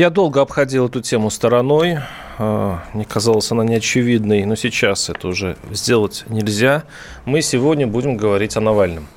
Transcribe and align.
Я 0.00 0.08
долго 0.08 0.40
обходил 0.40 0.86
эту 0.86 1.02
тему 1.02 1.28
стороной. 1.28 1.98
А, 2.38 2.82
Мне 2.94 3.04
казалось 3.04 3.52
она 3.52 3.64
неочевидной, 3.64 4.46
но 4.46 4.56
сейчас 4.56 5.10
это 5.10 5.28
уже 5.28 5.58
сделать 5.72 6.24
нельзя. 6.28 6.84
Мы 7.26 7.42
сегодня 7.42 7.86
будем 7.86 8.16
говорить 8.16 8.56
о 8.56 8.62
Навальном. 8.62 9.08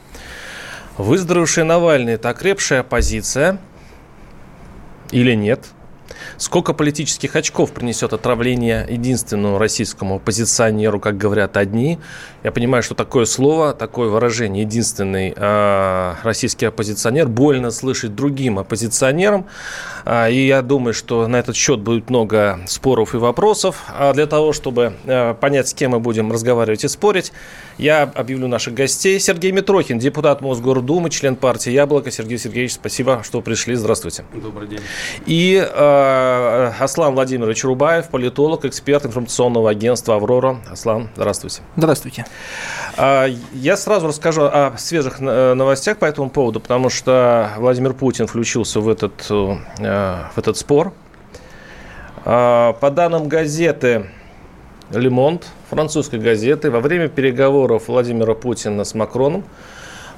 Выздоровевший 0.97 1.63
Навальный– 1.63 2.13
это 2.15 2.27
окрепшая 2.27 2.81
оппозиция 2.81 3.59
или 5.11 5.33
нет? 5.35 5.67
Сколько 6.37 6.73
политических 6.73 7.35
очков 7.35 7.71
принесет 7.71 8.13
отравление 8.13 8.85
единственному 8.89 9.57
российскому 9.57 10.15
оппозиционеру, 10.15 10.99
как 10.99 11.17
говорят 11.17 11.57
одни? 11.57 11.99
Я 12.43 12.51
понимаю, 12.51 12.83
что 12.83 12.95
такое 12.95 13.25
слово, 13.25 13.73
такое 13.73 14.09
выражение 14.09 14.63
«единственный 14.63 15.33
э, 15.35 16.13
российский 16.23 16.65
оппозиционер» 16.65 17.27
больно 17.27 17.71
слышать 17.71 18.15
другим 18.15 18.59
оппозиционерам. 18.59 19.45
А, 20.05 20.29
и 20.29 20.47
я 20.47 20.61
думаю, 20.61 20.93
что 20.93 21.27
на 21.27 21.37
этот 21.37 21.55
счет 21.55 21.79
будет 21.79 22.09
много 22.09 22.59
споров 22.67 23.13
и 23.13 23.17
вопросов. 23.17 23.83
А 23.97 24.13
для 24.13 24.25
того, 24.25 24.51
чтобы 24.51 24.93
э, 25.05 25.33
понять, 25.35 25.69
с 25.69 25.73
кем 25.73 25.91
мы 25.91 25.99
будем 25.99 26.31
разговаривать 26.31 26.83
и 26.83 26.87
спорить, 26.87 27.31
я 27.77 28.03
объявлю 28.03 28.47
наших 28.47 28.73
гостей. 28.73 29.19
Сергей 29.19 29.51
Митрохин, 29.51 29.99
депутат 29.99 30.41
Мосгордумы, 30.41 31.09
член 31.09 31.35
партии 31.35 31.71
«Яблоко». 31.71 32.11
Сергей 32.11 32.37
Сергеевич, 32.37 32.73
спасибо, 32.73 33.21
что 33.23 33.41
пришли. 33.41 33.75
Здравствуйте. 33.75 34.25
Добрый 34.33 34.67
день. 34.67 34.81
И 35.25 35.65
э, 35.65 36.32
Аслан 36.79 37.13
Владимирович 37.13 37.63
Рубаев, 37.63 38.09
политолог, 38.09 38.65
эксперт 38.65 39.05
информационного 39.05 39.69
агентства 39.69 40.15
«Аврора». 40.15 40.57
Аслан, 40.71 41.09
здравствуйте. 41.15 41.61
Здравствуйте. 41.75 42.25
А, 42.97 43.27
Я 43.53 43.77
сразу 43.77 44.07
расскажу 44.07 44.43
о 44.43 44.73
свежих 44.77 45.19
э, 45.19 45.53
новостях 45.53 45.97
по 45.97 46.05
этому 46.05 46.29
поводу, 46.29 46.59
потому 46.59 46.89
что 46.89 47.51
Владимир 47.57 47.93
Путин 47.93 48.27
включился 48.27 48.79
в 48.79 48.89
этот, 48.89 49.25
э, 49.29 49.55
в 50.35 50.37
этот 50.37 50.57
спор. 50.57 50.93
А, 52.25 52.73
По 52.73 52.91
данным 52.91 53.27
газеты 53.27 54.07
«Лемонт», 54.91 55.47
французской 55.69 56.19
газеты, 56.19 56.69
во 56.71 56.79
время 56.79 57.07
переговоров 57.07 57.87
Владимира 57.87 58.33
Путина 58.33 58.83
с 58.83 58.93
Макроном, 58.93 59.43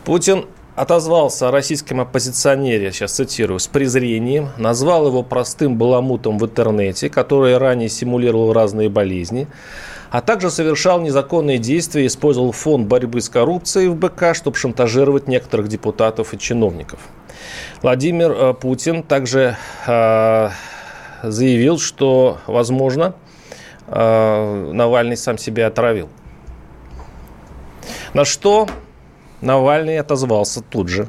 Путин 0.03 0.45
отозвался 0.75 1.47
о 1.47 1.51
российском 1.51 2.01
оппозиционере, 2.01 2.91
сейчас 2.91 3.13
цитирую, 3.13 3.59
с 3.59 3.67
презрением, 3.67 4.49
назвал 4.57 5.07
его 5.07 5.23
простым 5.23 5.77
баламутом 5.77 6.37
в 6.37 6.45
интернете, 6.45 7.09
который 7.09 7.57
ранее 7.57 7.89
симулировал 7.89 8.53
разные 8.53 8.89
болезни, 8.89 9.47
а 10.11 10.21
также 10.21 10.51
совершал 10.51 10.99
незаконные 11.01 11.57
действия 11.57 12.03
и 12.03 12.07
использовал 12.07 12.51
фонд 12.51 12.87
борьбы 12.87 13.21
с 13.21 13.29
коррупцией 13.29 13.87
в 13.87 13.95
БК, 13.95 14.33
чтобы 14.33 14.57
шантажировать 14.57 15.27
некоторых 15.27 15.67
депутатов 15.67 16.33
и 16.33 16.37
чиновников. 16.37 16.99
Владимир 17.81 18.31
э, 18.31 18.53
Путин 18.53 19.03
также 19.03 19.57
э, 19.87 20.49
заявил, 21.23 21.79
что, 21.79 22.39
возможно, 22.47 23.13
э, 23.87 24.71
Навальный 24.73 25.17
сам 25.17 25.37
себя 25.37 25.67
отравил. 25.67 26.09
На 28.13 28.25
что 28.25 28.67
Навальный 29.41 30.00
отозвался 30.00 30.62
тут 30.62 30.90
же. 30.90 31.07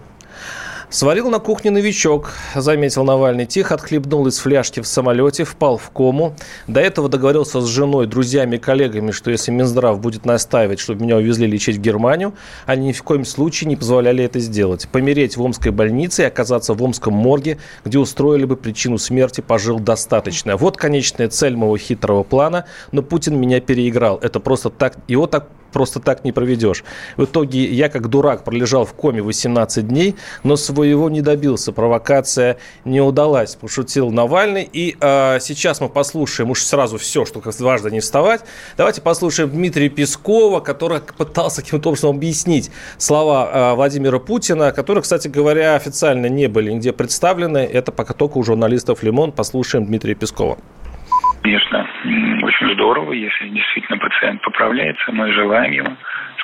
Сварил 0.89 1.31
на 1.31 1.41
кухне 1.41 1.73
новичок, 1.73 2.33
заметил 2.55 3.03
Навальный. 3.03 3.45
Тихо 3.45 3.75
отхлебнул 3.75 4.25
из 4.29 4.39
фляжки 4.39 4.79
в 4.79 4.87
самолете, 4.87 5.43
впал 5.43 5.79
в 5.79 5.91
кому. 5.91 6.35
До 6.69 6.81
этого 6.81 7.09
договорился 7.09 7.61
с 7.61 7.67
женой, 7.67 8.07
друзьями 8.07 8.57
коллегами, 8.57 9.11
что 9.11 9.33
если 9.33 9.51
Минздрав 9.51 10.01
будет 10.01 10.25
настаивать, 10.25 10.79
чтобы 10.79 11.03
меня 11.03 11.17
увезли 11.17 11.49
лечить 11.49 11.79
в 11.79 11.81
Германию, 11.81 12.35
они 12.67 12.89
ни 12.89 12.93
в 12.93 13.03
коем 13.03 13.25
случае 13.25 13.69
не 13.69 13.75
позволяли 13.75 14.23
это 14.23 14.39
сделать. 14.39 14.89
Помереть 14.93 15.37
в 15.37 15.43
Омской 15.43 15.73
больнице 15.73 16.23
и 16.23 16.27
оказаться 16.27 16.73
в 16.73 16.83
Омском 16.83 17.15
морге, 17.15 17.59
где 17.85 17.99
устроили 17.99 18.45
бы 18.45 18.57
причину 18.57 18.99
смерти, 18.99 19.41
пожил 19.41 19.81
достаточно. 19.81 20.57
Вот 20.57 20.77
конечная 20.77 21.29
цель 21.29 21.57
моего 21.57 21.77
хитрого 21.77 22.23
плана, 22.23 22.65
но 22.93 23.03
Путин 23.03 23.37
меня 23.41 23.61
переиграл. 23.61 24.19
Это 24.23 24.39
просто 24.39 24.71
так, 24.71 24.97
его 25.09 25.27
так 25.27 25.49
просто 25.77 26.01
так 26.01 26.25
не 26.25 26.33
проведешь. 26.33 26.85
В 27.19 27.25
итоге 27.25 27.67
я 27.67 27.91
как 27.91 28.09
дурак 28.09 28.45
пролежал 28.45 28.87
в 28.87 28.95
коме 28.95 29.21
18 29.21 29.87
дней, 29.87 30.17
но 30.43 30.57
своего 30.57 31.11
не 31.11 31.21
добился. 31.21 31.71
Провокация 31.71 32.57
не 32.87 33.03
удалась, 33.03 33.57
пошутил 33.57 34.11
Навальный. 34.11 34.67
И 34.73 34.97
э, 34.99 35.39
сейчас 35.39 35.83
мы 35.83 35.91
послушаем 35.91 36.49
уж 36.49 36.63
сразу 36.63 36.97
все, 36.97 37.27
что 37.27 37.43
как 37.43 37.55
дважды 37.55 37.91
не 37.91 38.01
вставать. 38.01 38.41
Давайте 38.79 39.03
послушаем 39.03 39.51
Дмитрия 39.51 39.91
Пескова, 39.91 40.61
который 40.61 41.01
пытался 41.01 41.61
каким-то 41.61 41.91
образом 41.91 42.17
объяснить 42.17 42.71
слова 42.97 43.51
э, 43.53 43.75
Владимира 43.75 44.19
Путина, 44.19 44.73
которые, 44.73 45.03
кстати 45.03 45.29
говоря, 45.29 45.75
официально 45.75 46.25
не 46.25 46.47
были 46.47 46.71
нигде 46.71 46.95
представлены. 46.95 47.59
Это 47.59 47.93
пока 47.93 48.15
только 48.15 48.39
у 48.39 48.43
журналистов 48.43 49.03
«Лимон». 49.03 49.31
Послушаем 49.31 49.85
Дмитрия 49.85 50.15
Пескова. 50.15 50.57
Конечно, 51.47 51.87
очень 52.43 52.73
здорово, 52.73 53.13
если 53.13 53.49
действительно 53.51 53.99
пациент 53.99 54.43
поправляется. 54.43 55.13
Мы 55.13 55.31
желаем 55.31 55.71
ему 55.71 55.97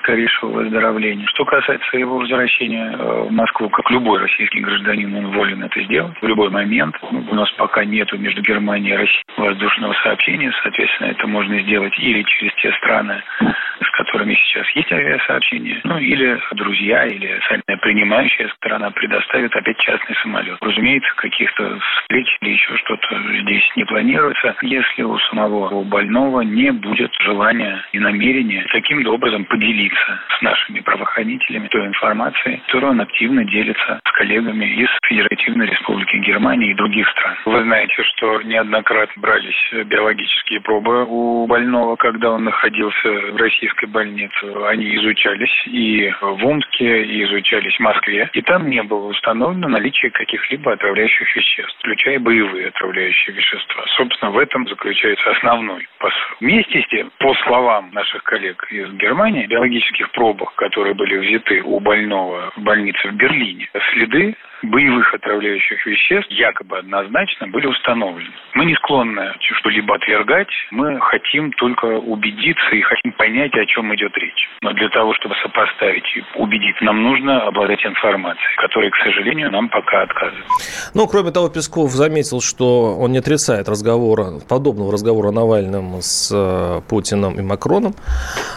скорейшего 0.03 0.51
выздоровления. 0.51 1.27
Что 1.29 1.45
касается 1.45 1.97
его 1.97 2.19
возвращения 2.19 2.93
э, 2.93 3.23
в 3.29 3.33
Москву, 3.33 3.69
как 3.69 3.91
любой 3.91 4.21
российский 4.21 4.61
гражданин, 4.61 5.15
он 5.15 5.33
волен 5.33 5.63
это 5.63 5.81
сделать 5.83 6.15
в 6.21 6.27
любой 6.27 6.51
момент. 6.51 6.97
Ну, 7.11 7.25
У 7.31 7.35
нас 7.35 7.51
пока 7.53 7.85
нету 7.85 8.19
между 8.19 8.43
Германией 8.43 8.95
и 8.95 8.97
Россией 8.97 9.23
воздушного 9.37 9.95
сообщения, 10.03 10.53
соответственно, 10.63 11.09
это 11.09 11.27
можно 11.27 11.59
сделать 11.61 11.97
или 11.99 12.23
через 12.25 12.53
те 12.55 12.73
страны, 12.73 13.23
с 13.41 13.91
которыми 13.97 14.35
сейчас 14.35 14.69
есть 14.75 14.93
авиасообщение, 14.93 15.81
ну 15.85 15.99
или 15.99 16.39
друзья, 16.53 17.07
или 17.07 17.41
сами 17.49 17.63
принимающая 17.81 18.49
сторона 18.57 18.91
предоставит 18.91 19.55
опять 19.55 19.79
частный 19.79 20.17
самолет. 20.23 20.59
Разумеется, 20.61 21.11
каких-то 21.17 21.79
встреч 21.79 22.37
или 22.41 22.51
еще 22.51 22.77
что-то 22.77 23.17
здесь 23.43 23.65
не 23.77 23.85
планируется, 23.85 24.55
если 24.63 25.03
у 25.03 25.19
самого 25.31 25.69
у 25.71 25.85
больного 25.85 26.41
не 26.41 26.71
будет 26.73 27.13
желания 27.21 27.85
и 27.93 27.99
намерения 27.99 28.67
таким 28.73 29.07
образом 29.07 29.45
поделиться 29.45 29.92
с 29.95 30.43
нашими 30.43 30.81
правоохранителями 30.81 31.69
той 31.69 31.87
информацией, 31.87 32.63
которую 32.67 32.93
он 32.93 33.01
активно 33.01 33.45
делится 33.45 34.01
с 34.07 34.13
коллегами 34.13 34.65
из 34.65 34.89
Федеративной 35.07 35.67
Республики 35.67 36.17
Германии 36.17 36.71
и 36.71 36.75
других 36.75 37.09
стран. 37.11 37.37
Вы 37.45 37.63
знаете, 37.63 38.03
что 38.03 38.43
неоднократно 38.43 39.21
брались 39.21 39.73
биологические 39.87 40.61
пробы 40.61 41.05
у 41.09 41.47
больного, 41.47 41.97
когда 41.97 42.33
он 42.33 42.45
находился 42.45 43.09
в 43.09 43.37
российской 43.37 43.87
больнице. 43.87 44.33
Они 44.67 44.97
изучались 44.97 45.67
и 45.67 46.13
в 46.21 46.47
Омске, 46.47 47.05
и 47.05 47.25
изучались 47.25 47.77
в 47.77 47.81
Москве. 47.81 48.31
И 48.33 48.43
там 48.43 48.69
не 48.69 48.83
было 48.83 49.09
установлено 49.09 49.69
наличие 49.69 50.11
каких-либо 50.11 50.73
отравляющих 50.73 51.37
веществ, 51.37 51.79
включая 51.79 52.19
боевые 52.19 52.69
отравляющие 52.69 53.35
вещества. 53.35 53.85
Собственно, 53.97 54.31
в 54.31 54.39
этом 54.39 54.67
заключается 54.69 55.31
основной 55.31 55.87
посыл. 55.99 56.37
Вместе 56.41 56.83
с 56.83 56.87
тем, 56.89 57.11
по 57.19 57.35
словам 57.45 57.91
наших 57.93 58.23
коллег 58.25 58.67
из 58.71 58.93
Германии, 58.95 59.47
биологических 59.83 60.11
пробах, 60.13 60.55
которые 60.55 60.95
были 60.95 61.17
взяты 61.19 61.63
у 61.63 61.81
больного 61.81 62.53
в 62.57 62.61
больнице 62.63 63.09
в 63.09 63.15
Берлине, 63.15 63.69
следы 63.93 64.37
боевых 64.63 65.13
отравляющих 65.15 65.85
веществ 65.87 66.31
якобы 66.31 66.79
однозначно 66.79 67.49
были 67.49 67.67
установлены. 67.67 68.33
Мы 68.55 68.65
не 68.67 68.75
склонны 68.77 69.35
что-либо 69.59 69.95
отвергать, 69.97 70.49
мы 70.71 71.01
хотим 71.01 71.53
только 71.53 71.87
убедиться 71.87 72.71
и 72.73 72.81
хотим 72.83 73.13
понять, 73.13 73.55
о 73.55 73.67
чем 73.67 73.95
идет 73.95 74.17
речь. 74.17 74.49
Но 74.63 74.73
для 74.73 74.89
того, 74.89 75.15
чтобы 75.15 75.35
сопоставить 75.43 76.05
и 76.17 76.23
убедить, 76.37 76.81
нам 76.81 77.03
нужно 77.03 77.43
обладать 77.47 77.85
информацией, 77.85 78.57
которой, 78.57 78.91
к 78.91 78.97
сожалению, 78.97 79.51
нам 79.51 79.69
пока 79.69 80.03
отказывают. 80.03 80.47
Ну, 80.95 81.07
кроме 81.07 81.31
того, 81.31 81.49
Песков 81.49 81.91
заметил, 81.91 82.41
что 82.41 82.97
он 82.97 83.13
не 83.13 83.19
отрицает 83.19 83.69
разговора, 83.69 84.41
подобного 84.49 84.93
разговора 84.93 85.29
о 85.29 85.33
Навальном 85.33 86.01
с 86.01 86.31
э, 86.33 86.81
Путиным 86.89 87.39
и 87.39 87.43
Макроном. 87.43 87.95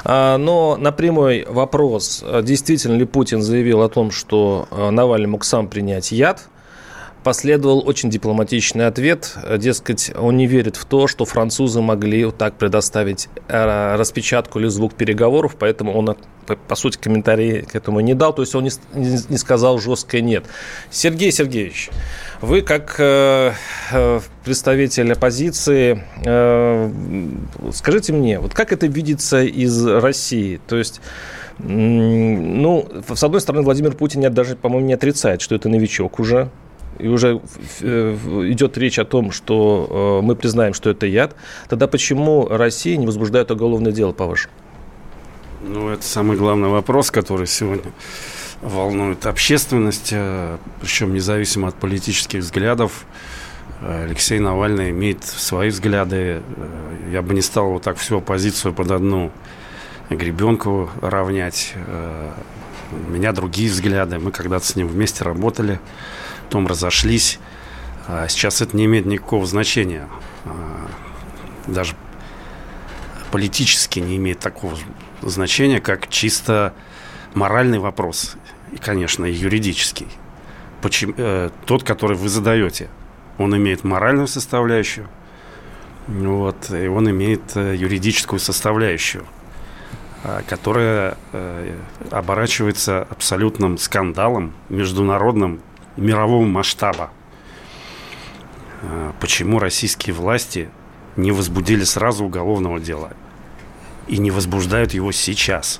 А, 0.03 0.37
но 0.37 0.77
на 0.77 0.91
прямой 0.91 1.45
вопрос, 1.47 2.23
действительно 2.43 2.97
ли 2.97 3.05
Путин 3.05 3.41
заявил 3.41 3.81
о 3.81 3.89
том, 3.89 4.11
что 4.11 4.67
э, 4.71 4.89
Навальный 4.91 5.27
мог 5.27 5.43
сам 5.43 5.67
принять 5.69 5.94
яд, 6.11 6.47
последовал 7.25 7.85
очень 7.87 8.11
дипломатичный 8.11 8.85
ответ. 8.85 9.35
Дескать, 9.57 10.11
он 10.15 10.37
не 10.37 10.45
верит 10.45 10.75
в 10.75 10.85
то, 10.85 11.07
что 11.07 11.25
французы 11.25 11.81
могли 11.81 12.23
вот 12.23 12.37
так 12.37 12.55
предоставить 12.55 13.29
э, 13.47 13.95
распечатку 13.95 14.59
или 14.59 14.67
звук 14.67 14.93
переговоров, 14.93 15.55
поэтому 15.57 15.97
он, 15.97 16.15
по 16.67 16.75
сути, 16.75 16.99
комментарий 16.99 17.63
к 17.63 17.75
этому 17.75 17.99
не 18.01 18.13
дал, 18.13 18.31
то 18.31 18.43
есть 18.43 18.53
он 18.53 18.69
не, 18.93 19.37
сказал 19.39 19.79
жесткое 19.79 20.21
«нет». 20.21 20.45
Сергей 20.91 21.31
Сергеевич, 21.31 21.89
вы 22.41 22.61
как 22.61 22.95
э, 22.99 23.53
э, 23.91 24.19
представитель 24.43 25.11
оппозиции, 25.13 26.03
э, 26.23 26.91
скажите 27.73 28.13
мне, 28.13 28.39
вот 28.39 28.53
как 28.53 28.71
это 28.71 28.85
видится 28.85 29.41
из 29.41 29.83
России? 29.83 30.61
То 30.67 30.75
есть 30.75 31.01
ну, 31.59 32.87
с 33.13 33.23
одной 33.23 33.41
стороны, 33.41 33.63
Владимир 33.63 33.93
Путин 33.93 34.33
даже, 34.33 34.55
по-моему, 34.55 34.87
не 34.87 34.93
отрицает, 34.93 35.41
что 35.41 35.55
это 35.55 35.69
новичок 35.69 36.19
уже. 36.19 36.49
И 36.97 37.07
уже 37.07 37.41
э, 37.81 38.15
идет 38.49 38.77
речь 38.77 38.99
о 38.99 39.05
том, 39.05 39.31
что 39.31 40.21
э, 40.21 40.25
мы 40.25 40.35
признаем, 40.35 40.73
что 40.73 40.89
это 40.89 41.05
яд. 41.05 41.35
Тогда 41.67 41.87
почему 41.87 42.47
Россия 42.47 42.95
не 42.95 43.05
возбуждает 43.05 43.51
уголовное 43.51 43.91
дело, 43.91 44.13
по-вашему? 44.13 44.53
Ну, 45.61 45.89
это 45.89 46.03
самый 46.03 46.37
главный 46.37 46.69
вопрос, 46.69 47.11
который 47.11 47.47
сегодня 47.47 47.91
волнует 48.61 49.25
общественность, 49.25 50.11
э, 50.13 50.57
причем 50.79 51.13
независимо 51.13 51.67
от 51.67 51.75
политических 51.75 52.39
взглядов. 52.39 53.05
Алексей 53.81 54.39
Навальный 54.39 54.91
имеет 54.91 55.25
свои 55.25 55.69
взгляды. 55.69 56.41
Я 57.11 57.21
бы 57.21 57.33
не 57.33 57.41
стал 57.41 57.71
вот 57.71 57.83
так 57.83 57.97
всю 57.97 58.19
оппозицию 58.19 58.73
под 58.73 58.91
одну 58.91 59.31
гребенку 60.09 60.89
равнять. 61.01 61.73
Э, 61.75 62.31
у 62.91 63.11
меня 63.11 63.31
другие 63.31 63.69
взгляды. 63.69 64.19
Мы 64.19 64.31
когда-то 64.31 64.65
с 64.65 64.75
ним 64.75 64.87
вместе 64.87 65.23
работали, 65.23 65.79
потом 66.45 66.67
разошлись. 66.67 67.39
А 68.07 68.27
сейчас 68.27 68.61
это 68.61 68.77
не 68.77 68.85
имеет 68.85 69.05
никакого 69.05 69.45
значения. 69.45 70.07
А, 70.45 70.87
даже 71.67 71.95
политически 73.31 73.99
не 73.99 74.17
имеет 74.17 74.39
такого 74.39 74.77
значения, 75.21 75.81
как 75.81 76.07
чисто 76.09 76.73
моральный 77.33 77.79
вопрос. 77.79 78.35
И, 78.71 78.77
конечно, 78.77 79.25
юридический. 79.25 80.07
Почему, 80.81 81.13
э, 81.17 81.49
тот, 81.65 81.83
который 81.83 82.15
вы 82.15 82.29
задаете, 82.29 82.89
он 83.37 83.55
имеет 83.57 83.83
моральную 83.83 84.27
составляющую, 84.27 85.07
вот, 86.07 86.69
и 86.71 86.87
он 86.87 87.09
имеет 87.09 87.55
э, 87.55 87.75
юридическую 87.75 88.39
составляющую. 88.39 89.25
А, 90.27 90.41
которая 90.41 91.19
э, 91.33 91.77
оборачивается 92.09 93.03
абсолютным 93.11 93.77
скандалом 93.77 94.53
международным 94.69 95.61
мирового 95.97 96.47
масштаба. 96.47 97.11
А, 98.81 99.13
почему 99.19 99.59
российские 99.59 100.15
власти 100.15 100.71
не 101.15 101.31
возбудили 101.31 101.83
сразу 101.83 102.25
уголовного 102.25 102.79
дела 102.79 103.11
и 104.07 104.17
не 104.17 104.31
возбуждают 104.31 104.95
его 104.95 105.11
сейчас? 105.11 105.79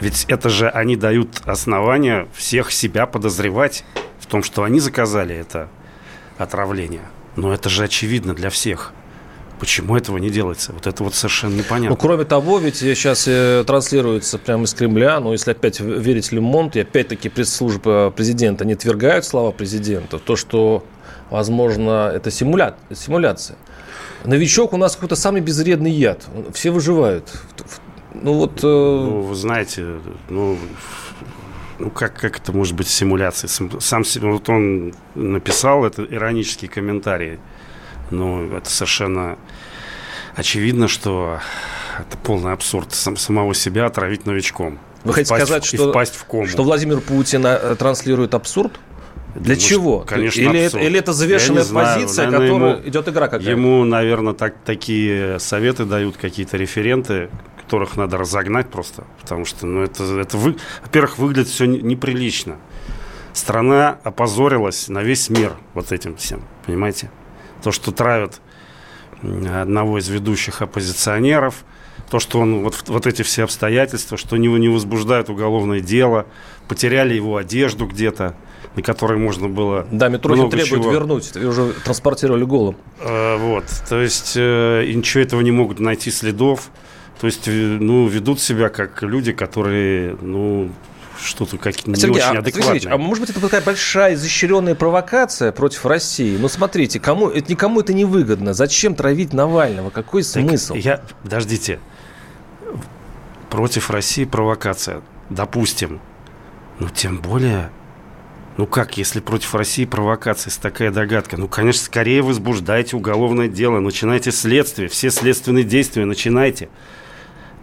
Ведь 0.00 0.26
это 0.28 0.50
же 0.50 0.68
они 0.68 0.94
дают 0.94 1.40
основания 1.46 2.28
всех 2.34 2.70
себя 2.70 3.06
подозревать 3.06 3.86
в 4.20 4.26
том, 4.26 4.42
что 4.42 4.64
они 4.64 4.80
заказали 4.80 5.34
это 5.34 5.70
отравление. 6.36 7.08
Но 7.36 7.54
это 7.54 7.70
же 7.70 7.84
очевидно 7.84 8.34
для 8.34 8.50
всех– 8.50 8.92
Почему 9.58 9.96
этого 9.96 10.18
не 10.18 10.30
делается? 10.30 10.72
Вот 10.72 10.86
это 10.86 11.04
вот 11.04 11.14
совершенно 11.14 11.54
непонятно. 11.54 11.90
Ну, 11.90 11.96
кроме 11.96 12.24
того, 12.24 12.58
ведь 12.58 12.76
сейчас 12.76 13.26
э, 13.28 13.64
транслируется 13.66 14.38
прямо 14.38 14.64
из 14.64 14.74
Кремля, 14.74 15.20
ну, 15.20 15.32
если 15.32 15.52
опять 15.52 15.80
верить 15.80 16.32
Лемонту, 16.32 16.78
и 16.78 16.82
опять-таки 16.82 17.28
пресс-служба 17.28 18.10
президента 18.10 18.64
не 18.64 18.72
отвергают 18.72 19.24
слова 19.24 19.52
президента, 19.52 20.18
то, 20.18 20.34
что, 20.36 20.84
возможно, 21.30 22.10
это 22.12 22.30
симуля... 22.30 22.74
симуляция. 22.92 23.56
Новичок 24.24 24.72
у 24.72 24.76
нас 24.76 24.94
какой-то 24.94 25.16
самый 25.16 25.40
безвредный 25.40 25.92
яд. 25.92 26.26
Все 26.52 26.70
выживают. 26.70 27.30
Ну, 28.14 28.34
вот... 28.34 28.58
Э... 28.64 28.66
Ну, 28.66 29.20
вы 29.20 29.34
знаете, 29.34 30.00
ну, 30.30 30.58
ну 31.78 31.90
как, 31.90 32.14
как 32.14 32.38
это 32.38 32.52
может 32.52 32.74
быть 32.74 32.88
симуляцией? 32.88 33.50
Сам, 33.80 34.02
вот 34.22 34.48
он 34.48 34.94
написал 35.14 35.84
это 35.84 36.04
иронический 36.04 36.68
комментарий 36.68 37.38
ну, 38.10 38.56
это 38.56 38.70
совершенно 38.70 39.38
очевидно, 40.34 40.88
что 40.88 41.40
это 41.98 42.16
полный 42.18 42.52
абсурд 42.52 42.92
сам, 42.92 43.16
самого 43.16 43.54
себя 43.54 43.86
отравить 43.86 44.26
новичком. 44.26 44.78
Вы 45.04 45.12
хотите 45.12 45.34
сказать, 45.34 45.64
что, 45.64 45.90
впасть 45.90 46.14
в 46.14 46.24
кому. 46.24 46.46
что 46.46 46.62
Владимир 46.62 47.00
Путин 47.00 47.44
э, 47.44 47.76
транслирует 47.76 48.34
абсурд? 48.34 48.80
Для 49.34 49.54
Может, 49.54 49.68
чего? 49.68 49.98
Конечно, 50.00 50.40
или, 50.40 50.60
это, 50.60 50.78
или 50.78 50.98
это 50.98 51.12
завешенная 51.12 51.64
позиция, 51.64 52.28
знаю, 52.28 52.30
которая 52.30 52.52
ему, 52.52 52.88
идет 52.88 53.08
игра 53.08 53.26
какая-то? 53.26 53.50
Ему, 53.50 53.84
наверное, 53.84 54.32
так, 54.32 54.54
такие 54.64 55.40
советы 55.40 55.84
дают 55.84 56.16
какие-то 56.16 56.56
референты, 56.56 57.30
которых 57.60 57.96
надо 57.96 58.16
разогнать 58.16 58.70
просто. 58.70 59.04
Потому 59.20 59.44
что, 59.44 59.66
ну, 59.66 59.82
это, 59.82 60.04
это 60.20 60.36
вы, 60.36 60.56
во-первых, 60.82 61.18
выглядит 61.18 61.48
все 61.48 61.66
неприлично. 61.66 62.56
Страна 63.32 63.98
опозорилась 64.04 64.88
на 64.88 65.02
весь 65.02 65.28
мир 65.28 65.54
вот 65.74 65.90
этим 65.90 66.16
всем, 66.16 66.42
понимаете? 66.64 67.10
То, 67.64 67.72
что 67.72 67.92
травят 67.92 68.40
одного 69.22 69.98
из 69.98 70.08
ведущих 70.08 70.60
оппозиционеров, 70.60 71.64
то, 72.10 72.20
что 72.20 72.38
он, 72.38 72.62
вот, 72.62 72.84
вот 72.88 73.06
эти 73.06 73.22
все 73.22 73.44
обстоятельства, 73.44 74.18
что 74.18 74.36
него 74.36 74.58
не 74.58 74.68
возбуждает 74.68 75.30
уголовное 75.30 75.80
дело, 75.80 76.26
потеряли 76.68 77.14
его 77.14 77.38
одежду 77.38 77.86
где-то, 77.86 78.36
на 78.76 78.82
которой 78.82 79.18
можно 79.18 79.48
было 79.48 79.86
Да, 79.90 80.08
Митрохин 80.08 80.50
требует 80.50 80.82
чего. 80.82 80.92
вернуть, 80.92 81.34
уже 81.36 81.72
транспортировали 81.84 82.44
голым. 82.44 82.76
Э, 83.00 83.38
вот, 83.38 83.64
то 83.88 84.00
есть, 84.00 84.34
э, 84.36 84.84
и 84.86 84.94
ничего 84.94 85.22
этого 85.22 85.40
не 85.40 85.52
могут 85.52 85.80
найти 85.80 86.10
следов, 86.10 86.68
то 87.18 87.26
есть, 87.26 87.48
э, 87.48 87.50
ну, 87.50 88.06
ведут 88.06 88.40
себя 88.40 88.68
как 88.68 89.02
люди, 89.02 89.32
которые, 89.32 90.16
ну, 90.20 90.70
что-то 91.20 91.58
как 91.58 91.86
не 91.86 91.94
Сергей, 91.94 92.22
очень 92.22 92.36
а, 92.36 92.38
адекватное. 92.40 92.80
Сергей, 92.80 92.92
а 92.92 92.98
может 92.98 93.20
быть, 93.22 93.30
это 93.30 93.40
такая 93.40 93.60
большая 93.60 94.14
изощренная 94.14 94.74
провокация 94.74 95.52
против 95.52 95.86
России? 95.86 96.36
Ну, 96.36 96.48
смотрите, 96.48 97.00
кому, 97.00 97.28
это, 97.28 97.50
никому 97.50 97.80
это 97.80 97.92
не 97.92 98.04
выгодно. 98.04 98.54
Зачем 98.54 98.94
травить 98.94 99.32
Навального? 99.32 99.90
Какой 99.90 100.22
смысл? 100.22 100.74
я, 100.74 101.02
подождите. 101.22 101.80
Против 103.50 103.90
России 103.90 104.24
провокация. 104.24 105.02
Допустим. 105.30 106.00
Ну, 106.78 106.88
тем 106.88 107.18
более... 107.18 107.70
Ну 108.56 108.66
как, 108.66 108.96
если 108.98 109.18
против 109.18 109.54
России 109.56 109.84
провокация, 109.84 110.50
есть 110.50 110.60
такая 110.60 110.92
догадка? 110.92 111.36
Ну, 111.36 111.48
конечно, 111.48 111.84
скорее 111.84 112.22
возбуждайте 112.22 112.96
уголовное 112.96 113.48
дело, 113.48 113.80
начинайте 113.80 114.30
следствие, 114.30 114.88
все 114.88 115.10
следственные 115.10 115.64
действия 115.64 116.04
начинайте. 116.04 116.68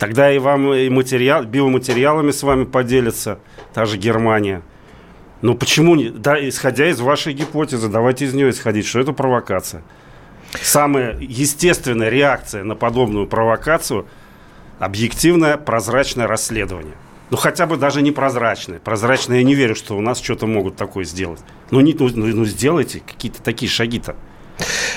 Тогда 0.01 0.33
и 0.33 0.39
вам 0.39 0.73
и 0.73 0.89
материал, 0.89 1.43
биоматериалами 1.43 2.31
с 2.31 2.41
вами 2.41 2.63
поделится 2.63 3.37
та 3.71 3.85
же 3.85 3.97
Германия. 3.97 4.63
Ну 5.43 5.53
почему 5.53 5.93
не? 5.93 6.09
Да, 6.09 6.35
исходя 6.49 6.89
из 6.89 6.99
вашей 6.99 7.33
гипотезы, 7.33 7.87
давайте 7.87 8.25
из 8.25 8.33
нее 8.33 8.49
исходить, 8.49 8.87
что 8.87 8.99
это 8.99 9.13
провокация. 9.13 9.83
Самая 10.59 11.15
естественная 11.19 12.09
реакция 12.09 12.63
на 12.63 12.73
подобную 12.73 13.27
провокацию– 13.27 14.07
объективное, 14.79 15.57
прозрачное 15.57 16.25
расследование. 16.25 16.95
Ну, 17.29 17.37
хотя 17.37 17.67
бы 17.67 17.77
даже 17.77 18.01
не 18.01 18.11
прозрачное. 18.11 18.79
Прозрачное 18.79 19.37
я 19.37 19.43
не 19.43 19.53
верю, 19.53 19.75
что 19.75 19.95
у 19.95 20.01
нас 20.01 20.19
что-то 20.19 20.47
могут 20.47 20.77
такое 20.77 21.05
сделать. 21.05 21.41
Ну, 21.69 21.79
не, 21.79 21.93
ну, 21.93 22.09
ну, 22.11 22.25
ну 22.25 22.45
сделайте 22.45 23.03
какие-то 23.05 23.43
такие 23.43 23.69
шаги-то. 23.69 24.15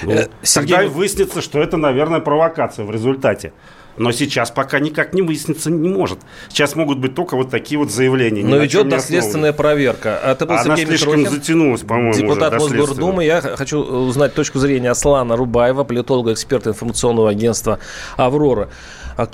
Ну, 0.03 0.13
э, 0.13 0.29
Сергей... 0.43 0.77
Тогда 0.77 0.91
выяснится, 0.91 1.43
что 1.43 1.61
это, 1.61 1.77
наверное, 1.77 2.21
провокация 2.21 2.87
в 2.87 2.91
результате. 2.91 3.53
Но 3.97 4.13
сейчас 4.13 4.51
пока 4.51 4.81
никак 4.81 5.15
не 5.15 5.23
выясниться 5.23 5.71
не 5.71 5.89
может. 5.89 6.19
Сейчас 6.49 6.75
могут 6.75 6.99
быть 6.99 7.15
только 7.15 7.37
вот 7.37 7.51
такие 7.51 7.79
вот 7.79 7.91
заявления. 7.91 8.45
Но 8.45 8.65
идет 8.65 8.89
доследственная 8.89 9.53
проверка. 9.53 10.19
А 10.23 10.33
это 10.33 10.47
был 10.47 10.57
Она 10.57 10.77
Сергей 10.77 10.87
слишком 10.87 11.21
Митрохин, 11.21 11.41
затянулась, 11.41 11.83
по-моему, 11.83 12.15
Депутат 12.15 12.55
Мосгордумы. 12.55 13.25
Я 13.25 13.41
хочу 13.41 13.79
узнать 13.79 14.35
точку 14.35 14.59
зрения 14.59 14.91
Аслана 14.91 15.37
Рубаева, 15.37 15.85
политолога, 15.85 16.33
эксперта 16.33 16.71
информационного 16.71 17.31
агентства 17.31 17.79
«Аврора». 18.17 18.69
А 19.17 19.29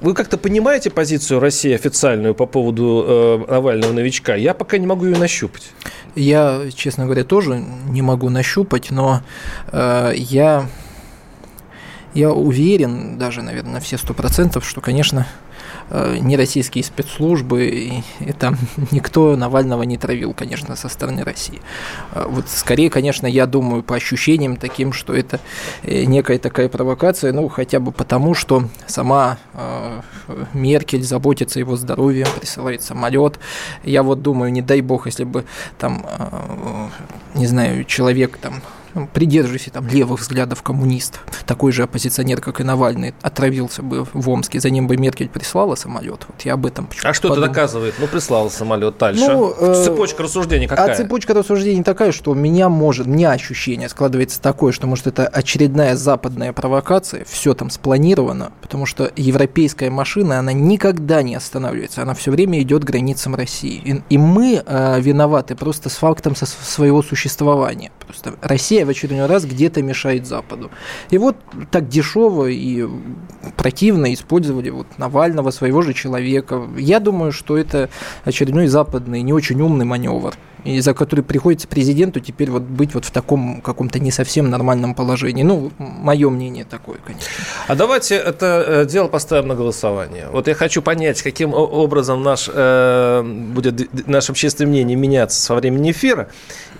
вы 0.00 0.14
как-то 0.14 0.38
понимаете 0.38 0.88
позицию 0.88 1.40
России 1.40 1.74
официальную 1.74 2.34
по 2.34 2.46
поводу 2.46 3.04
э, 3.06 3.44
Навального 3.50 3.92
новичка? 3.92 4.34
Я 4.34 4.54
пока 4.54 4.78
не 4.78 4.86
могу 4.86 5.04
ее 5.04 5.18
нащупать. 5.18 5.70
Я, 6.14 6.62
честно 6.74 7.04
говоря, 7.04 7.24
тоже 7.24 7.62
не 7.88 8.00
могу 8.00 8.30
нащупать, 8.30 8.90
но 8.90 9.20
э, 9.70 10.12
я 10.16 10.66
я 12.14 12.30
уверен, 12.30 13.18
даже, 13.18 13.42
наверное, 13.42 13.74
на 13.74 13.80
все 13.80 13.98
сто 13.98 14.14
процентов, 14.14 14.66
что, 14.66 14.80
конечно, 14.80 15.26
э, 15.90 16.18
не 16.20 16.36
российские 16.36 16.84
спецслужбы, 16.84 17.66
и, 18.20 18.32
там 18.32 18.56
никто 18.90 19.36
Навального 19.36 19.82
не 19.82 19.98
травил, 19.98 20.32
конечно, 20.32 20.74
со 20.76 20.88
стороны 20.88 21.22
России. 21.22 21.60
Э, 22.12 22.26
вот 22.28 22.48
скорее, 22.48 22.90
конечно, 22.90 23.26
я 23.26 23.46
думаю 23.46 23.82
по 23.82 23.94
ощущениям 23.94 24.56
таким, 24.56 24.92
что 24.92 25.14
это 25.14 25.40
э, 25.82 26.04
некая 26.04 26.38
такая 26.38 26.68
провокация, 26.68 27.32
ну, 27.32 27.48
хотя 27.48 27.78
бы 27.78 27.92
потому, 27.92 28.34
что 28.34 28.64
сама 28.86 29.38
э, 29.54 30.00
Меркель 30.54 31.02
заботится 31.02 31.58
его 31.58 31.76
здоровье, 31.76 32.26
присылает 32.38 32.82
самолет. 32.82 33.38
Я 33.84 34.02
вот 34.02 34.22
думаю, 34.22 34.52
не 34.52 34.62
дай 34.62 34.80
бог, 34.80 35.06
если 35.06 35.24
бы 35.24 35.44
там, 35.78 36.04
не 37.34 37.46
знаю, 37.46 37.84
человек 37.84 38.38
там 38.38 38.62
придерживайся 39.06 39.70
там 39.70 39.86
левых 39.86 40.20
взглядов 40.20 40.62
коммунист, 40.62 41.20
такой 41.46 41.72
же 41.72 41.82
оппозиционер, 41.82 42.40
как 42.40 42.60
и 42.60 42.64
Навальный, 42.64 43.14
отравился 43.22 43.82
бы 43.82 44.06
в 44.12 44.28
Омске, 44.28 44.60
за 44.60 44.70
ним 44.70 44.86
бы 44.86 44.96
Меркель 44.96 45.28
прислала 45.28 45.74
самолет. 45.74 46.26
Вот 46.28 46.42
я 46.42 46.54
об 46.54 46.66
этом 46.66 46.88
А 47.02 47.12
что 47.12 47.28
подумал. 47.28 47.44
это 47.44 47.54
доказывает? 47.54 47.94
Ну, 47.98 48.06
прислала 48.06 48.48
самолет 48.48 48.98
дальше. 48.98 49.26
Ну, 49.26 49.54
э, 49.58 49.84
цепочка 49.84 50.22
рассуждений 50.22 50.66
какая? 50.66 50.92
А 50.92 50.96
цепочка 50.96 51.34
рассуждений 51.34 51.82
такая, 51.82 52.12
что 52.12 52.32
у 52.32 52.34
меня 52.34 52.68
может, 52.68 53.06
у 53.06 53.10
меня 53.10 53.32
ощущение 53.32 53.88
складывается 53.88 54.40
такое, 54.40 54.72
что, 54.72 54.86
может, 54.86 55.06
это 55.06 55.26
очередная 55.26 55.96
западная 55.96 56.52
провокация, 56.52 57.24
все 57.28 57.54
там 57.54 57.70
спланировано, 57.70 58.52
потому 58.60 58.86
что 58.86 59.10
европейская 59.16 59.90
машина, 59.90 60.38
она 60.38 60.52
никогда 60.52 61.22
не 61.22 61.34
останавливается, 61.34 62.02
она 62.02 62.14
все 62.14 62.30
время 62.30 62.60
идет 62.62 62.84
к 62.84 62.86
границам 62.86 63.34
России. 63.34 63.80
И, 63.84 64.14
и 64.14 64.18
мы 64.18 64.62
э, 64.64 65.00
виноваты 65.00 65.54
просто 65.54 65.88
с 65.88 65.96
фактом 65.96 66.34
со, 66.36 66.46
своего 66.46 67.02
существования. 67.02 67.90
Просто 68.08 68.36
Россия 68.40 68.86
в 68.86 68.88
очередной 68.88 69.26
раз 69.26 69.44
где-то 69.44 69.82
мешает 69.82 70.26
Западу. 70.26 70.70
И 71.10 71.18
вот 71.18 71.36
так 71.70 71.88
дешево 71.88 72.46
и 72.46 72.88
противно 73.56 74.14
использовали 74.14 74.70
вот 74.70 74.86
Навального, 74.96 75.50
своего 75.50 75.82
же 75.82 75.92
человека. 75.92 76.66
Я 76.78 77.00
думаю, 77.00 77.32
что 77.32 77.58
это 77.58 77.90
очередной 78.24 78.66
западный, 78.68 79.20
не 79.20 79.34
очень 79.34 79.60
умный 79.60 79.84
маневр 79.84 80.34
и 80.64 80.80
за 80.80 80.94
который 80.94 81.22
приходится 81.22 81.68
президенту 81.68 82.20
теперь 82.20 82.50
вот 82.50 82.62
быть 82.62 82.94
вот 82.94 83.04
в 83.04 83.10
таком 83.10 83.60
каком-то 83.60 83.98
не 83.98 84.10
совсем 84.10 84.50
нормальном 84.50 84.94
положении. 84.94 85.42
Ну, 85.42 85.72
мое 85.78 86.30
мнение 86.30 86.64
такое, 86.64 86.98
конечно. 87.04 87.28
А 87.66 87.74
давайте 87.74 88.16
это 88.16 88.64
э, 88.66 88.84
дело 88.86 89.08
поставим 89.08 89.48
на 89.48 89.54
голосование. 89.54 90.28
Вот 90.32 90.48
я 90.48 90.54
хочу 90.54 90.82
понять, 90.82 91.22
каким 91.22 91.54
образом 91.54 92.22
наш, 92.22 92.48
э, 92.52 93.22
будет 93.22 94.06
наше 94.06 94.32
общественное 94.32 94.70
мнение 94.70 94.96
меняться 94.96 95.40
со 95.40 95.54
времени 95.54 95.92
эфира, 95.92 96.28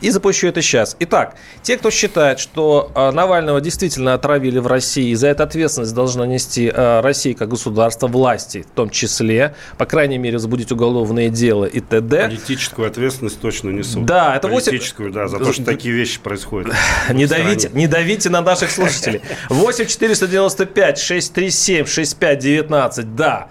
и 0.01 0.11
запущу 0.11 0.47
это 0.47 0.63
сейчас. 0.63 0.97
Итак, 1.01 1.35
те, 1.63 1.77
кто 1.77 1.91
считает, 1.91 2.39
что 2.39 2.93
э, 2.95 3.11
Навального 3.11 3.61
действительно 3.61 4.15
отравили 4.15 4.59
в 4.59 4.67
России, 4.67 5.11
и 5.11 5.15
за 5.15 5.29
это 5.29 5.45
ответственность 5.45 5.95
должна 5.95 6.27
нести 6.27 6.71
э, 6.73 7.01
Россия 7.01 7.35
как 7.35 7.49
государство, 7.49 8.07
власти 8.07 8.63
в 8.63 8.75
том 8.75 8.91
числе, 8.91 9.55
по 9.77 9.87
крайней 9.87 10.19
мере, 10.19 10.35
возбудить 10.35 10.71
уголовное 10.73 11.31
дело 11.31 11.65
и 11.65 11.81
т.д. 11.81 12.29
Политическую 12.29 12.87
ответственность 12.89 13.41
точно 13.41 13.71
несут. 13.79 14.05
Да, 14.05 14.37
это 14.37 14.49
8... 14.49 14.71
Политическую, 14.71 15.13
да, 15.13 15.29
за 15.29 15.39
то, 15.39 15.53
что 15.53 15.65
такие 15.65 15.95
вещи 15.95 16.21
происходят. 16.21 16.75
Не 17.11 17.27
давите, 17.27 17.71
не 17.73 17.87
давите 17.87 18.31
на 18.31 18.41
наших 18.41 18.71
слушателей. 18.71 19.23
8 19.49 19.87
495 19.87 20.99
637 20.99 21.87
65 21.87 22.39
19, 22.39 23.15
да. 23.15 23.49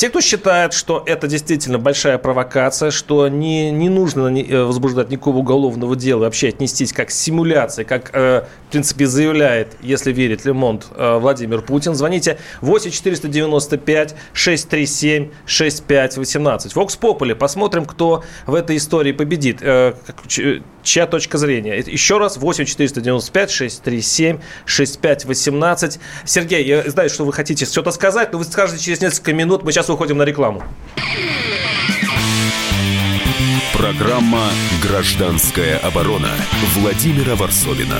Те, 0.00 0.08
кто 0.08 0.22
считает, 0.22 0.72
что 0.72 1.02
это 1.04 1.26
действительно 1.26 1.78
большая 1.78 2.16
провокация, 2.16 2.90
что 2.90 3.28
не, 3.28 3.70
не 3.70 3.90
нужно 3.90 4.34
э, 4.34 4.62
возбуждать 4.62 5.10
никакого 5.10 5.36
уголовного 5.36 5.94
дела, 5.94 6.20
вообще 6.20 6.48
отнестись 6.48 6.94
как 6.94 7.10
симуляция, 7.10 7.84
как, 7.84 8.08
э, 8.14 8.44
в 8.68 8.70
принципе, 8.70 9.04
заявляет, 9.04 9.76
если 9.82 10.10
верить 10.10 10.46
Лемонт, 10.46 10.86
э, 10.96 11.18
Владимир 11.18 11.60
Путин, 11.60 11.94
звоните 11.94 12.38
8 12.62 12.90
495 12.90 14.14
637 14.32 15.32
65 15.44 16.16
18. 16.16 16.74
Вокс 16.74 16.98
посмотрим, 17.38 17.84
кто 17.84 18.24
в 18.46 18.54
этой 18.54 18.78
истории 18.78 19.12
победит, 19.12 19.58
э, 19.60 19.92
чья 20.82 21.06
точка 21.06 21.36
зрения. 21.36 21.76
Еще 21.76 22.16
раз, 22.16 22.38
8 22.38 22.64
495 22.64 23.50
637 23.50 24.38
65 24.64 25.24
18. 25.26 26.00
Сергей, 26.24 26.64
я 26.64 26.88
знаю, 26.90 27.10
что 27.10 27.26
вы 27.26 27.34
хотите 27.34 27.66
что-то 27.66 27.90
сказать, 27.90 28.32
но 28.32 28.38
вы 28.38 28.44
скажете 28.44 28.82
через 28.82 29.02
несколько 29.02 29.34
минут, 29.34 29.62
мы 29.62 29.72
сейчас 29.72 29.89
уходим 29.92 30.18
на 30.18 30.24
рекламу. 30.24 30.62
Программа 33.72 34.50
«Гражданская 34.82 35.78
оборона» 35.78 36.30
Владимира 36.74 37.34
Варсовина. 37.34 37.96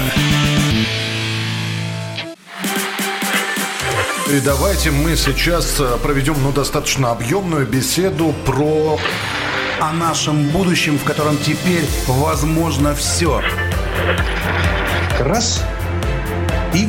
И 4.30 4.40
давайте 4.40 4.90
мы 4.92 5.16
сейчас 5.16 5.80
э, 5.80 5.97
проведем 6.02 6.37
ну, 6.40 6.52
достаточно 6.52 7.11
объемную 7.11 7.66
беседу 7.66 8.32
про... 8.47 8.99
О 9.80 9.92
нашем 9.92 10.49
будущем, 10.50 10.99
в 10.99 11.04
котором 11.04 11.38
теперь 11.38 11.85
возможно 12.06 12.94
все. 12.94 13.42
Раз 15.18 15.64
и 16.75 16.88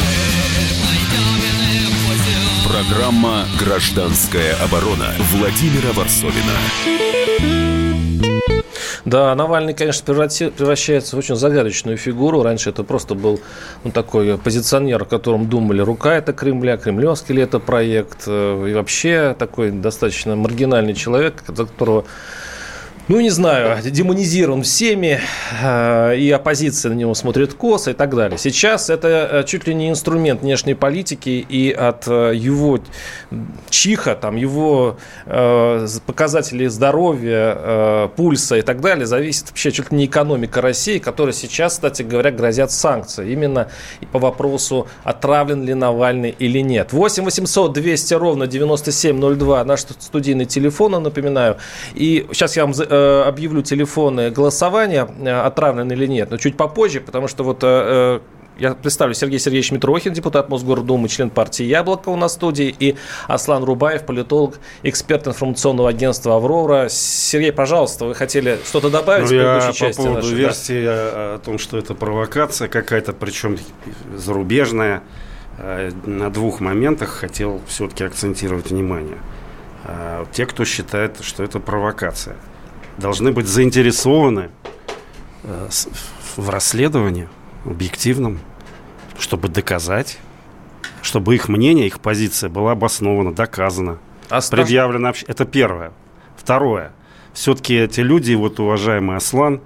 Программа 2.71 3.43
«Гражданская 3.59 4.55
оборона» 4.63 5.09
Владимира 5.33 5.91
Варсовина. 5.91 6.55
Да, 9.03 9.35
Навальный, 9.35 9.73
конечно, 9.73 10.05
превращается 10.05 11.17
в 11.17 11.19
очень 11.19 11.35
загадочную 11.35 11.97
фигуру. 11.97 12.43
Раньше 12.43 12.69
это 12.69 12.85
просто 12.85 13.13
был 13.13 13.41
ну, 13.83 13.91
такой 13.91 14.37
позиционер, 14.37 15.01
о 15.01 15.05
котором 15.05 15.49
думали, 15.49 15.81
рука 15.81 16.15
это 16.15 16.31
Кремля, 16.31 16.77
кремлевский 16.77 17.35
ли 17.35 17.41
это 17.41 17.59
проект. 17.59 18.23
Э, 18.27 18.65
и 18.69 18.73
вообще 18.73 19.35
такой 19.37 19.71
достаточно 19.71 20.37
маргинальный 20.37 20.93
человек, 20.93 21.43
за 21.45 21.65
которого 21.65 22.05
ну, 23.11 23.19
не 23.19 23.29
знаю, 23.29 23.77
демонизирован 23.83 24.63
всеми, 24.63 25.19
э, 25.61 26.15
и 26.17 26.31
оппозиция 26.31 26.91
на 26.91 26.95
него 26.95 27.13
смотрит 27.13 27.53
косо 27.53 27.91
и 27.91 27.93
так 27.93 28.15
далее. 28.15 28.37
Сейчас 28.37 28.89
это 28.89 29.29
э, 29.29 29.43
чуть 29.45 29.67
ли 29.67 29.75
не 29.75 29.89
инструмент 29.89 30.43
внешней 30.43 30.75
политики, 30.75 31.45
и 31.49 31.71
от 31.71 32.07
э, 32.07 32.31
его 32.33 32.79
чиха, 33.69 34.15
там, 34.15 34.37
его 34.37 34.97
показателей 36.05 36.67
здоровья, 36.67 38.09
пульса 38.15 38.57
и 38.57 38.61
так 38.61 38.81
далее 38.81 39.05
зависит 39.05 39.49
вообще 39.49 39.71
чуть 39.71 39.91
ли 39.91 39.97
не 39.97 40.05
экономика 40.05 40.61
России, 40.61 40.99
которая 40.99 41.33
сейчас, 41.33 41.73
кстати 41.73 42.03
говоря, 42.03 42.31
грозят 42.31 42.71
санкции. 42.71 43.31
Именно 43.31 43.69
по 44.11 44.19
вопросу, 44.19 44.87
отравлен 45.03 45.63
ли 45.63 45.73
Навальный 45.73 46.35
или 46.37 46.59
нет. 46.59 46.93
8 46.93 47.23
800 47.23 47.73
200 47.73 48.13
ровно 48.13 48.47
9702 48.47 49.63
наш 49.65 49.81
студийный 49.81 50.45
телефон, 50.45 50.91
напоминаю. 51.03 51.57
И 51.93 52.27
сейчас 52.31 52.55
я 52.55 52.65
вам 52.65 52.73
объявлю 53.25 53.61
телефоны 53.61 54.29
голосования, 54.31 55.07
э, 55.19 55.29
отравлены 55.29 55.93
или 55.93 56.07
нет, 56.07 56.31
но 56.31 56.37
чуть 56.37 56.57
попозже, 56.57 57.01
потому 57.01 57.27
что 57.27 57.43
вот 57.43 57.59
э, 57.61 58.19
я 58.59 58.75
представлю, 58.75 59.13
Сергей 59.13 59.39
Сергеевич 59.39 59.71
Митрохин, 59.71 60.13
депутат 60.13 60.49
Мосгордумы, 60.49 61.09
член 61.09 61.29
партии 61.29 61.63
«Яблоко» 61.63 62.09
у 62.09 62.15
нас 62.15 62.33
в 62.33 62.35
студии, 62.35 62.75
и 62.77 62.95
Аслан 63.27 63.63
Рубаев, 63.63 64.05
политолог, 64.05 64.59
эксперт 64.83 65.27
информационного 65.27 65.89
агентства 65.89 66.35
«Аврора». 66.35 66.87
Сергей, 66.89 67.51
пожалуйста, 67.51 68.05
вы 68.05 68.13
хотели 68.13 68.59
что-то 68.63 68.89
добавить 68.89 69.31
ну, 69.31 69.37
в 69.37 69.39
предыдущей 69.39 69.79
части? 69.79 69.97
по 69.97 70.03
поводу 70.03 70.27
нашей, 70.27 70.37
версии 70.37 70.85
да? 70.85 70.93
о 70.93 71.41
том, 71.43 71.57
что 71.57 71.77
это 71.77 71.95
провокация 71.95 72.67
какая-то, 72.67 73.13
причем 73.13 73.57
зарубежная, 74.15 75.01
на 76.05 76.29
двух 76.29 76.59
моментах 76.59 77.09
хотел 77.09 77.61
все-таки 77.67 78.03
акцентировать 78.03 78.69
внимание. 78.69 79.17
Те, 80.31 80.45
кто 80.45 80.65
считает, 80.65 81.17
что 81.21 81.43
это 81.43 81.59
провокация– 81.59 82.35
должны 83.01 83.31
быть 83.31 83.47
заинтересованы 83.47 84.51
э, 85.43 85.69
в 86.37 86.49
расследовании 86.49 87.27
объективном, 87.65 88.39
чтобы 89.19 89.49
доказать, 89.49 90.17
чтобы 91.01 91.35
их 91.35 91.49
мнение, 91.49 91.87
их 91.87 91.99
позиция 91.99 92.49
была 92.49 92.71
обоснована, 92.71 93.33
доказана, 93.33 93.97
а 94.29 94.39
предъявлена. 94.49 95.13
Это 95.27 95.45
первое. 95.45 95.91
Второе. 96.37 96.93
Все-таки 97.33 97.75
эти 97.75 98.01
люди, 98.01 98.33
вот 98.33 98.59
уважаемый 98.59 99.17
Аслан, 99.17 99.61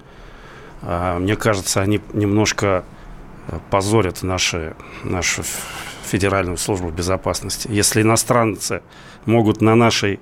э, 0.82 1.18
мне 1.18 1.36
кажется, 1.36 1.80
они 1.80 2.00
немножко 2.12 2.84
э, 3.48 3.58
позорят 3.70 4.22
наши, 4.22 4.74
нашу 5.04 5.44
Федеральную 6.04 6.56
службу 6.56 6.90
безопасности. 6.90 7.68
Если 7.70 8.02
иностранцы 8.02 8.82
могут 9.24 9.60
на 9.60 9.74
нашей 9.74 10.20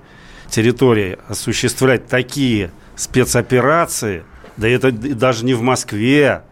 территории 0.50 1.18
осуществлять 1.28 2.06
такие 2.06 2.70
спецоперации 2.96 4.24
Да 4.56 4.68
это 4.68 4.92
даже 4.92 5.44
не 5.44 5.54
в 5.54 5.62
Москве, 5.62 6.42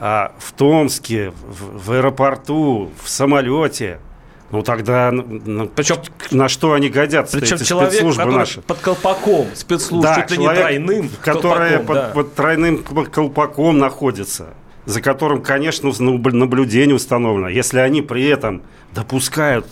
а 0.00 0.32
в 0.38 0.52
Томске, 0.52 1.30
в, 1.30 1.86
в 1.86 1.92
аэропорту, 1.92 2.90
в 3.02 3.08
самолете. 3.08 4.00
Ну 4.50 4.62
тогда 4.62 5.10
ну, 5.12 5.66
причем, 5.68 5.96
на 6.30 6.48
что 6.48 6.74
они 6.74 6.90
годятся? 6.90 7.38
Причем 7.38 7.56
эти 7.56 7.64
человек, 7.64 7.92
спецслужбы 7.92 8.26
наши? 8.26 8.60
под 8.60 8.78
колпаком 8.80 9.46
спецслужб, 9.54 10.02
да, 10.02 10.14
чуть 10.16 10.30
ли 10.32 10.38
не 10.38 10.54
тройным 10.54 11.10
который 11.22 11.78
под, 11.78 11.94
да. 11.94 12.10
под 12.12 12.34
тройным 12.34 12.78
колпаком 12.82 13.78
находится, 13.78 14.48
за 14.84 15.00
которым, 15.00 15.40
конечно, 15.40 15.90
наблюдение 16.00 16.94
установлено. 16.94 17.48
Если 17.48 17.78
они 17.78 18.02
при 18.02 18.24
этом 18.26 18.62
допускают 18.92 19.66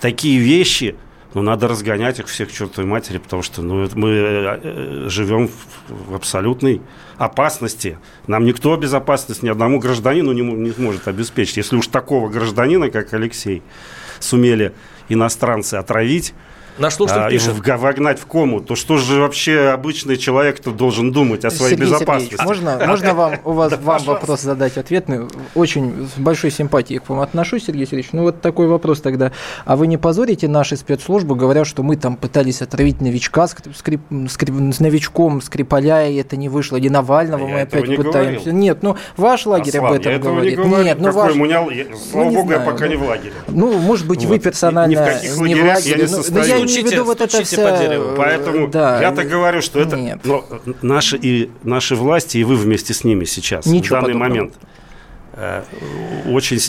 такие 0.00 0.38
вещи, 0.38 0.96
ну, 1.34 1.42
надо 1.42 1.68
разгонять 1.68 2.18
их 2.18 2.26
всех 2.26 2.52
чертовой 2.52 2.88
матери, 2.88 3.18
потому 3.18 3.42
что 3.42 3.62
ну, 3.62 3.88
мы 3.94 4.10
э, 4.10 4.60
э, 4.62 5.08
живем 5.08 5.48
в 5.88 6.14
абсолютной 6.14 6.82
опасности. 7.16 7.98
Нам 8.26 8.44
никто 8.44 8.76
безопасность 8.76 9.42
ни 9.42 9.48
одному 9.48 9.78
гражданину 9.78 10.32
не, 10.32 10.42
не 10.42 10.74
может 10.76 11.08
обеспечить. 11.08 11.56
Если 11.56 11.76
уж 11.76 11.86
такого 11.86 12.28
гражданина, 12.28 12.90
как 12.90 13.14
Алексей, 13.14 13.62
сумели 14.20 14.72
иностранцы 15.08 15.76
отравить, 15.76 16.34
Наш 16.78 16.94
слушатель 16.94 17.22
а, 17.22 17.30
пишет. 17.30 17.54
И 17.56 17.70
вогнать 17.70 18.18
в 18.18 18.26
кому, 18.26 18.60
то 18.60 18.74
что 18.74 18.96
же 18.96 19.20
вообще 19.20 19.68
обычный 19.68 20.16
человек-то 20.16 20.70
должен 20.70 21.12
думать 21.12 21.44
о 21.44 21.50
своей 21.50 21.76
Сергей 21.76 21.86
безопасности? 21.86 22.36
Сергеевич, 22.36 22.62
можно, 22.62 22.86
можно 22.86 23.14
вам, 23.14 23.34
у 23.44 23.52
вас, 23.52 23.72
вам 23.80 24.02
вопрос 24.04 24.40
задать 24.40 24.76
ответный? 24.76 25.28
Очень 25.54 26.08
с 26.14 26.18
большой 26.18 26.50
симпатией 26.50 27.00
к 27.00 27.08
вам 27.08 27.20
отношусь, 27.20 27.66
Сергей 27.66 27.86
Сергеевич. 27.86 28.10
Ну 28.12 28.22
вот 28.22 28.40
такой 28.40 28.66
вопрос 28.66 29.00
тогда. 29.00 29.32
А 29.64 29.76
вы 29.76 29.86
не 29.86 29.96
позорите 29.96 30.48
наши 30.48 30.76
спецслужбы, 30.76 31.36
говоря, 31.36 31.64
что 31.64 31.82
мы 31.82 31.96
там 31.96 32.16
пытались 32.16 32.62
отравить 32.62 33.00
новичка, 33.00 33.46
скрип, 33.48 34.02
скрип, 34.28 34.52
с 34.72 34.80
новичком 34.80 35.40
Скрипаля, 35.40 36.08
и 36.08 36.16
это 36.16 36.36
не 36.36 36.48
вышло, 36.48 36.76
и 36.76 36.88
Навального 36.88 37.46
я 37.46 37.54
мы 37.54 37.60
опять 37.62 37.88
не 37.88 37.96
пытаемся. 37.96 38.44
Говорил. 38.44 38.60
Нет, 38.60 38.82
ну 38.82 38.96
ваш 39.16 39.46
лагерь 39.46 39.76
Аслан, 39.76 39.86
об 39.86 40.00
этом 40.00 40.12
я 40.12 40.18
говорит. 40.18 40.58
Не 40.58 40.64
говорю. 40.64 40.84
Нет, 40.84 40.98
ну 40.98 41.06
Какой 41.06 41.22
ваш... 41.22 41.34
Мунял... 41.34 41.70
Слава 42.10 42.24
ну, 42.24 42.34
богу, 42.34 42.48
знаю, 42.48 42.60
я 42.60 42.70
пока 42.70 42.84
ну, 42.84 42.90
не 42.90 42.96
в 42.96 43.02
лагере. 43.02 43.32
Ну, 43.48 43.78
может 43.78 44.06
быть, 44.06 44.24
вот. 44.24 44.28
вы 44.28 44.38
персонально 44.38 44.90
ни 44.90 44.94
в 44.94 45.04
каких 45.04 45.36
не 45.38 45.54
в 45.54 45.64
лагере. 45.64 46.00
Я 46.00 46.06
не 46.06 46.12
ну, 46.30 46.44
я 46.44 46.61
в 46.68 46.90
виду 46.90 47.04
вот 47.04 47.20
это 47.20 47.44
вся... 47.44 47.70
по 47.70 47.78
дереву. 47.78 48.14
Поэтому 48.16 48.68
да. 48.68 49.00
я-то 49.00 49.24
говорю, 49.24 49.62
что 49.62 49.80
это 49.80 49.96
Нет. 49.96 50.20
но 50.24 50.44
наши, 50.82 51.16
и, 51.16 51.50
наши 51.62 51.94
власти, 51.96 52.38
и 52.38 52.44
вы 52.44 52.56
вместе 52.56 52.94
с 52.94 53.04
ними 53.04 53.24
сейчас, 53.24 53.66
Ничего 53.66 53.98
в 53.98 54.00
данный 54.00 54.14
подобного. 54.14 54.28
момент, 54.28 54.54
э, 55.34 55.62
очень 56.30 56.60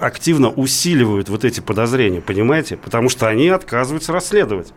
активно 0.00 0.50
усиливают 0.50 1.28
вот 1.28 1.44
эти 1.44 1.60
подозрения, 1.60 2.20
понимаете? 2.20 2.76
Потому 2.76 3.08
что 3.08 3.28
они 3.28 3.48
отказываются 3.48 4.12
расследовать. 4.12 4.72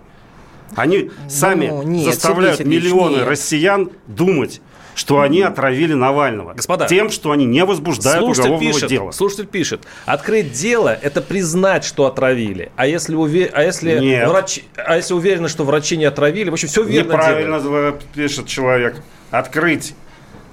Они 0.76 1.12
сами 1.30 1.68
ну, 1.68 1.84
нет, 1.84 2.06
заставляют 2.06 2.60
миллионы 2.66 3.18
нет. 3.18 3.28
россиян 3.28 3.90
думать, 4.08 4.62
что 4.96 5.20
они 5.20 5.42
отравили 5.42 5.94
Навального. 5.94 6.54
Господа, 6.54 6.88
тем, 6.88 7.10
что 7.10 7.32
они 7.32 7.46
не 7.46 7.64
возбуждают 7.64 8.24
уголовного 8.24 8.74
пишет, 8.74 8.90
дела. 8.90 9.12
Слушатель 9.12 9.46
пишет, 9.46 9.82
открыть 10.06 10.54
дело– 10.54 10.98
это 11.02 11.22
признать, 11.22 11.84
что 11.84 12.06
отравили. 12.06 12.72
А 12.76 12.88
если, 12.88 13.14
уве... 13.14 13.52
а 13.54 13.64
если, 13.64 14.00
Нет. 14.00 14.28
врач... 14.28 14.62
а 14.76 14.96
если 14.96 15.14
уверены, 15.14 15.50
что 15.50 15.66
врачи 15.66 15.98
не 15.98 16.06
отравили, 16.06 16.50
в 16.50 16.54
общем, 16.54 16.70
все 16.70 16.84
верно 16.84 17.14
Неправильно 17.14 17.60
делают. 17.60 18.04
пишет 18.14 18.48
человек. 18.48 19.02
Открыть 19.32 19.94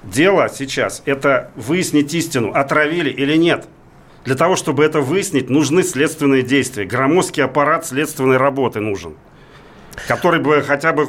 дело 0.03 0.49
сейчас– 0.53 1.01
это 1.05 1.49
выяснить 1.55 2.13
истину, 2.13 2.51
отравили 2.53 3.09
или 3.09 3.37
нет. 3.37 3.65
Для 4.25 4.35
того, 4.35 4.55
чтобы 4.55 4.83
это 4.85 5.01
выяснить, 5.01 5.49
нужны 5.49 5.83
следственные 5.83 6.43
действия. 6.43 6.85
Громоздкий 6.85 7.43
аппарат 7.43 7.85
следственной 7.85 8.37
работы 8.37 8.79
нужен 8.79 9.15
который 10.07 10.39
бы 10.39 10.61
хотя 10.61 10.93
бы 10.93 11.07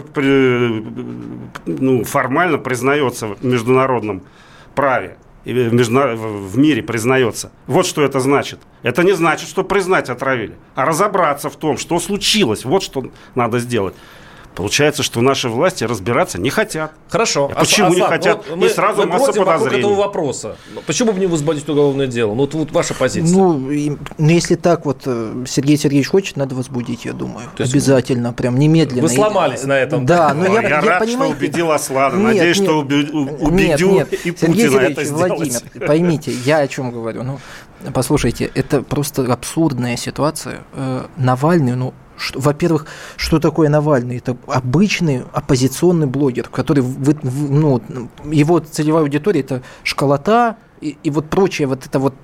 ну, 1.67 2.05
формально 2.05 2.59
признается 2.59 3.29
в 3.29 3.45
международном 3.45 4.23
праве 4.75 5.17
в, 5.45 6.49
в 6.49 6.59
мире 6.59 6.83
признается. 6.83 7.53
Вот 7.67 7.87
что 7.87 8.03
это 8.03 8.21
значит. 8.21 8.61
Это 8.83 9.03
не 9.03 9.13
значит, 9.13 9.49
что 9.49 9.63
признать 9.63 10.09
отравили, 10.09 10.55
а 10.75 10.85
разобраться 10.85 11.51
в 11.51 11.57
том, 11.57 11.77
что 11.77 11.99
случилось. 12.01 12.65
Вот 12.65 12.83
что 12.83 13.11
надо 13.35 13.59
сделать. 13.59 13.95
Получается, 14.55 15.03
что 15.03 15.21
наши 15.21 15.49
власти 15.49 15.83
разбираться 15.83 16.41
не 16.41 16.49
хотят. 16.49 16.93
Хорошо. 17.09 17.51
А 17.55 17.61
почему 17.61 17.89
Асан, 17.89 17.97
не 17.97 18.07
хотят? 18.07 18.45
Вот 18.49 18.57
мы, 18.57 18.67
и 18.67 18.69
сразу 18.69 19.03
мы 19.03 19.07
масса 19.09 19.33
подозрений. 19.33 19.79
этого 19.79 19.95
вопроса. 19.95 20.57
Почему 20.87 21.13
бы 21.13 21.19
не 21.19 21.27
возбудить 21.27 21.69
уголовное 21.69 22.07
дело? 22.07 22.35
Ну, 22.35 22.43
вот, 22.43 22.55
вот 22.55 22.71
ваша 22.71 22.95
позиция. 22.95 23.37
Ну, 23.37 23.71
и, 23.71 23.97
ну, 24.17 24.29
если 24.29 24.55
так 24.55 24.87
вот 24.87 25.03
э, 25.07 25.45
Сергей 25.49 25.77
Сергеевич 25.77 26.09
хочет, 26.09 26.37
надо 26.37 26.55
возбудить, 26.55 27.05
я 27.05 27.13
думаю. 27.13 27.49
То 27.57 27.63
есть 27.63 27.75
Обязательно, 27.75 28.33
прям 28.33 28.57
немедленно. 28.57 29.03
Вы 29.03 29.09
сломались 29.09 29.65
и, 29.65 29.67
на 29.67 29.77
этом. 29.77 30.07
Да, 30.07 30.33
но 30.35 30.47
я, 30.47 30.63
я, 30.63 30.69
я 30.69 30.81
рад, 30.81 31.01
понимаю, 31.01 31.31
что 31.31 31.39
убедил 31.39 31.73
Аслана. 31.73 32.15
Нет, 32.15 32.25
Надеюсь, 32.25 32.59
нет, 32.61 32.69
что 32.69 32.79
убедю 32.79 33.51
нет, 33.51 33.81
нет. 33.81 34.13
и 34.13 34.31
Путина 34.31 34.55
Сергей 34.55 34.71
Сергеевич, 34.71 34.99
это 34.99 35.15
Владимир, 35.15 35.47
сделать. 35.47 35.87
поймите, 35.87 36.33
я 36.45 36.59
о 36.59 36.69
чем 36.69 36.93
говорю. 36.93 37.25
Ну, 37.25 37.41
послушайте, 37.93 38.51
это 38.55 38.83
просто 38.83 39.33
абсурдная 39.33 39.97
ситуация. 39.97 40.61
Э, 40.75 41.07
Навальный, 41.17 41.75
ну, 41.75 41.93
во-первых, 42.35 42.87
что 43.17 43.39
такое 43.41 43.69
Навальный? 43.69 44.19
Это 44.19 44.37
обычный 44.47 45.25
оппозиционный 45.33 46.07
блогер, 46.07 46.49
который, 46.49 46.81
вы, 46.81 47.17
ну, 47.23 47.81
его 48.25 48.61
целевая 48.61 49.03
аудитория 49.03 49.41
это 49.41 49.63
школота 49.83 50.57
и, 50.81 50.97
и 51.03 51.11
вот 51.11 51.29
прочее, 51.31 51.67
вот 51.69 51.87
это 51.87 51.99
вот 51.99 52.15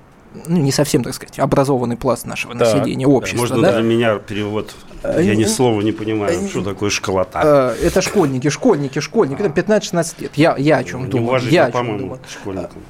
ну, 0.47 0.57
не 0.57 0.71
совсем, 0.71 1.03
так 1.03 1.13
сказать, 1.13 1.39
образованный 1.39 1.97
пласт 1.97 2.25
нашего 2.25 2.53
так, 2.53 2.73
населения, 2.73 3.05
общества. 3.05 3.39
Можно 3.39 3.61
да? 3.61 3.73
для 3.73 3.81
меня 3.81 4.17
перевод, 4.17 4.73
я 5.03 5.35
ни 5.35 5.43
слова 5.43 5.81
не 5.81 5.91
понимаю, 5.91 6.47
что 6.47 6.63
такое 6.63 6.89
школота. 6.89 7.75
Э, 7.79 7.85
это 7.85 8.01
школьники, 8.01 8.49
школьники, 8.49 8.99
школьники, 8.99 9.41
там 9.41 9.51
15-16 9.51 10.21
лет. 10.21 10.31
Я, 10.35 10.55
я 10.57 10.77
о 10.77 10.83
чем 10.83 11.09
думаю. 11.09 11.41
Я 11.49 11.65
о 11.65 11.71
чем 11.71 11.97
думаю. 11.97 12.19
Школьникам. 12.29 12.81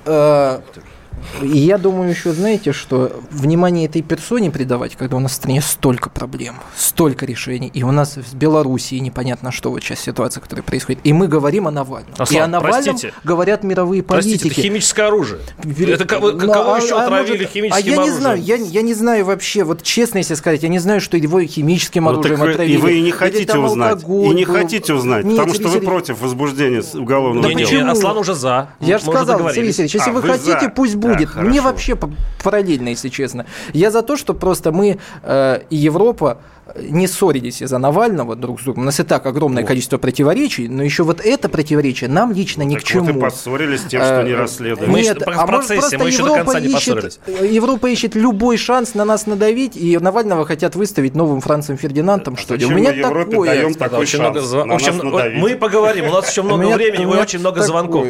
И 1.41 1.57
я 1.57 1.77
думаю 1.77 2.09
еще, 2.09 2.31
знаете, 2.33 2.71
что 2.71 3.21
внимание 3.31 3.85
этой 3.85 4.01
персоне 4.01 4.51
придавать, 4.51 4.95
когда 4.95 5.17
у 5.17 5.19
нас 5.19 5.31
в 5.31 5.35
стране 5.35 5.61
столько 5.61 6.09
проблем, 6.09 6.55
столько 6.75 7.25
решений, 7.25 7.71
и 7.73 7.83
у 7.83 7.91
нас 7.91 8.17
в 8.17 8.35
Белоруссии 8.35 8.95
непонятно 8.95 9.51
что 9.51 9.71
вот 9.71 9.83
сейчас 9.83 9.99
ситуация, 9.99 10.41
которая 10.41 10.63
происходит, 10.63 11.01
и 11.03 11.13
мы 11.13 11.27
говорим 11.27 11.67
о 11.67 11.71
Навальном. 11.71 12.13
Аслан, 12.17 12.37
и 12.37 12.43
о 12.43 12.47
Навальном 12.47 12.83
простите, 12.83 13.13
говорят 13.23 13.63
мировые 13.63 14.03
политики. 14.03 14.31
Простите, 14.31 14.61
это 14.61 14.61
химическое 14.61 15.07
оружие. 15.07 15.39
Это 15.87 16.05
кого, 16.05 16.31
ну, 16.31 16.51
кого 16.51 16.73
а, 16.73 16.79
еще 16.79 16.95
а 16.95 17.05
отравили 17.05 17.37
может, 17.37 17.51
химическим 17.51 17.75
а 17.75 17.79
я 17.79 17.93
оружием? 17.93 18.13
не 18.13 18.21
знаю, 18.21 18.41
я, 18.41 18.55
я 18.55 18.81
не 18.81 18.93
знаю 18.93 19.25
вообще, 19.25 19.63
вот 19.63 19.83
честно 19.83 20.19
если 20.19 20.35
сказать, 20.35 20.63
я 20.63 20.69
не 20.69 20.79
знаю, 20.79 21.01
что 21.01 21.17
его 21.17 21.41
химическим 21.41 22.05
ну, 22.05 22.11
оружием 22.11 22.41
отравили. 22.41 22.73
И 22.73 22.77
вы 22.77 22.93
и 22.93 23.01
не 23.01 23.11
хотите 23.11 23.57
узнать. 23.57 24.03
И 24.03 24.05
не 24.05 24.45
был... 24.45 24.53
хотите 24.53 24.93
узнать, 24.93 25.25
Нет, 25.25 25.37
потому 25.37 25.53
что 25.53 25.67
вы 25.67 25.81
против 25.81 26.21
возбуждения 26.21 26.83
уголовного 26.93 27.47
да 27.47 27.53
дела. 27.53 27.67
Почему? 27.67 27.91
Аслан 27.91 28.17
уже 28.17 28.33
за. 28.33 28.69
Я 28.79 28.97
же 28.97 29.05
сказал, 29.05 29.39
Сергей 29.49 29.71
Сергеевич, 29.71 29.95
если 29.95 30.09
а, 30.09 30.13
вы, 30.13 30.21
вы 30.21 30.29
хотите, 30.29 30.61
за. 30.61 30.69
пусть 30.69 30.95
будет. 30.95 31.10
Да, 31.17 31.41
Мне 31.41 31.61
вообще 31.61 31.97
параллельно, 32.43 32.89
если 32.89 33.09
честно. 33.09 33.45
Я 33.73 33.91
за 33.91 34.01
то, 34.01 34.17
что 34.17 34.33
просто 34.33 34.71
мы 34.71 34.99
э, 35.23 35.61
и 35.69 35.75
Европа 35.75 36.37
не 36.79 37.07
ссорились 37.07 37.61
из-за 37.61 37.77
Навального 37.77 38.35
друг 38.35 38.61
с 38.61 38.63
другом. 38.63 38.83
У 38.83 38.85
нас 38.85 38.99
и 38.99 39.03
так 39.03 39.25
огромное 39.25 39.63
вот. 39.63 39.67
количество 39.67 39.97
противоречий, 39.97 40.67
но 40.67 40.83
еще 40.83 41.03
вот 41.03 41.21
это 41.21 41.49
противоречие 41.49 42.09
нам 42.09 42.31
лично 42.31 42.63
ни 42.63 42.75
так 42.75 42.83
к 42.83 42.85
чему. 42.85 43.05
Вот 43.05 43.15
и 43.15 43.19
поссорились 43.19 43.83
тем, 43.83 44.01
что 44.01 44.23
не 44.23 44.31
э, 44.31 44.35
расследуем. 44.35 44.93
Нет, 44.93 45.25
мы, 45.25 45.33
а 45.33 45.45
может 45.47 45.67
просто 45.67 45.97
мы 45.97 46.09
Европа 46.09 46.57
ищет, 46.59 47.19
Европа 47.27 47.87
ищет 47.87 48.15
любой 48.15 48.57
шанс 48.57 48.93
на 48.95 49.05
нас 49.05 49.27
надавить, 49.27 49.75
и 49.75 49.97
Навального 49.97 50.45
хотят 50.45 50.75
выставить 50.75 51.15
новым 51.15 51.41
Францем 51.41 51.77
Фердинандом, 51.77 52.37
что 52.37 52.55
ли. 52.55 52.65
У 52.65 52.71
меня 52.71 52.93
такое... 52.93 53.49
даем 53.49 53.73
такой 53.73 53.99
очень 53.99 54.19
шанс 54.19 54.51
много, 54.51 54.75
общем, 54.75 55.39
Мы 55.39 55.55
поговорим, 55.55 56.07
у 56.07 56.11
нас 56.11 56.29
еще 56.29 56.41
много 56.43 56.75
времени, 56.75 57.03
и 57.03 57.05
очень 57.05 57.39
много 57.39 57.61
звонков. 57.61 58.07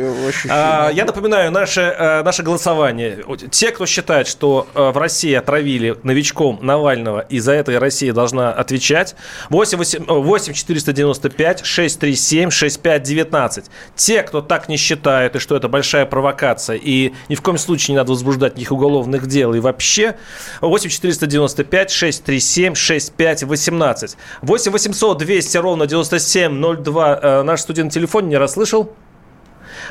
А, 0.50 0.89
я 0.93 1.06
напоминаю, 1.06 1.52
наше, 1.52 1.82
э, 1.82 2.24
наше 2.24 2.43
голосование. 2.43 3.24
Те, 3.52 3.71
кто 3.71 3.86
считает, 3.86 4.28
что 4.28 4.67
э, 4.74 4.91
в 4.91 4.97
России 4.97 5.34
отравили 5.34 5.97
новичком 6.04 6.60
Навального, 6.62 7.19
и 7.21 7.39
за 7.39 7.54
это 7.54 7.78
Россия 7.80 8.13
должна 8.13 8.50
отвечать. 8.51 9.15
8, 9.49 9.77
8, 9.77 10.05
8 10.05 10.53
495 10.53 11.65
637 11.65 12.49
6519. 12.49 13.65
Те, 13.95 14.23
кто 14.23 14.41
так 14.41 14.69
не 14.69 14.77
считает, 14.77 15.35
и 15.35 15.39
что 15.39 15.55
это 15.55 15.67
большая 15.67 16.05
провокация, 16.05 16.77
и 16.77 17.13
ни 17.29 17.35
в 17.35 17.41
коем 17.41 17.57
случае 17.57 17.93
не 17.93 17.97
надо 17.97 18.11
возбуждать 18.11 18.53
никаких 18.53 18.71
уголовных 18.71 19.27
дел, 19.27 19.53
и 19.53 19.59
вообще 19.59 20.15
8 20.61 20.89
495 20.89 21.91
637 21.91 22.75
6518. 22.75 24.17
8 24.41 24.71
800 24.71 25.17
200 25.17 25.57
ровно 25.57 25.87
9702. 25.87 27.19
Э, 27.21 27.41
наш 27.43 27.61
студент 27.61 27.93
телефон 27.93 28.29
не 28.29 28.37
расслышал. 28.37 28.93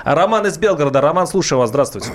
Роман 0.05 0.47
из 0.47 0.59
Белгорода. 0.59 1.01
Роман, 1.01 1.27
слушаю 1.27 1.59
вас. 1.59 1.71
Здравствуйте. 1.71 2.11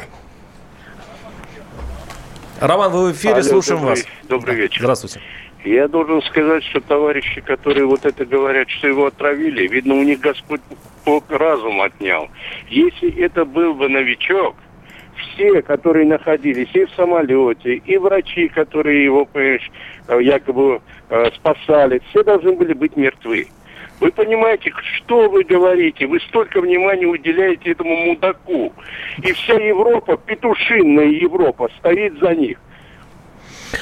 Роман, 2.60 2.92
вы 2.92 3.12
в 3.12 3.16
эфире, 3.16 3.36
Алло, 3.36 3.44
слушаем 3.44 3.82
добрый, 3.82 3.96
вас. 3.98 4.06
Добрый 4.30 4.56
вечер. 4.56 4.80
Здравствуйте. 4.80 5.22
Я 5.66 5.88
должен 5.88 6.22
сказать, 6.22 6.64
что 6.64 6.80
товарищи, 6.80 7.42
которые 7.42 7.88
вот 7.88 8.06
это 8.06 8.24
говорят, 8.24 8.70
что 8.70 8.88
его 8.88 9.08
отравили, 9.08 9.68
видно, 9.68 9.96
у 9.96 10.04
них 10.04 10.20
Господь 10.20 10.62
разум 11.28 11.82
отнял. 11.82 12.30
Если 12.70 13.20
это 13.20 13.46
был 13.46 13.74
бы 13.74 13.90
новичок, 13.90 14.56
все, 15.18 15.64
которые 15.64 16.06
находились 16.06 16.70
и 16.76 16.86
в 16.86 16.92
самолете, 16.92 17.76
и 17.78 17.98
врачи, 17.98 18.48
которые 18.48 19.06
его, 19.06 19.26
понимаешь, 19.26 19.72
якобы 20.22 20.82
э, 21.10 21.32
спасали, 21.34 22.00
все 22.10 22.24
должны 22.24 22.54
были 22.54 22.74
быть 22.74 22.96
мертвы. 22.96 23.48
Вы 24.00 24.12
понимаете, 24.12 24.72
что 24.98 25.30
вы 25.30 25.44
говорите? 25.44 26.06
Вы 26.06 26.20
столько 26.20 26.62
внимания 26.62 27.08
уделяете 27.08 27.72
этому 27.72 27.96
мудаку. 27.96 28.72
И 29.24 29.32
вся 29.32 29.54
Европа, 29.54 30.18
петушинная 30.18 31.08
Европа, 31.08 31.70
стоит 31.80 32.20
за 32.20 32.36
них. 32.36 32.60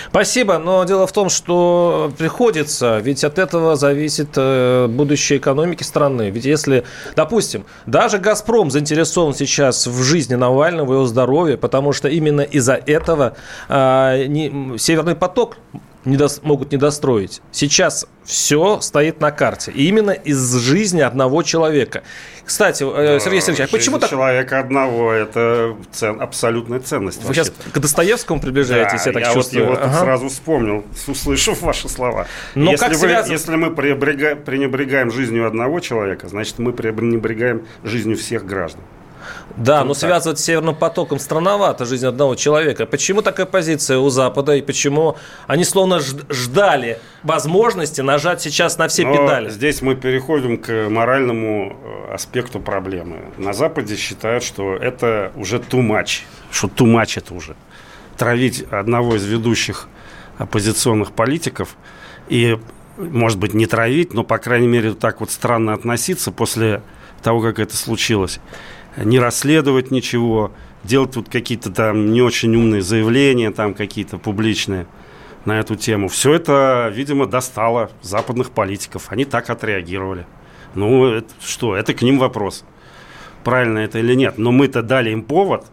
Спасибо, 0.10 0.58
но 0.58 0.84
дело 0.84 1.08
в 1.08 1.12
том, 1.12 1.30
что 1.30 2.12
приходится, 2.18 3.00
ведь 3.00 3.24
от 3.24 3.40
этого 3.40 3.76
зависит 3.76 4.30
э, 4.36 4.88
будущее 4.88 5.40
экономики 5.40 5.84
страны. 5.84 6.30
Ведь 6.30 6.46
если, 6.46 6.84
допустим, 7.16 7.66
даже 7.86 8.18
«Газпром» 8.18 8.72
заинтересован 8.72 9.34
сейчас 9.34 9.88
в 9.88 10.04
жизни 10.04 10.36
Навального, 10.36 10.94
его 10.94 11.06
здоровье, 11.06 11.58
потому 11.58 11.94
что 11.94 12.08
именно 12.08 12.42
из-за 12.42 12.74
этого 12.74 13.36
не, 13.70 14.78
«Северный 14.78 15.16
поток» 15.16 15.58
не 16.06 16.18
до, 16.18 16.28
могут 16.42 16.72
не 16.72 16.78
достроить. 16.78 17.42
Сейчас 17.52 18.06
все 18.24 18.80
стоит 18.82 19.22
на 19.22 19.32
карте. 19.32 19.72
И 19.72 19.88
именно 19.88 20.12
из 20.12 20.56
жизни 20.56 21.02
одного 21.02 21.44
человека. 21.44 22.04
Кстати, 22.46 22.84
э, 22.84 23.20
Сергей 23.20 23.42
Сергеевич, 23.42 23.70
а 23.70 23.78
почему 23.78 24.00
так... 24.00 24.10
человека 24.10 24.60
одного– 24.60 25.12
это 25.14 25.76
цен, 25.92 26.22
абсолютная 26.22 26.80
ценность. 26.80 27.24
Вы 27.24 27.34
сейчас 27.34 27.52
к 27.52 27.80
Достоевскому 27.80 28.40
приближаетесь, 28.40 29.04
да, 29.04 29.10
я 29.10 29.14
так 29.14 29.24
я 29.28 29.34
чувствую. 29.34 29.68
вот 29.68 29.78
его 29.78 29.86
ага. 29.86 30.00
сразу 30.00 30.30
вспомнил, 30.30 30.86
услышав 31.08 31.62
ваши 31.62 31.88
слова. 31.88 32.28
Но 32.56 32.72
если, 32.72 32.86
как 32.86 32.94
вы, 32.94 33.00
связан... 33.00 33.32
если 33.32 33.56
мы 33.56 33.72
пренебрегаем 33.72 35.12
жизнью 35.12 35.48
одного 35.48 35.80
человека, 35.80 36.28
значит, 36.28 36.60
мы 36.60 36.74
пренебрегаем 36.74 37.66
жизнью 37.84 38.18
всех 38.18 38.46
граждан. 38.46 38.82
Да, 39.58 39.82
ну, 39.82 39.88
но 39.88 39.94
так. 39.94 40.02
связывать 40.02 40.40
с 40.40 40.44
Северным 40.44 40.76
потоком 40.76 41.20
странновато 41.20 41.86
жизнь 41.86 42.06
одного 42.06 42.36
человека. 42.36 42.86
Почему 42.86 43.22
такая 43.22 43.46
позиция 43.46 44.00
у 44.00 44.10
Запада 44.10 44.56
и 44.56 44.62
почему 44.62 45.18
они 45.48 45.64
словно 45.64 46.00
ждали 46.00 47.00
возможности 47.24 48.02
нажать 48.02 48.42
сейчас 48.42 48.78
на 48.78 48.88
все 48.88 49.06
но 49.06 49.16
педали? 49.16 49.50
Здесь 49.50 49.82
мы 49.82 49.96
переходим 49.96 50.58
к 50.58 50.90
моральному 50.90 51.78
э, 52.10 52.14
аспекту 52.14 52.60
проблемы. 52.60 53.18
На 53.38 53.54
Западе 53.54 53.96
считают, 53.96 54.44
что 54.44 54.76
это 54.76 55.32
уже 55.36 55.58
too 55.58 55.82
much, 55.82 56.22
что 56.52 56.68
too 56.68 56.86
much 56.86 57.14
это 57.18 57.34
уже. 57.34 57.56
Травить 58.18 58.64
одного 58.72 59.16
из 59.16 59.26
ведущих 59.26 59.88
оппозиционных 60.38 61.12
политиков 61.12 61.76
и, 62.28 62.58
может 62.98 63.40
быть, 63.40 63.54
не 63.54 63.66
травить, 63.66 64.14
но, 64.14 64.24
по 64.24 64.38
крайней 64.38 64.68
мере, 64.68 64.94
так 64.94 65.20
вот 65.20 65.32
странно 65.32 65.74
относиться 65.74 66.32
после 66.32 66.82
того, 67.22 67.42
как 67.42 67.60
это 67.60 67.76
случилось 67.76 68.40
не 68.98 69.20
расследовать 69.20 69.92
ничего, 69.92 70.52
делать 70.84 71.12
тут 71.12 71.30
какие-то 71.30 71.72
там 71.72 72.12
не 72.12 72.22
очень 72.22 72.56
умные 72.56 72.82
заявления, 72.82 73.52
там 73.52 73.74
какие-то 73.74 74.18
публичные 74.18 74.88
на 75.46 75.60
эту 75.60 75.76
тему. 75.76 76.08
Все 76.08 76.34
это, 76.34 76.92
видимо, 76.94 77.26
достало 77.26 77.92
западных 78.02 78.52
политиков. 78.52 79.08
Они 79.10 79.26
так 79.26 79.50
отреагировали. 79.50 80.26
Ну, 80.76 81.06
это, 81.06 81.30
что, 81.42 81.76
это 81.76 81.94
к 81.94 82.02
ним 82.02 82.18
вопрос. 82.18 82.64
Правильно 83.44 83.80
это 83.80 84.00
или 84.00 84.16
нет. 84.16 84.38
Но 84.38 84.52
мы-то 84.52 84.82
дали 84.82 85.12
им 85.12 85.24
повод. 85.24 85.66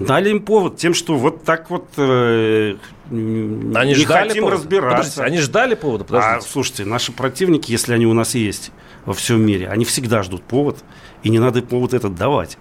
Дали 0.00 0.30
им 0.30 0.40
повод 0.40 0.78
тем, 0.78 0.94
что 0.94 1.16
вот 1.16 1.44
так 1.44 1.70
вот 1.70 1.86
э, 1.98 2.76
они 3.10 3.20
не 3.20 3.94
ждали 3.94 4.28
хотим 4.28 4.44
повода? 4.44 4.56
разбираться. 4.56 4.96
Подождите, 4.96 5.22
они 5.22 5.38
ждали 5.38 5.74
повода? 5.74 6.04
Подождите. 6.04 6.36
А, 6.38 6.40
слушайте, 6.40 6.84
наши 6.86 7.12
противники, 7.12 7.70
если 7.70 7.92
они 7.92 8.06
у 8.06 8.14
нас 8.14 8.34
есть 8.34 8.72
во 9.04 9.12
всем 9.12 9.44
мире, 9.44 9.68
они 9.68 9.84
всегда 9.84 10.22
ждут 10.22 10.42
повод 10.42 10.78
и 11.22 11.28
не 11.28 11.38
надо 11.38 11.60
повод 11.62 11.92
этот 11.92 12.14
давать. 12.14 12.56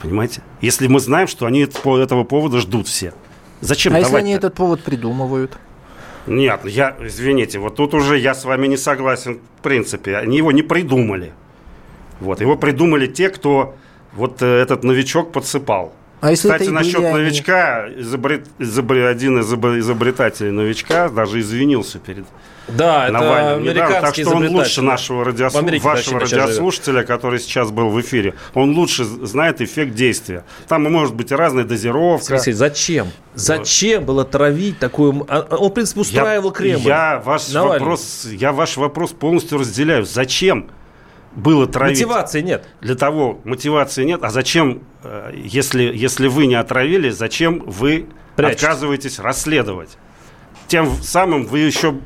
Понимаете? 0.00 0.42
Если 0.60 0.86
мы 0.86 1.00
знаем, 1.00 1.26
что 1.26 1.46
они 1.46 1.62
этого 1.62 2.24
повода 2.24 2.60
ждут 2.60 2.86
все. 2.86 3.12
Зачем 3.60 3.92
а 3.92 3.96
давать? 3.96 4.06
если 4.06 4.18
они 4.18 4.32
этот 4.32 4.54
повод 4.54 4.82
придумывают? 4.82 5.58
Нет, 6.26 6.64
я, 6.64 6.96
извините, 7.00 7.58
вот 7.58 7.76
тут 7.76 7.94
уже 7.94 8.18
я 8.18 8.34
с 8.34 8.44
вами 8.44 8.66
не 8.68 8.76
согласен 8.76 9.40
в 9.58 9.62
принципе. 9.62 10.16
Они 10.16 10.36
его 10.36 10.52
не 10.52 10.62
придумали. 10.62 11.32
Вот, 12.20 12.40
его 12.40 12.56
придумали 12.56 13.06
те, 13.06 13.30
кто 13.30 13.74
вот 14.12 14.42
э, 14.42 14.46
этот 14.46 14.84
новичок 14.84 15.32
подсыпал. 15.32 15.92
А 16.20 16.30
если 16.30 16.48
Кстати, 16.48 16.62
это 16.64 16.72
насчет 16.72 16.96
они... 16.96 17.12
новичка, 17.12 17.88
изобрет, 17.96 18.46
изобрет, 18.58 19.06
один 19.06 19.40
из 19.40 19.52
изобретателей 19.52 20.50
новичка 20.50 21.08
даже 21.08 21.40
извинился 21.40 21.98
перед 21.98 22.26
да, 22.68 23.08
Навальным 23.10 23.64
это 23.64 23.74
недавно. 23.74 24.00
Так 24.00 24.14
что 24.14 24.30
он 24.30 24.48
лучше 24.48 24.82
нашего 24.82 25.24
радиослуш... 25.24 25.62
Америке, 25.62 25.84
вашего 25.84 26.20
радиослушателя, 26.20 27.02
который 27.02 27.40
сейчас 27.40 27.70
был 27.70 27.90
в 27.90 28.00
эфире. 28.00 28.34
Он 28.54 28.76
лучше 28.76 29.04
знает 29.04 29.60
эффект 29.60 29.94
действия. 29.94 30.44
Там 30.68 30.84
может 30.84 31.14
быть 31.14 31.32
разная 31.32 31.64
дозировка. 31.64 32.38
Сергей, 32.38 32.52
зачем? 32.52 33.08
Зачем 33.34 34.04
было 34.04 34.24
травить 34.24 34.78
такую... 34.78 35.26
А, 35.28 35.46
он, 35.50 35.70
в 35.70 35.74
принципе, 35.74 36.00
устраивал 36.00 36.50
я, 36.50 36.54
Кремль. 36.54 36.86
Я 36.86 37.22
ваш, 37.24 37.48
вопрос, 37.50 38.26
я 38.30 38.52
ваш 38.52 38.76
вопрос 38.76 39.12
полностью 39.12 39.58
разделяю. 39.58 40.04
Зачем? 40.04 40.70
Было 41.32 41.66
травить. 41.66 41.98
Мотивации 41.98 42.40
нет. 42.40 42.64
Для 42.80 42.94
того 42.94 43.40
мотивации 43.44 44.04
нет. 44.04 44.22
А 44.22 44.30
зачем, 44.30 44.82
э, 45.02 45.32
если, 45.34 45.84
если 45.84 46.26
вы 46.26 46.46
не 46.46 46.56
отравили, 46.56 47.10
зачем 47.10 47.60
вы 47.66 48.06
Прячете. 48.36 48.66
отказываетесь 48.66 49.18
расследовать? 49.18 49.96
Тем 50.66 50.88
самым 51.02 51.46
вы 51.46 51.60
еще 51.60 51.96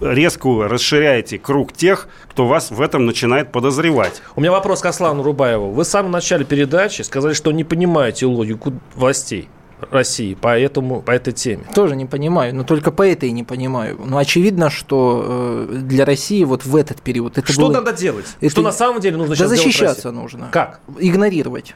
резко 0.00 0.68
расширяете 0.68 1.38
круг 1.38 1.72
тех, 1.72 2.08
кто 2.28 2.48
вас 2.48 2.72
в 2.72 2.80
этом 2.80 3.06
начинает 3.06 3.52
подозревать. 3.52 4.22
У 4.34 4.40
меня 4.40 4.50
вопрос 4.50 4.80
к 4.80 4.86
Аслану 4.86 5.22
Рубаеву. 5.22 5.70
Вы 5.70 5.84
в 5.84 5.86
самом 5.86 6.10
начале 6.10 6.44
передачи 6.44 7.02
сказали, 7.02 7.32
что 7.32 7.52
не 7.52 7.62
понимаете 7.62 8.26
логику 8.26 8.72
властей. 8.96 9.48
России 9.90 10.34
по, 10.34 10.58
этому, 10.58 11.02
по 11.02 11.10
этой 11.10 11.32
теме? 11.32 11.64
Тоже 11.74 11.96
не 11.96 12.06
понимаю, 12.06 12.54
но 12.54 12.64
только 12.64 12.90
по 12.90 13.02
этой 13.06 13.30
не 13.30 13.44
понимаю. 13.44 13.98
Но 14.04 14.18
очевидно, 14.18 14.70
что 14.70 15.66
э, 15.68 15.78
для 15.82 16.04
России 16.04 16.44
вот 16.44 16.64
в 16.64 16.76
этот 16.76 17.02
период 17.02 17.38
это 17.38 17.52
Что 17.52 17.62
было... 17.62 17.72
надо 17.72 17.92
делать? 17.92 18.26
Это... 18.40 18.50
Что 18.50 18.62
на 18.62 18.72
самом 18.72 19.00
деле 19.00 19.16
нужно 19.16 19.34
да 19.34 19.36
сейчас 19.36 19.50
защищаться 19.50 20.10
нужно. 20.10 20.48
Как? 20.52 20.80
Игнорировать 20.98 21.74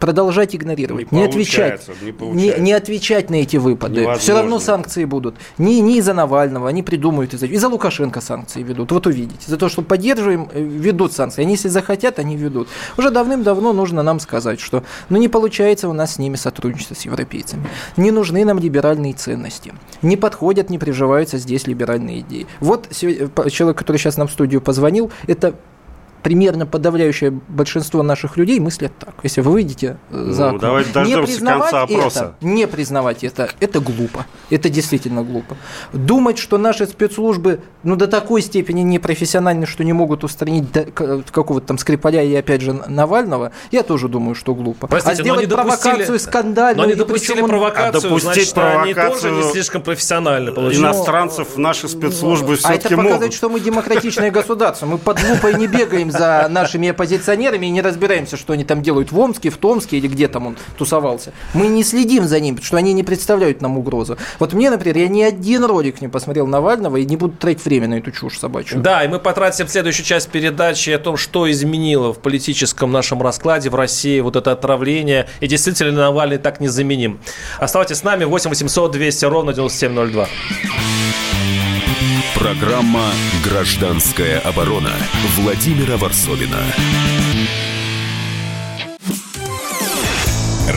продолжать 0.00 0.56
игнорировать, 0.56 1.12
не, 1.12 1.20
не 1.20 1.24
отвечать, 1.26 1.88
не, 2.20 2.32
не, 2.32 2.54
не 2.58 2.72
отвечать 2.72 3.30
на 3.30 3.36
эти 3.36 3.58
выпады. 3.58 4.00
Невозможно. 4.00 4.20
Все 4.20 4.34
равно 4.34 4.58
санкции 4.58 5.04
будут. 5.04 5.36
Не, 5.58 5.80
не 5.80 5.98
из-за 5.98 6.14
Навального, 6.14 6.68
они 6.68 6.82
придумают 6.82 7.34
из-за... 7.34 7.46
Из-за 7.46 7.68
Лукашенко 7.68 8.20
санкции 8.20 8.62
ведут. 8.62 8.90
Вот 8.90 9.06
увидите. 9.06 9.38
За 9.46 9.58
то, 9.58 9.68
что 9.68 9.82
поддерживаем, 9.82 10.48
э, 10.52 10.60
ведут 10.62 11.12
санкции. 11.12 11.42
Они, 11.42 11.52
если 11.52 11.68
захотят, 11.68 12.18
они 12.18 12.36
ведут. 12.36 12.68
Уже 12.96 13.10
давным-давно 13.10 13.74
нужно 13.74 14.02
нам 14.02 14.20
сказать, 14.20 14.58
что 14.58 14.82
ну, 15.10 15.18
не 15.18 15.28
получается 15.28 15.88
у 15.88 15.92
нас 15.92 16.14
с 16.14 16.18
ними 16.18 16.36
сотрудничество 16.36 16.94
с 16.94 17.02
европейцами. 17.02 17.68
Не 17.98 18.10
нужны 18.10 18.44
нам 18.44 18.58
либеральные 18.58 19.12
ценности. 19.12 19.74
Не 20.00 20.16
подходят, 20.16 20.70
не 20.70 20.78
приживаются 20.78 21.36
здесь 21.36 21.66
либеральные 21.66 22.20
идеи. 22.20 22.46
Вот 22.60 22.88
э, 23.02 23.28
человек, 23.50 23.76
который 23.76 23.98
сейчас 23.98 24.16
нам 24.16 24.28
в 24.28 24.32
студию 24.32 24.62
позвонил, 24.62 25.12
это 25.26 25.54
примерно 26.22 26.66
подавляющее 26.66 27.30
большинство 27.30 28.02
наших 28.02 28.36
людей 28.36 28.60
мыслят 28.60 28.92
так. 28.98 29.14
Если 29.22 29.40
вы 29.40 29.52
выйдете 29.52 29.96
э, 30.10 30.16
ну, 30.16 30.32
за 30.32 30.48
окно, 30.48 30.58
давайте 30.60 31.00
не 31.04 31.22
признавать 31.22 31.70
конца 31.70 31.86
это, 31.88 32.34
не 32.40 32.66
признавать 32.66 33.24
это, 33.24 33.50
это 33.60 33.80
глупо. 33.80 34.26
Это 34.50 34.68
действительно 34.68 35.22
глупо. 35.22 35.56
Думать, 35.92 36.38
что 36.38 36.58
наши 36.58 36.86
спецслужбы 36.86 37.60
ну, 37.82 37.96
до 37.96 38.06
такой 38.06 38.42
степени 38.42 38.82
непрофессиональны, 38.82 39.66
что 39.66 39.84
не 39.84 39.92
могут 39.92 40.24
устранить 40.24 40.66
какого-то 40.94 41.66
там 41.66 41.78
Скрипаля 41.78 42.22
и, 42.22 42.34
опять 42.34 42.60
же, 42.60 42.72
Навального, 42.72 43.52
я 43.70 43.82
тоже 43.82 44.08
думаю, 44.08 44.34
что 44.34 44.54
глупо. 44.54 44.86
Простите, 44.86 45.20
а 45.20 45.22
сделать 45.22 45.48
провокацию 45.48 46.18
скандальную... 46.18 46.76
Но 46.76 46.82
они 46.84 46.94
допустили 46.94 47.42
провокацию, 47.42 47.88
а 47.88 47.92
допустить 48.02 48.32
значит, 48.32 48.54
провокацию 48.54 48.82
они 48.82 48.94
тоже 48.94 49.30
не 49.30 49.52
слишком 49.52 49.82
профессионально 49.82 50.52
получилось. 50.52 50.96
Иностранцев 50.96 51.56
наши 51.56 51.88
спецслужбы 51.88 52.54
а 52.54 52.56
все-таки 52.56 52.78
это 52.78 52.96
показывает, 52.96 53.20
могут. 53.20 53.34
что 53.34 53.48
мы 53.48 53.60
демократичное 53.60 54.30
государство. 54.40 54.86
Мы 54.86 54.98
под 54.98 55.22
лупой 55.28 55.54
не 55.54 55.66
бегаем 55.66 56.09
за 56.10 56.48
нашими 56.50 56.88
оппозиционерами 56.88 57.66
и 57.66 57.70
не 57.70 57.82
разбираемся, 57.82 58.36
что 58.36 58.52
они 58.52 58.64
там 58.64 58.82
делают 58.82 59.12
в 59.12 59.18
Омске, 59.18 59.50
в 59.50 59.56
Томске 59.56 59.98
или 59.98 60.08
где 60.08 60.28
там 60.28 60.48
он 60.48 60.56
тусовался. 60.76 61.32
Мы 61.54 61.66
не 61.66 61.84
следим 61.84 62.26
за 62.26 62.40
ним, 62.40 62.54
потому 62.56 62.66
что 62.66 62.76
они 62.76 62.92
не 62.92 63.02
представляют 63.02 63.60
нам 63.60 63.78
угрозу. 63.78 64.16
Вот 64.38 64.52
мне, 64.52 64.70
например, 64.70 64.98
я 64.98 65.08
ни 65.08 65.22
один 65.22 65.64
ролик 65.64 66.00
не 66.00 66.08
посмотрел 66.08 66.46
Навального 66.46 66.96
и 66.96 67.04
не 67.04 67.16
буду 67.16 67.36
тратить 67.36 67.64
время 67.64 67.88
на 67.88 67.94
эту 67.94 68.10
чушь 68.10 68.38
собачью. 68.38 68.80
Да, 68.80 69.04
и 69.04 69.08
мы 69.08 69.18
потратим 69.18 69.68
следующую 69.68 70.06
часть 70.06 70.28
передачи 70.28 70.90
о 70.90 70.98
том, 70.98 71.16
что 71.16 71.50
изменило 71.50 72.12
в 72.12 72.18
политическом 72.18 72.92
нашем 72.92 73.22
раскладе 73.22 73.70
в 73.70 73.74
России 73.74 74.20
вот 74.20 74.36
это 74.36 74.52
отравление. 74.52 75.28
И 75.40 75.46
действительно 75.46 75.92
Навальный 75.92 76.38
так 76.38 76.60
незаменим. 76.60 77.20
Оставайтесь 77.58 77.98
с 77.98 78.04
нами 78.04 78.24
8 78.24 78.50
800 78.50 78.90
200 78.92 79.24
ровно 79.26 79.52
9702. 79.52 80.28
Программа 82.40 83.12
«Гражданская 83.44 84.40
оборона» 84.40 84.94
Владимира 85.36 85.98
Варсовина. 85.98 86.56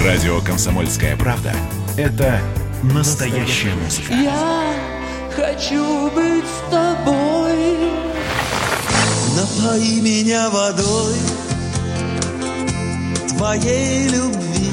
Радио 0.04 0.42
«Комсомольская 0.42 1.16
правда»— 1.16 1.56
это 1.98 2.42
настоящая 2.84 3.74
музыка. 3.76 4.12
Я 4.12 4.74
хочу 5.38 6.12
быть 6.12 6.44
с 6.44 6.70
тобой. 6.70 7.78
Напои 9.38 10.02
меня 10.02 10.50
водой 10.50 11.16
твоей 13.30 14.10
любви. 14.10 14.73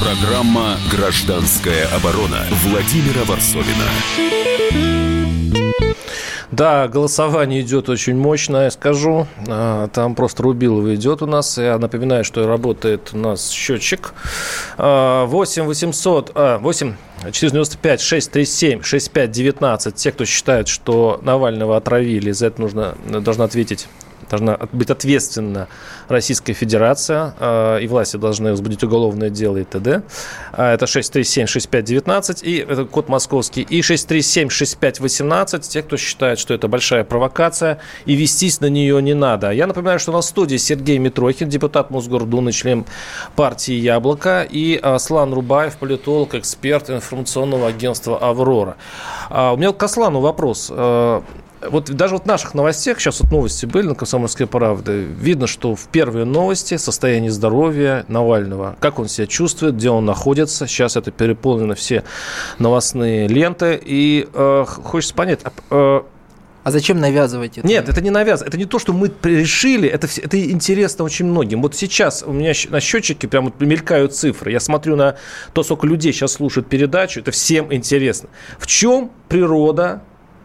Программа 0.00 0.76
«Гражданская 0.90 1.86
оборона» 1.94 2.46
Владимира 2.64 3.22
Варсовина. 3.24 3.84
Да, 6.50 6.88
голосование 6.88 7.60
идет 7.60 7.88
очень 7.88 8.16
мощно, 8.16 8.64
я 8.64 8.70
скажу. 8.70 9.26
А, 9.46 9.88
Там 9.88 10.14
просто 10.14 10.42
Рубилова 10.42 10.94
идет 10.94 11.22
у 11.22 11.26
нас. 11.26 11.58
Я 11.58 11.78
напоминаю, 11.78 12.24
что 12.24 12.46
работает 12.46 13.10
у 13.12 13.18
нас 13.18 13.50
счетчик. 13.50 14.14
А, 14.76 15.26
8 15.26 15.64
800, 15.64 16.32
а, 16.34 16.58
8 16.58 16.94
495 17.30 18.00
637 18.00 18.82
65 18.82 19.30
19. 19.30 19.94
Те, 19.94 20.12
кто 20.12 20.24
считает, 20.24 20.68
что 20.68 21.20
Навального 21.22 21.76
отравили, 21.76 22.30
за 22.32 22.46
это 22.46 22.60
нужно, 22.60 22.94
должна 23.06 23.44
ответить 23.44 23.86
должна 24.30 24.58
быть 24.72 24.90
ответственна 24.90 25.68
Российская 26.08 26.52
Федерация, 26.52 27.34
э, 27.38 27.80
и 27.82 27.88
власти 27.88 28.16
должны 28.16 28.50
возбудить 28.52 28.82
уголовное 28.84 29.30
дело 29.30 29.58
и 29.58 29.64
т.д. 29.64 30.02
А 30.52 30.72
Это 30.72 30.86
637-6519, 30.86 32.42
и 32.42 32.58
это 32.58 32.84
код 32.84 33.08
московский, 33.08 33.62
и 33.62 33.80
637-6518, 33.80 35.60
те, 35.68 35.82
кто 35.82 35.96
считает, 35.96 36.38
что 36.38 36.54
это 36.54 36.68
большая 36.68 37.04
провокация, 37.04 37.78
и 38.06 38.14
вестись 38.14 38.60
на 38.60 38.66
нее 38.66 39.02
не 39.02 39.14
надо. 39.14 39.50
Я 39.50 39.66
напоминаю, 39.66 39.98
что 39.98 40.12
у 40.12 40.14
нас 40.14 40.28
студии 40.28 40.56
Сергей 40.56 40.98
Митрохин, 40.98 41.48
депутат 41.48 41.90
Мосгордумы, 41.90 42.52
член 42.52 42.84
партии 43.36 43.74
«Яблоко», 43.74 44.46
и 44.48 44.76
Аслан 44.76 45.34
Рубаев, 45.34 45.76
политолог, 45.76 46.34
эксперт 46.34 46.88
информационного 46.90 47.68
агентства 47.68 48.18
«Аврора». 48.18 48.76
А 49.28 49.52
У 49.52 49.56
меня 49.56 49.72
к 49.72 49.82
Аслану 49.82 50.20
вопрос. 50.20 50.70
Вот 51.68 51.90
даже 51.90 52.14
вот 52.14 52.22
в 52.22 52.26
наших 52.26 52.54
новостях, 52.54 53.00
сейчас 53.00 53.20
вот 53.20 53.30
новости 53.30 53.66
были 53.66 53.86
на 53.88 53.94
«Комсомольской 53.94 54.46
правде», 54.46 54.92
видно, 54.92 55.46
что 55.46 55.74
в 55.74 55.88
первые 55.88 56.24
новости 56.24 56.76
состояние 56.78 57.30
здоровья 57.30 58.04
Навального, 58.08 58.76
как 58.80 58.98
он 58.98 59.08
себя 59.08 59.26
чувствует, 59.26 59.76
где 59.76 59.90
он 59.90 60.06
находится. 60.06 60.66
Сейчас 60.66 60.96
это 60.96 61.10
переполнено 61.10 61.74
все 61.74 62.02
новостные 62.58 63.28
ленты. 63.28 63.78
И 63.82 64.26
э, 64.32 64.64
хочется 64.66 65.14
понять, 65.14 65.40
э, 65.70 66.00
А 66.62 66.70
зачем 66.70 66.98
навязывать 66.98 67.58
это? 67.58 67.66
нет, 67.66 67.90
это 67.90 68.00
не 68.00 68.10
навязано. 68.10 68.48
Это 68.48 68.56
не 68.56 68.64
то, 68.64 68.78
что 68.78 68.94
мы 68.94 69.10
решили. 69.22 69.86
Это, 69.86 70.06
это 70.22 70.42
интересно 70.50 71.04
очень 71.04 71.26
многим. 71.26 71.60
Вот 71.60 71.76
сейчас 71.76 72.24
у 72.26 72.32
меня 72.32 72.54
на 72.70 72.80
счетчике 72.80 73.28
прям 73.28 73.46
вот 73.46 73.60
мелькают 73.60 74.14
цифры. 74.14 74.50
Я 74.50 74.60
смотрю 74.60 74.96
на 74.96 75.16
то, 75.52 75.62
сколько 75.62 75.86
людей 75.86 76.12
сейчас 76.14 76.32
слушают 76.32 76.68
передачу. 76.68 77.20
Это 77.20 77.32
всем 77.32 77.70
интересно. 77.72 78.30
В 78.58 78.66
чем 78.66 79.10
природа 79.28 80.02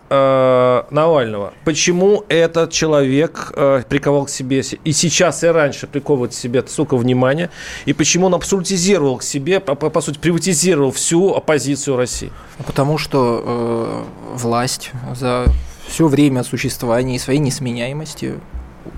э, 0.10 0.84
Навального? 0.89 1.54
Почему 1.63 2.24
этот 2.30 2.72
человек 2.72 3.52
э, 3.56 3.84
приковал 3.88 4.26
к 4.26 4.30
себе 4.30 4.62
и 4.84 4.91
сейчас, 4.91 5.44
и 5.44 5.48
раньше 5.48 5.88
приковывает 5.88 6.32
к 6.32 6.36
себе 6.36 6.63
столько 6.68 6.98
внимания? 6.98 7.50
И 7.86 7.94
почему 7.94 8.28
он 8.28 8.34
абсолютизировал 8.36 9.18
к 9.18 9.24
себе, 9.24 9.60
по, 9.60 9.76
по- 9.76 10.02
сути, 10.02 10.18
приватизировал 10.20 10.91
всю 10.91 11.34
оппозицию 11.34 11.98
России? 11.98 12.32
Потому 12.65 12.98
что 12.98 13.44
э, 13.46 14.36
власть 14.36 14.91
за 15.15 15.46
все 15.88 16.08
время 16.08 16.44
существования 16.44 17.15
и 17.15 17.20
своей 17.20 17.39
несменяемости 17.39 18.36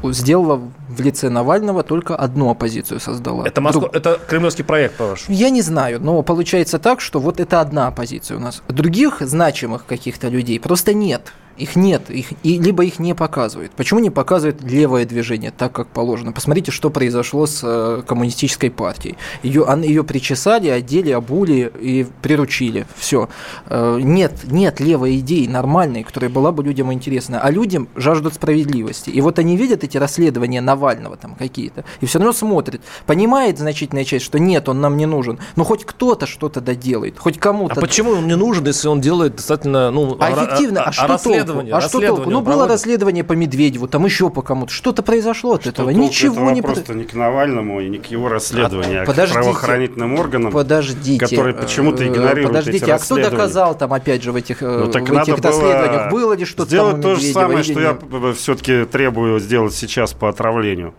сделала 0.04 0.62
в 0.90 1.02
лице 1.02 1.30
Навального 1.30 1.84
только 1.84 2.16
одну 2.16 2.50
оппозицию 2.50 3.00
создала. 3.00 3.46
Это, 3.46 3.62
Москва, 3.62 3.82
Друг- 3.82 3.96
это 3.96 4.20
кремлевский 4.28 4.64
проект, 4.64 4.98
по-вашему? 4.98 5.36
Я 5.36 5.50
не 5.50 5.62
знаю, 5.62 6.00
но 6.02 6.22
получается 6.22 6.80
так, 6.80 7.02
что 7.02 7.20
вот 7.20 7.40
это 7.40 7.62
одна 7.62 7.88
оппозиция 7.88 8.38
у 8.38 8.40
нас. 8.40 8.62
Других 8.68 9.18
значимых 9.22 9.86
каких-то 9.86 10.30
людей 10.30 10.60
просто 10.60 10.94
нет. 10.94 11.34
Их 11.58 11.76
нет, 11.76 12.10
их, 12.10 12.28
и, 12.44 12.60
либо 12.60 12.84
их 12.86 13.00
не 13.00 13.16
показывают. 13.16 13.72
Почему 13.72 14.00
не 14.00 14.10
показывает 14.10 14.62
левое 14.62 15.06
движение 15.06 15.52
так, 15.52 15.72
как 15.74 15.88
положено? 15.88 16.32
Посмотрите, 16.32 16.72
что 16.72 16.90
произошло 16.90 17.46
с 17.48 17.62
э, 17.64 18.02
коммунистической 18.08 18.70
партией. 18.70 19.18
Ее, 19.44 19.66
ан- 19.68 19.82
ее 19.82 20.04
причесали, 20.04 20.70
одели, 20.70 21.12
обули 21.12 21.72
и 21.80 22.06
приручили. 22.22 22.86
Все. 22.96 23.30
нет, 23.72 24.34
нет 24.46 24.80
левой 24.80 25.18
идеи 25.20 25.48
нормальной, 25.48 26.04
которая 26.04 26.30
была 26.30 26.52
бы 26.52 26.64
людям 26.64 26.92
интересна. 26.94 27.42
А 27.42 27.52
людям 27.52 27.88
жаждут 27.96 28.36
справедливости. 28.36 29.10
И 29.10 29.22
вот 29.22 29.40
они 29.40 29.58
видят 29.58 29.84
эти 29.84 29.98
расследования 29.98 30.62
Навального 30.62 31.18
там 31.18 31.36
какие-то, 31.36 31.84
и 32.02 32.06
все 32.06 32.20
равно 32.20 32.34
смотрят. 32.34 32.82
Понимает 33.06 33.58
значительная 33.58 34.04
часть, 34.06 34.26
что 34.26 34.40
нет, 34.40 34.70
он 34.70 34.82
нам 34.82 34.98
не 34.98 35.06
нужен. 35.06 35.40
Но 35.56 35.64
хоть 35.64 35.86
кто-то 35.86 36.26
что-то 36.26 36.62
доделает, 36.62 37.18
хоть 37.20 37.38
А 37.38 37.40
кому-то. 37.40 37.80
почему 37.82 38.12
он 38.12 38.28
не 38.28 38.36
нужен, 38.36 38.66
если 38.66 38.88
он 38.88 39.02
делает 39.02 39.36
достаточно, 39.38 39.92
ну, 39.92 40.18
А 40.20 40.32
эффективно, 40.32 40.84
а, 40.84 40.92
что 40.92 41.08
расследование? 41.48 41.72
толку? 41.72 41.86
А 41.86 41.90
что 41.90 42.16
толку? 42.16 42.30
Ну, 42.30 42.42
было 42.42 42.68
расследование 42.68 43.24
по 43.24 43.34
Медведеву, 43.34 43.88
там 43.88 44.06
еще 44.06 44.30
по 44.30 44.42
кому-то. 44.42 44.72
Что-то 44.72 45.04
произошло 45.04 45.54
от 45.54 45.68
этого. 45.68 45.92
Толку 45.92 46.08
Ничего 46.08 46.36
этого 46.36 46.50
не 46.52 46.62
просто 46.62 46.94
не 46.94 47.04
к 47.04 47.14
Навальному 47.14 47.82
и 47.82 47.90
не 47.90 47.98
к 47.98 48.08
его 48.08 48.30
расследованию, 48.30 49.02
а, 49.02 49.04
к 49.04 49.08
подождите. 49.08 49.40
правоохранительным 49.40 50.16
органам, 50.16 50.52
Подождите. 50.52 51.20
которые 51.20 51.56
почему-то 51.56 52.04
э, 52.04 52.08
игнорируют 52.08 52.50
Подождите, 52.50 52.78
эти 52.86 52.92
а 52.92 53.00
кто 53.00 53.16
доказал 53.18 53.78
там, 53.78 53.94
опять 53.94 54.24
же, 54.24 54.32
в 54.32 54.36
этих, 54.36 54.62
э, 54.62 54.84
Ну, 54.86 54.92
так 54.92 55.08
в 55.08 55.14
надо 55.14 55.32
этих 55.32 55.42
было 55.42 55.52
расследованиях? 55.52 56.12
Было 56.12 56.34
ли 56.34 56.46
что-то 56.46 56.70
Сделать 56.70 57.02
то 57.02 57.16
же 57.16 57.22
самое, 57.22 57.64
что 57.64 57.80
я 57.80 57.98
все-таки 58.34 58.86
требую 58.86 59.40
сделать 59.40 59.74
сейчас 59.74 60.14
по 60.14 60.30
отравлению. 60.30 60.94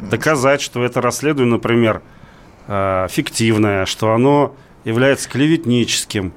Доказать, 0.00 0.60
что 0.60 0.84
это 0.84 1.00
расследование, 1.00 1.54
например, 1.54 2.02
э, 2.66 3.06
фиктивное, 3.10 3.86
что 3.86 4.12
оно 4.12 4.54
является 4.84 5.28
клеветническим. 5.28 6.32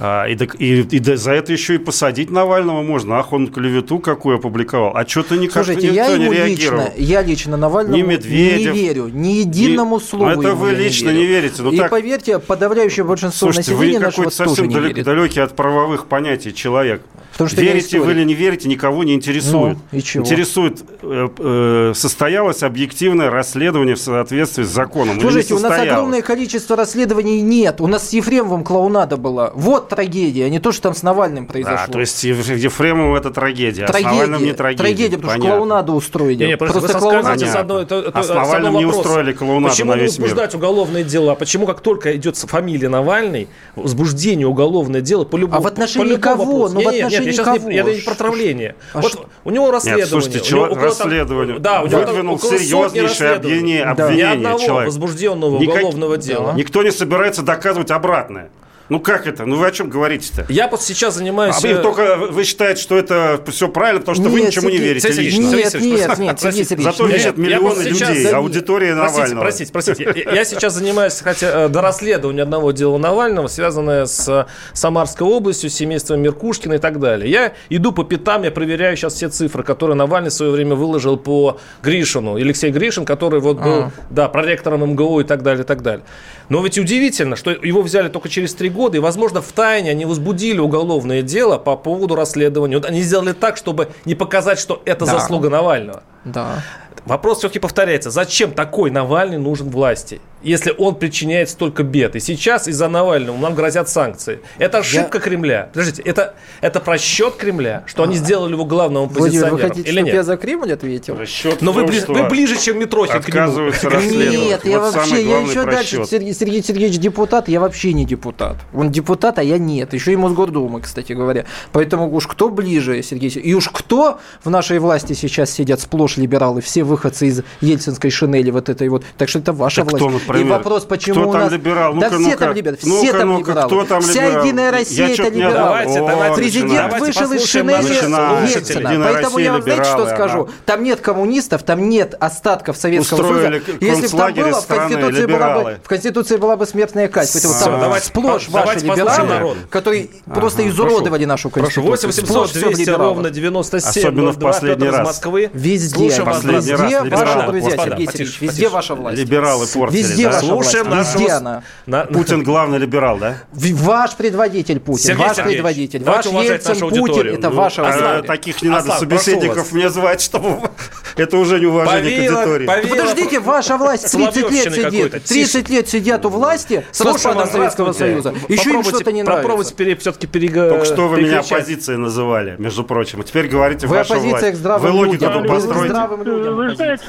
А, 0.00 0.24
и, 0.26 0.34
и- 0.58 0.80
и 0.80 1.14
за 1.16 1.32
это 1.32 1.52
еще 1.52 1.76
и 1.76 1.78
посадить 1.78 2.30
Навального 2.30 2.82
можно. 2.82 3.18
Ах, 3.18 3.32
он 3.32 3.46
клевету 3.46 4.00
какую 4.00 4.36
опубликовал. 4.38 4.92
А 4.96 5.06
что-то 5.06 5.36
никак 5.36 5.64
Слушайте, 5.64 5.88
никто 5.90 6.10
я 6.12 6.18
не 6.18 6.28
реагировал. 6.34 6.84
лично, 6.86 6.92
я 6.96 7.22
лично 7.22 7.56
Навальному 7.56 7.96
Ни 7.96 8.02
Медведев, 8.02 8.74
не 8.74 8.80
верю, 8.80 9.08
ни 9.12 9.28
единому 9.34 9.98
ни- 9.98 10.02
слову 10.02 10.24
Ну, 10.26 10.40
это 10.42 10.54
вы 10.56 10.72
лично 10.72 11.08
верю. 11.10 11.18
не 11.20 11.26
верите, 11.26 11.62
ну 11.62 11.70
И 11.70 11.78
так- 11.78 11.90
поверьте, 11.90 12.40
подавляющее 12.40 13.04
большинство 13.04 13.46
Слушайте, 13.52 13.70
вы 13.72 13.76
населения 13.86 13.98
нашего 14.00 14.24
какой-то 14.24 14.36
тоже 14.38 14.48
совсем 14.50 14.68
не 14.68 14.74
далек- 14.74 14.88
верит. 14.88 15.04
далекий 15.04 15.40
от 15.40 15.54
правовых 15.54 16.06
понятий 16.06 16.52
человек. 16.52 17.02
Потому 17.32 17.50
что 17.50 17.62
Верите 17.62 17.98
вы 17.98 18.12
или 18.12 18.22
не 18.24 18.34
верите, 18.34 18.68
никого 18.68 19.02
не 19.02 19.12
интересует. 19.14 19.76
Ну, 19.90 19.98
и 19.98 20.02
чего? 20.02 20.22
Интересует, 20.22 20.84
э, 21.02 21.28
э, 21.36 21.92
состоялось 21.94 22.62
объективное 22.62 23.28
расследование 23.28 23.96
в 23.96 23.98
соответствии 24.00 24.62
с 24.62 24.68
законом. 24.68 25.16
не 25.16 25.20
Слушайте, 25.20 25.54
у 25.54 25.58
нас 25.58 25.76
огромное 25.80 26.22
количество 26.22 26.76
расследований 26.76 27.40
нет. 27.40 27.80
У 27.80 27.88
нас 27.88 28.08
с 28.08 28.12
Ефремовым 28.12 28.62
клоунада 28.62 29.16
была. 29.16 29.50
Вот 29.56 29.83
трагедия, 29.88 30.44
а 30.46 30.48
не 30.48 30.58
то, 30.58 30.72
что 30.72 30.82
там 30.82 30.94
с 30.94 31.02
Навальным 31.02 31.46
произошло. 31.46 31.78
А, 31.88 31.90
то 31.90 32.00
есть 32.00 32.22
Ев- 32.24 32.48
Ефремов 32.48 33.16
это 33.18 33.30
трагедия, 33.30 33.84
а 33.84 33.88
с 33.88 33.90
Трагедия, 33.90 34.12
Навальным 34.12 34.44
не 34.44 34.52
трагедия. 34.52 35.04
потому 35.16 35.22
что 35.22 35.26
Понятно. 35.38 35.50
клоунаду 35.50 35.92
устроили. 35.94 36.44
Не, 36.44 36.46
не, 36.50 36.56
просто, 36.56 36.78
Просто 36.80 36.98
вы 36.98 37.00
клоунаду. 37.00 37.46
с 37.46 37.54
одной- 37.54 37.82
это- 37.84 37.94
это- 37.96 38.18
А 38.18 38.22
с 38.22 38.28
Навальным 38.28 38.76
не 38.78 38.84
устроили 38.86 39.32
клоунаду 39.32 39.68
Почему 39.74 39.90
на 39.92 39.96
не 39.96 40.02
весь 40.02 40.18
мир? 40.18 40.22
возбуждать 40.28 40.54
уголовное 40.54 41.04
дело? 41.04 41.34
Почему, 41.34 41.66
как 41.66 41.80
только 41.80 42.16
идет 42.16 42.36
фамилия 42.36 42.88
Навальный, 42.88 43.48
возбуждение 43.76 44.46
уголовное 44.46 45.00
дело 45.00 45.24
по 45.24 45.36
любому 45.36 45.58
А 45.58 45.60
в 45.62 45.66
отношении 45.66 46.16
кого? 46.16 46.44
вопросу. 46.44 46.74
Ну, 46.74 46.80
в 46.80 46.84
Не, 46.84 46.90
нет, 46.90 47.04
отношении 47.04 47.26
я 47.26 47.32
сейчас 47.32 47.44
кого? 47.44 47.68
не, 47.70 47.76
я 47.76 47.82
не 47.82 48.00
про 48.00 48.12
отравление. 48.12 48.74
А 48.92 49.00
вот 49.00 49.12
что? 49.12 49.26
у 49.44 49.50
него 49.50 49.70
расследование. 49.70 50.06
слушайте, 50.06 50.38
у 50.38 50.40
него- 50.40 50.48
человек 50.48 50.74
там- 50.74 50.84
расследование 50.84 51.58
да, 51.58 51.82
у 51.82 51.86
него 51.86 51.98
там 52.00 52.08
выдвинул 52.10 52.34
около 52.36 52.50
сотни 52.50 52.64
серьезнейшее 52.64 53.02
расследований. 53.02 53.54
обвинение, 53.56 53.84
Да. 53.84 53.90
обвинение 54.04 54.26
Ни 54.26 54.36
одного 54.36 54.58
человек. 54.58 54.86
возбужденного 54.86 55.56
уголовного 55.56 56.16
дела. 56.16 56.52
Никто 56.56 56.82
не 56.82 56.90
собирается 56.90 57.42
доказывать 57.42 57.90
обратное. 57.90 58.50
Ну 58.90 59.00
как 59.00 59.26
это? 59.26 59.46
Ну 59.46 59.56
вы 59.56 59.66
о 59.66 59.70
чем 59.70 59.88
говорите-то? 59.88 60.44
Я 60.50 60.68
вот 60.68 60.82
сейчас 60.82 61.14
занимаюсь... 61.14 61.56
А 61.56 61.60
вы 61.60 61.68
э, 61.68 61.78
только 61.78 62.16
вы 62.16 62.44
считаете, 62.44 62.82
что 62.82 62.98
это 62.98 63.42
все 63.48 63.68
правильно, 63.68 64.00
потому 64.00 64.14
что 64.16 64.28
вы 64.28 64.40
Нет, 64.40 64.48
ничему 64.48 64.68
не 64.68 64.76
Сергей, 64.76 64.88
верите 64.88 65.08
Сергей 65.12 65.24
лично. 65.30 65.56
Нет, 65.56 65.72
Сергей 65.72 65.90
нет, 65.90 66.00
нет, 66.00 66.16
Сергей 66.18 66.26
простите, 66.26 66.64
Сергеевич. 66.64 66.96
Зато 66.96 67.08
нет. 67.08 67.36
миллионы 67.38 67.84
сейчас 67.84 68.08
людей, 68.10 68.24
за- 68.24 68.36
аудитория 68.36 68.94
Простите, 68.94 69.20
Навального. 69.20 69.40
простите, 69.42 69.72
простите. 69.72 70.12
Я 70.26 70.32
я 70.32 70.44
сейчас 70.44 70.74
занимаюсь 70.74 71.18
хотя, 71.22 71.64
э, 71.64 71.68
до 71.70 71.80
расследования 71.80 72.42
одного 72.42 72.72
дела 72.72 72.98
Навального, 72.98 73.46
связанное 73.46 74.04
с 74.04 74.28
э, 74.28 74.44
Самарской 74.74 75.26
областью, 75.26 75.70
с 75.70 75.74
семейством 75.74 76.20
Меркушкина 76.20 76.74
и 76.74 76.78
так 76.78 77.00
далее. 77.00 77.30
Я 77.30 77.54
иду 77.70 77.92
по 77.92 78.04
пятам, 78.04 78.42
я 78.42 78.50
проверяю 78.50 78.96
сейчас 78.98 79.14
все 79.14 79.30
цифры, 79.30 79.62
которые 79.62 79.96
Навальный 79.96 80.28
в 80.28 80.34
свое 80.34 80.52
время 80.52 80.74
выложил 80.74 81.16
по 81.16 81.58
Гришину. 81.82 82.34
Алексей 82.36 82.70
Гришин, 82.70 83.06
который 83.06 83.40
вот 83.40 83.56
был, 83.56 83.84
А. 83.84 83.90
да, 84.10 84.28
проректором 84.28 84.82
МГУ 84.92 85.20
и 85.20 85.24
так 85.24 85.42
далее, 85.42 85.64
и 85.64 85.66
так 85.66 85.80
далее. 85.82 86.04
Но 86.50 86.62
ведь 86.62 86.76
удивительно, 86.78 87.36
что 87.36 87.50
его 87.50 87.80
взяли 87.80 88.08
только 88.08 88.28
через 88.28 88.52
три 88.54 88.68
года, 88.74 88.98
и, 88.98 89.00
возможно, 89.00 89.40
в 89.40 89.50
тайне 89.52 89.90
они 89.90 90.04
возбудили 90.04 90.58
уголовное 90.58 91.22
дело 91.22 91.56
по 91.56 91.76
поводу 91.76 92.14
расследования. 92.14 92.76
Вот 92.76 92.84
они 92.84 93.00
сделали 93.00 93.32
так, 93.32 93.56
чтобы 93.56 93.88
не 94.04 94.14
показать, 94.14 94.58
что 94.58 94.82
это 94.84 95.06
Да. 95.06 95.12
заслуга 95.12 95.48
Навального. 95.48 96.02
Да. 96.24 96.62
Вопрос 97.06 97.38
все-таки 97.38 97.58
повторяется. 97.58 98.10
Зачем 98.10 98.50
такой 98.52 98.90
Навальный 98.90 99.38
нужен 99.38 99.70
власти? 99.70 100.20
Если 100.44 100.74
он 100.76 100.94
причиняет 100.94 101.48
столько 101.50 101.82
бед. 101.82 102.16
И 102.16 102.20
сейчас 102.20 102.68
из-за 102.68 102.88
Навального 102.88 103.36
нам 103.36 103.54
грозят 103.54 103.88
санкции. 103.88 104.40
Это 104.58 104.78
ошибка 104.78 105.18
Кремля. 105.18 105.70
Подождите, 105.72 106.02
это, 106.02 106.34
это 106.60 106.80
просчет 106.80 107.34
Кремля, 107.36 107.84
что 107.86 108.02
они 108.02 108.16
сделали 108.16 108.52
его 108.52 108.64
главным 108.64 109.08
Владимир, 109.08 109.46
оппозиционером. 109.46 109.56
вы 109.56 109.62
хотите, 109.62 109.88
или 109.88 109.96
чтобы 109.96 110.06
нет? 110.06 110.14
я 110.14 110.22
за 110.22 110.36
Кремль 110.36 110.72
ответил? 110.72 111.16
Расчет 111.16 111.62
Но 111.62 111.72
вы, 111.72 111.82
том, 111.82 111.90
бли- 111.90 112.00
что 112.00 112.12
вы 112.12 112.28
ближе, 112.28 112.56
чем 112.56 112.78
Митрохин 112.78 113.22
к 113.22 113.28
расследовать. 113.28 114.38
Нет, 114.38 114.64
я 114.64 114.80
Вот 114.80 114.94
вообще, 114.94 115.28
я 115.28 115.40
еще 115.40 115.64
дальше. 115.64 116.04
Сергей, 116.04 116.34
Сергей 116.34 116.62
Сергеевич 116.62 116.98
депутат, 116.98 117.48
я 117.48 117.60
вообще 117.60 117.92
не 117.92 118.04
депутат. 118.04 118.56
Он 118.72 118.90
депутат, 118.90 119.38
а 119.38 119.42
я 119.42 119.58
нет. 119.58 119.94
Еще 119.94 120.12
и 120.12 120.16
Мосгордумы, 120.16 120.80
кстати 120.80 121.12
говоря. 121.12 121.44
Поэтому 121.72 122.12
уж 122.14 122.26
кто 122.26 122.48
ближе, 122.48 123.02
Сергей 123.02 123.30
Сергеевич. 123.30 123.52
И 123.52 123.54
уж 123.54 123.68
кто 123.68 124.20
в 124.42 124.50
нашей 124.50 124.78
власти 124.78 125.12
сейчас 125.12 125.50
сидят 125.50 125.80
сплошь 125.80 126.16
либералы, 126.16 126.60
все 126.60 126.84
выходцы 126.84 127.28
из 127.28 127.42
ельцинской 127.60 128.10
шинели 128.10 128.50
вот 128.50 128.68
этой 128.68 128.88
вот. 128.88 129.04
Так 129.16 129.28
что 129.28 129.38
это 129.38 129.52
ваша 129.52 129.82
Так 129.82 129.90
власть. 129.90 130.04
Например? 130.34 130.54
И 130.54 130.58
вопрос, 130.58 130.84
почему 130.84 131.20
Кто 131.20 131.28
у 131.28 131.32
там 131.32 131.42
нас... 131.42 131.52
либерал? 131.52 131.94
Да 131.94 132.10
Ну-ка, 132.10 132.16
все 132.18 132.18
ну-ка. 132.30 132.36
там 132.38 132.54
либералы. 132.54 132.76
Все 132.78 132.88
Ну-ка, 132.88 133.18
там 133.18 133.28
ну-ка, 133.28 133.50
либералы. 133.50 133.66
кто 133.68 133.84
там 133.84 134.02
Вся 134.02 134.26
либерал? 134.26 134.44
Единая 134.44 134.64
Я 134.66 134.70
Россия 134.72 135.08
это 135.08 135.22
либералы. 135.24 135.54
Давайте, 135.54 136.00
О, 136.00 136.08
давайте, 136.08 136.36
Президент 136.36 136.72
давайте 136.72 136.98
вышел 137.06 137.22
из 137.32 137.40
послушаем 137.42 137.68
шинели. 137.68 137.92
Ельцина. 137.94 138.88
Единая 138.88 139.12
Поэтому 139.12 139.36
Россия, 139.36 139.44
я 139.44 139.52
вам 139.52 139.62
знаете, 139.62 139.84
что 139.84 140.06
скажу? 140.06 140.48
Там 140.66 140.82
нет 140.82 141.00
коммунистов, 141.00 141.62
там 141.62 141.88
нет 141.88 142.14
остатков 142.20 142.76
Советского 142.76 143.18
Союза. 143.22 143.62
Если 143.80 144.06
бы 144.06 144.18
там 144.18 144.34
было, 144.34 144.60
в 144.60 144.66
Конституции, 144.66 145.26
была 145.26 145.54
бы, 145.62 145.78
в 145.82 145.88
Конституции 145.88 146.36
была 146.36 146.56
бы 146.56 146.66
смертная 146.66 147.08
казнь. 147.08 147.30
Поэтому 147.34 147.54
там 147.60 147.80
давайте 147.80 148.06
сплошь 148.06 148.48
ваши 148.48 148.78
либералы, 148.80 149.56
которые 149.70 150.08
просто 150.26 150.68
изуродовали 150.68 151.24
нашу 151.24 151.50
Конституцию. 151.50 151.84
8 151.90 152.06
800 152.08 152.24
Сплошь 152.28 152.50
всё 152.50 152.66
200 152.66 152.80
либералы. 152.80 153.04
ровно 153.04 153.30
97 153.30 153.88
Особенно 154.02 154.30
в 154.32 154.36
02, 154.38 154.48
последний 154.52 154.88
раз. 154.88 155.06
Москвы. 155.06 155.50
Везде, 155.52 155.94
Слушаем 155.96 156.24
вас, 156.24 156.36
Последний 156.36 156.58
везде 156.72 157.00
либералы. 157.04 157.46
друзья, 157.52 157.70
Сергей 157.76 158.06
Сергеевич, 158.06 158.40
везде 158.40 158.68
ваша 158.68 158.94
власть. 158.94 159.18
Либералы 159.18 159.66
портили, 159.66 159.98
Везде 160.02 160.23
да? 160.24 160.32
ваша 160.36 160.46
Слушаем 160.46 160.86
власть. 160.88 161.14
Везде 161.14 161.32
она. 161.32 161.62
на- 161.86 162.04
Путин 162.04 162.42
главный 162.42 162.78
либерал, 162.78 163.18
да? 163.18 163.36
Ваш 163.52 164.14
предводитель 164.16 164.80
Путин, 164.80 165.04
Сергей 165.04 165.24
ваш 165.26 165.36
Сергеевич, 165.36 165.56
предводитель, 165.56 166.04
ваш 166.04 166.26
Ельцин, 166.26 166.80
Путин, 166.80 166.98
аудиторию. 167.00 167.34
это 167.34 167.50
Ну, 167.50 167.56
ваша 167.56 167.82
а 167.86 168.22
Таких 168.22 168.62
не 168.62 168.68
надо 168.68 168.92
Аслан, 168.92 169.08
прошу 169.08 169.24
собеседников 169.24 169.72
мне 169.72 169.88
звать, 169.90 170.20
чтобы... 170.20 170.58
Это 171.16 171.36
уже 171.38 171.60
неуважение 171.60 172.10
к 172.10 172.16
Повила, 172.16 172.40
аудитории. 172.40 172.66
повила. 172.66 172.88
Подождите, 172.96 173.40
ваша 173.40 173.76
власть 173.76 174.10
30 174.10 174.50
лет 174.50 174.72
сидит. 174.74 174.84
какой-то. 174.84 175.20
30 175.20 175.68
лет 175.70 175.88
сидят 175.88 176.26
у 176.26 176.28
власти 176.28 176.84
с 176.90 177.00
вас, 177.00 177.22
Советского. 177.22 177.92
Союза. 177.92 178.34
Еще 178.48 178.70
им 178.70 178.76
Попробуйте- 178.78 178.88
что-то 178.90 179.12
не 179.12 179.22
Попробуйте 179.24 179.48
нравится. 179.52 179.74
пере- 179.74 179.96
все-таки 179.96 180.26
перег... 180.26 180.54
Только 180.54 180.84
что 180.84 181.08
вы 181.08 181.22
меня 181.22 181.40
оппозицией 181.40 181.98
называли, 181.98 182.56
между 182.58 182.82
прочим. 182.84 183.20
А 183.20 183.24
теперь 183.24 183.46
говорите 183.46 183.86
Вы 183.86 183.96
ваша 183.98 184.14
оппозиция 184.14 184.40
власть. 184.40 184.54
к 184.54 184.58
здравым 184.58 184.82
Вы 184.82 184.90
логику 184.98 185.24
людям. 185.24 185.46
Вы 185.46 185.60
здравым 185.60 186.22
людям. 186.24 186.56
Вы 186.56 186.74
знаете, 186.74 187.04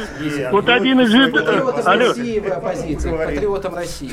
вот 0.51 0.69
один 0.69 1.01
из... 1.01 1.85
Алло. 1.85 2.13
Оппозиция, 3.13 3.35
патриотам 3.35 3.75
России. 3.75 4.11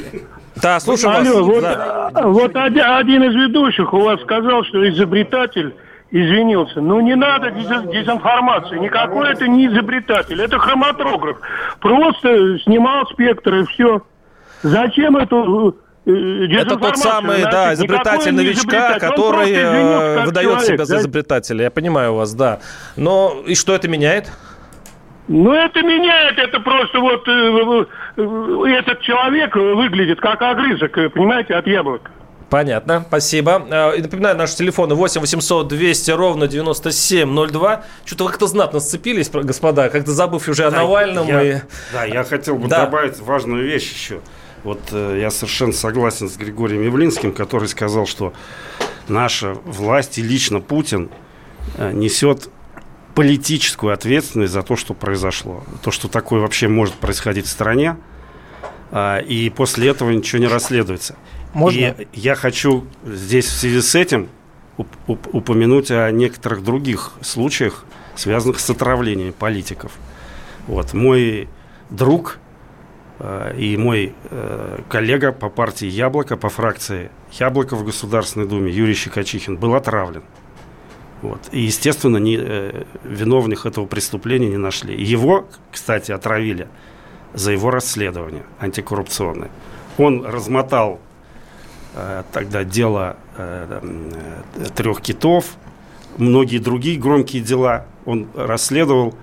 Да, 0.56 0.80
слушаем 0.80 1.14
вас. 1.14 1.28
Алло, 1.28 1.44
вот, 1.44 1.62
Да. 1.62 2.10
вот 2.24 2.56
один, 2.56 2.84
один 2.84 3.22
из 3.24 3.34
ведущих 3.34 3.92
у 3.92 4.00
вас 4.00 4.20
сказал, 4.22 4.64
что 4.64 4.88
изобретатель 4.88 5.74
извинился. 6.10 6.80
Ну, 6.80 7.00
не 7.00 7.14
надо 7.16 7.48
дез- 7.48 7.90
дезинформации. 7.90 8.78
Никакой 8.78 9.30
это 9.32 9.48
не 9.48 9.66
изобретатель. 9.66 10.40
Это 10.40 10.58
хроматограф. 10.58 11.38
Просто 11.80 12.58
снимал 12.60 13.06
спектр 13.06 13.54
и 13.56 13.64
все. 13.66 14.02
Зачем 14.62 15.16
эту 15.16 15.76
э, 16.06 16.10
Это 16.50 16.76
тот 16.76 16.98
самый, 16.98 17.36
вносить? 17.38 17.50
да, 17.50 17.74
изобретатель 17.74 18.34
новичка, 18.34 18.62
изобретатель. 18.98 19.08
Который 19.08 19.44
извинился 19.52 20.20
э, 20.20 20.24
выдает 20.26 20.48
человек, 20.50 20.66
себя 20.66 20.84
за 20.84 20.94
да. 20.94 21.00
изобретателя. 21.00 21.64
Я 21.64 21.70
понимаю 21.70 22.14
вас, 22.14 22.34
да. 22.34 22.58
Но 22.96 23.42
и 23.46 23.54
что 23.54 23.74
это 23.74 23.88
меняет? 23.88 24.30
Ну, 25.28 25.52
это 25.52 25.82
меняет, 25.82 26.38
это 26.38 26.58
просто 26.60 26.98
вот 27.00 27.26
э, 27.28 27.84
э, 28.16 28.78
этот 28.78 29.00
человек 29.02 29.54
выглядит 29.54 30.20
как 30.20 30.42
огрызок, 30.42 30.98
э, 30.98 31.08
понимаете, 31.10 31.54
от 31.54 31.66
яблок. 31.66 32.10
Понятно, 32.50 33.04
спасибо. 33.06 33.62
Э, 33.70 33.96
И 33.96 34.02
напоминаю, 34.02 34.36
наши 34.36 34.56
телефоны 34.56 34.94
8 34.94 35.20
800 35.20 35.68
200 35.68 36.10
ровно 36.10 36.48
9702. 36.48 37.84
Что-то 38.04 38.24
вы 38.24 38.30
как-то 38.30 38.46
знатно 38.46 38.80
сцепились, 38.80 39.30
господа, 39.30 39.88
как-то 39.88 40.10
забыв 40.10 40.48
уже 40.48 40.64
о 40.64 40.70
Навальном. 40.70 41.26
я, 41.28 41.42
и... 41.42 41.60
Да, 41.92 42.04
я 42.04 42.24
хотел 42.24 42.56
бы 42.56 42.68
Да. 42.68 42.84
добавить 42.84 43.18
важную 43.20 43.64
вещь 43.64 43.90
еще. 43.92 44.20
Вот 44.64 44.80
э, 44.92 45.18
я 45.20 45.30
совершенно 45.30 45.72
согласен 45.72 46.28
с 46.28 46.36
Григорием 46.36 46.82
Явлинским, 46.82 47.32
который 47.32 47.68
сказал, 47.68 48.06
что 48.06 48.32
наша 49.08 49.54
власть 49.64 50.18
и 50.18 50.22
лично 50.22 50.60
Путин 50.60 51.10
э, 51.78 51.92
несет 51.92 52.48
политическую 53.14 53.92
ответственность 53.92 54.52
за 54.52 54.62
то, 54.62 54.76
что 54.76 54.94
произошло. 54.94 55.64
То, 55.82 55.90
что 55.90 56.08
такое 56.08 56.40
вообще 56.40 56.68
может 56.68 56.94
происходить 56.94 57.46
в 57.46 57.50
стране, 57.50 57.96
а, 58.90 59.18
и 59.18 59.50
после 59.50 59.88
этого 59.88 60.10
ничего 60.10 60.40
не 60.40 60.48
расследуется. 60.48 61.16
Можно? 61.52 61.78
И 61.78 62.08
я 62.14 62.34
хочу 62.34 62.86
здесь 63.04 63.46
в 63.46 63.52
связи 63.52 63.80
с 63.80 63.94
этим 63.94 64.28
уп- 64.78 64.86
уп- 65.06 65.28
упомянуть 65.32 65.90
о 65.90 66.10
некоторых 66.10 66.62
других 66.62 67.12
случаях, 67.20 67.84
связанных 68.14 68.60
с 68.60 68.70
отравлением 68.70 69.32
политиков. 69.32 69.92
Вот 70.66 70.94
мой 70.94 71.48
друг 71.90 72.38
э, 73.18 73.54
и 73.58 73.76
мой 73.76 74.14
э, 74.30 74.78
коллега 74.88 75.32
по 75.32 75.48
партии 75.48 75.86
Яблоко, 75.86 76.36
по 76.36 76.48
фракции 76.48 77.10
Яблоко 77.32 77.76
в 77.76 77.84
Государственной 77.84 78.46
Думе 78.46 78.72
Юрий 78.72 78.94
Щекочихин 78.94 79.56
был 79.56 79.74
отравлен. 79.74 80.22
Вот. 81.22 81.40
И, 81.52 81.60
естественно, 81.60 82.16
не, 82.18 82.36
э, 82.38 82.84
виновных 83.04 83.64
этого 83.64 83.86
преступления 83.86 84.48
не 84.50 84.56
нашли. 84.56 85.00
Его, 85.00 85.46
кстати, 85.70 86.12
отравили 86.12 86.68
за 87.32 87.52
его 87.52 87.70
расследование 87.70 88.42
антикоррупционное. 88.60 89.50
Он 89.98 90.26
размотал 90.26 91.00
э, 91.94 92.24
тогда 92.32 92.64
дело 92.64 93.16
э, 93.36 93.80
э, 94.56 94.64
трех 94.74 95.00
китов, 95.00 95.44
многие 96.18 96.58
другие 96.58 96.98
громкие 96.98 97.42
дела 97.42 97.86
он 98.04 98.28
расследовал, 98.34 99.14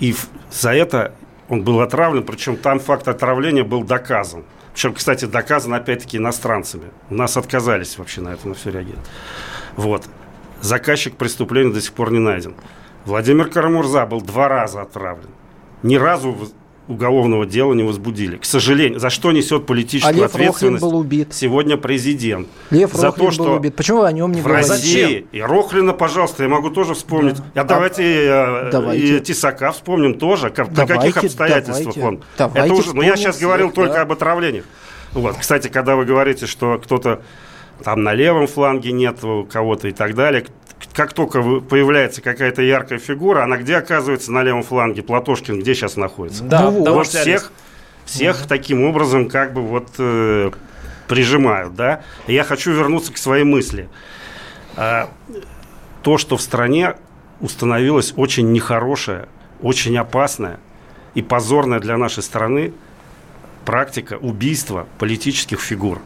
и 0.00 0.12
в- 0.12 0.28
за 0.50 0.72
это 0.72 1.14
он 1.48 1.62
был 1.62 1.80
отравлен, 1.80 2.22
причем 2.22 2.56
там 2.56 2.80
факт 2.80 3.06
отравления 3.06 3.64
был 3.64 3.84
доказан. 3.84 4.44
Причем, 4.72 4.94
кстати, 4.94 5.26
доказан 5.26 5.74
опять-таки 5.74 6.16
иностранцами. 6.16 6.86
У 7.10 7.14
нас 7.14 7.36
отказались 7.36 7.98
вообще 7.98 8.22
на 8.22 8.30
это 8.30 8.48
на 8.48 8.54
все 8.54 8.70
реагировать. 8.70 9.06
Вот. 9.76 10.04
Заказчик 10.64 11.14
преступления 11.16 11.74
до 11.74 11.80
сих 11.82 11.92
пор 11.92 12.10
не 12.10 12.18
найден. 12.18 12.54
Владимир 13.04 13.50
Карамурза 13.50 14.06
был 14.06 14.22
два 14.22 14.48
раза 14.48 14.80
отравлен. 14.80 15.28
Ни 15.82 15.96
разу 15.96 16.34
уголовного 16.88 17.44
дела 17.44 17.74
не 17.74 17.82
возбудили. 17.82 18.38
К 18.38 18.46
сожалению, 18.46 18.98
за 18.98 19.10
что 19.10 19.32
несет 19.32 19.66
политическую 19.66 20.10
А 20.10 20.14
Лев 20.14 20.22
Рохлин 20.34 20.46
ответственность 20.48 20.82
был 20.82 20.96
убит. 20.96 21.34
сегодня 21.34 21.76
президент. 21.76 22.48
Лев 22.70 22.92
за 22.94 23.08
Рохлин 23.08 23.26
то, 23.26 23.32
что 23.32 23.44
был 23.44 23.52
убит. 23.56 23.76
Почему 23.76 23.98
вы 24.00 24.06
о 24.06 24.12
нем 24.12 24.32
не 24.32 24.40
в 24.40 24.44
говорите? 24.44 24.70
России. 24.70 25.26
И 25.32 25.42
Рохлина, 25.42 25.92
пожалуйста, 25.92 26.44
я 26.44 26.48
могу 26.48 26.70
тоже 26.70 26.94
вспомнить. 26.94 27.36
А 27.54 27.64
давайте, 27.64 28.02
э, 28.02 28.70
давайте. 28.72 29.18
и 29.18 29.20
Тесака 29.20 29.70
вспомним 29.70 30.18
тоже. 30.18 30.48
Как, 30.48 30.72
Давайте, 30.72 30.94
каких 31.12 31.24
обстоятельствах 31.24 31.94
давайте. 31.94 32.00
он. 32.02 32.22
Давайте 32.38 32.58
Это 32.60 32.72
уже, 32.72 32.94
но 32.94 33.02
я 33.02 33.16
вспомним 33.16 33.16
сейчас 33.18 33.38
говорил 33.38 33.66
всех, 33.66 33.74
только 33.74 33.94
да. 33.94 34.00
об 34.00 34.12
отравлениях. 34.12 34.64
Вот. 35.12 35.36
Кстати, 35.36 35.68
когда 35.68 35.94
вы 35.94 36.06
говорите, 36.06 36.46
что 36.46 36.78
кто-то 36.82 37.20
там 37.84 38.02
на 38.02 38.14
левом 38.14 38.46
фланге 38.46 38.92
нет 38.92 39.18
кого-то 39.50 39.88
и 39.88 39.92
так 39.92 40.14
далее, 40.14 40.46
как 40.94 41.12
только 41.12 41.42
появляется 41.42 42.22
какая-то 42.22 42.62
яркая 42.62 42.98
фигура, 42.98 43.44
она 43.44 43.58
где 43.58 43.76
оказывается 43.76 44.32
на 44.32 44.42
левом 44.42 44.62
фланге? 44.62 45.02
Платошкин 45.02 45.60
где 45.60 45.74
сейчас 45.74 45.96
находится? 45.96 46.42
Да, 46.44 46.70
Ну 46.70 46.94
вот 46.94 47.06
всех, 47.06 47.52
всех 48.06 48.46
таким 48.46 48.84
образом 48.84 49.28
как 49.28 49.52
бы 49.52 49.60
вот 49.60 49.88
э, 49.98 50.50
прижимают, 51.08 51.74
да. 51.74 52.02
Я 52.26 52.42
хочу 52.44 52.72
вернуться 52.72 53.12
к 53.12 53.18
своей 53.18 53.44
мысли. 53.44 53.88
А, 54.76 55.10
то, 56.02 56.16
что 56.16 56.36
в 56.36 56.42
стране 56.42 56.94
установилась 57.40 58.14
очень 58.16 58.50
нехорошая, 58.52 59.28
очень 59.60 59.96
опасная 59.98 60.58
и 61.14 61.22
позорная 61.22 61.80
для 61.80 61.96
нашей 61.96 62.22
страны 62.22 62.72
практика 63.64 64.14
убийства 64.14 64.86
политических 64.98 65.60
фигур 65.60 66.00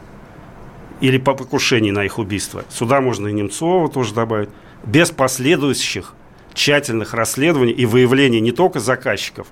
или 1.01 1.19
по 1.19 1.35
покушению 1.35 1.95
на 1.95 2.05
их 2.05 2.19
убийство. 2.19 2.65
Сюда 2.71 3.01
можно 3.01 3.29
и 3.29 3.33
Немцова 3.33 3.89
тоже 3.89 4.15
добавить. 4.15 4.49
Без 4.85 5.11
последующих 5.11 6.15
тщательных 6.55 7.15
расследований 7.15 7.73
и 7.73 7.87
выявления 7.87 8.41
не 8.41 8.53
только 8.53 8.81
заказчиков, 8.81 9.47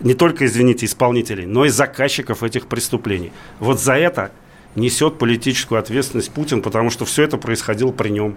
не 0.00 0.14
только, 0.14 0.46
извините, 0.46 0.86
исполнителей, 0.86 1.46
но 1.46 1.64
и 1.64 1.68
заказчиков 1.68 2.42
этих 2.42 2.66
преступлений. 2.66 3.32
Вот 3.60 3.80
за 3.80 3.94
это 3.94 4.30
несет 4.74 5.18
политическую 5.18 5.78
ответственность 5.78 6.30
Путин, 6.32 6.62
потому 6.62 6.90
что 6.90 7.04
все 7.04 7.22
это 7.22 7.38
происходило 7.38 7.92
при 7.92 8.10
нем. 8.10 8.36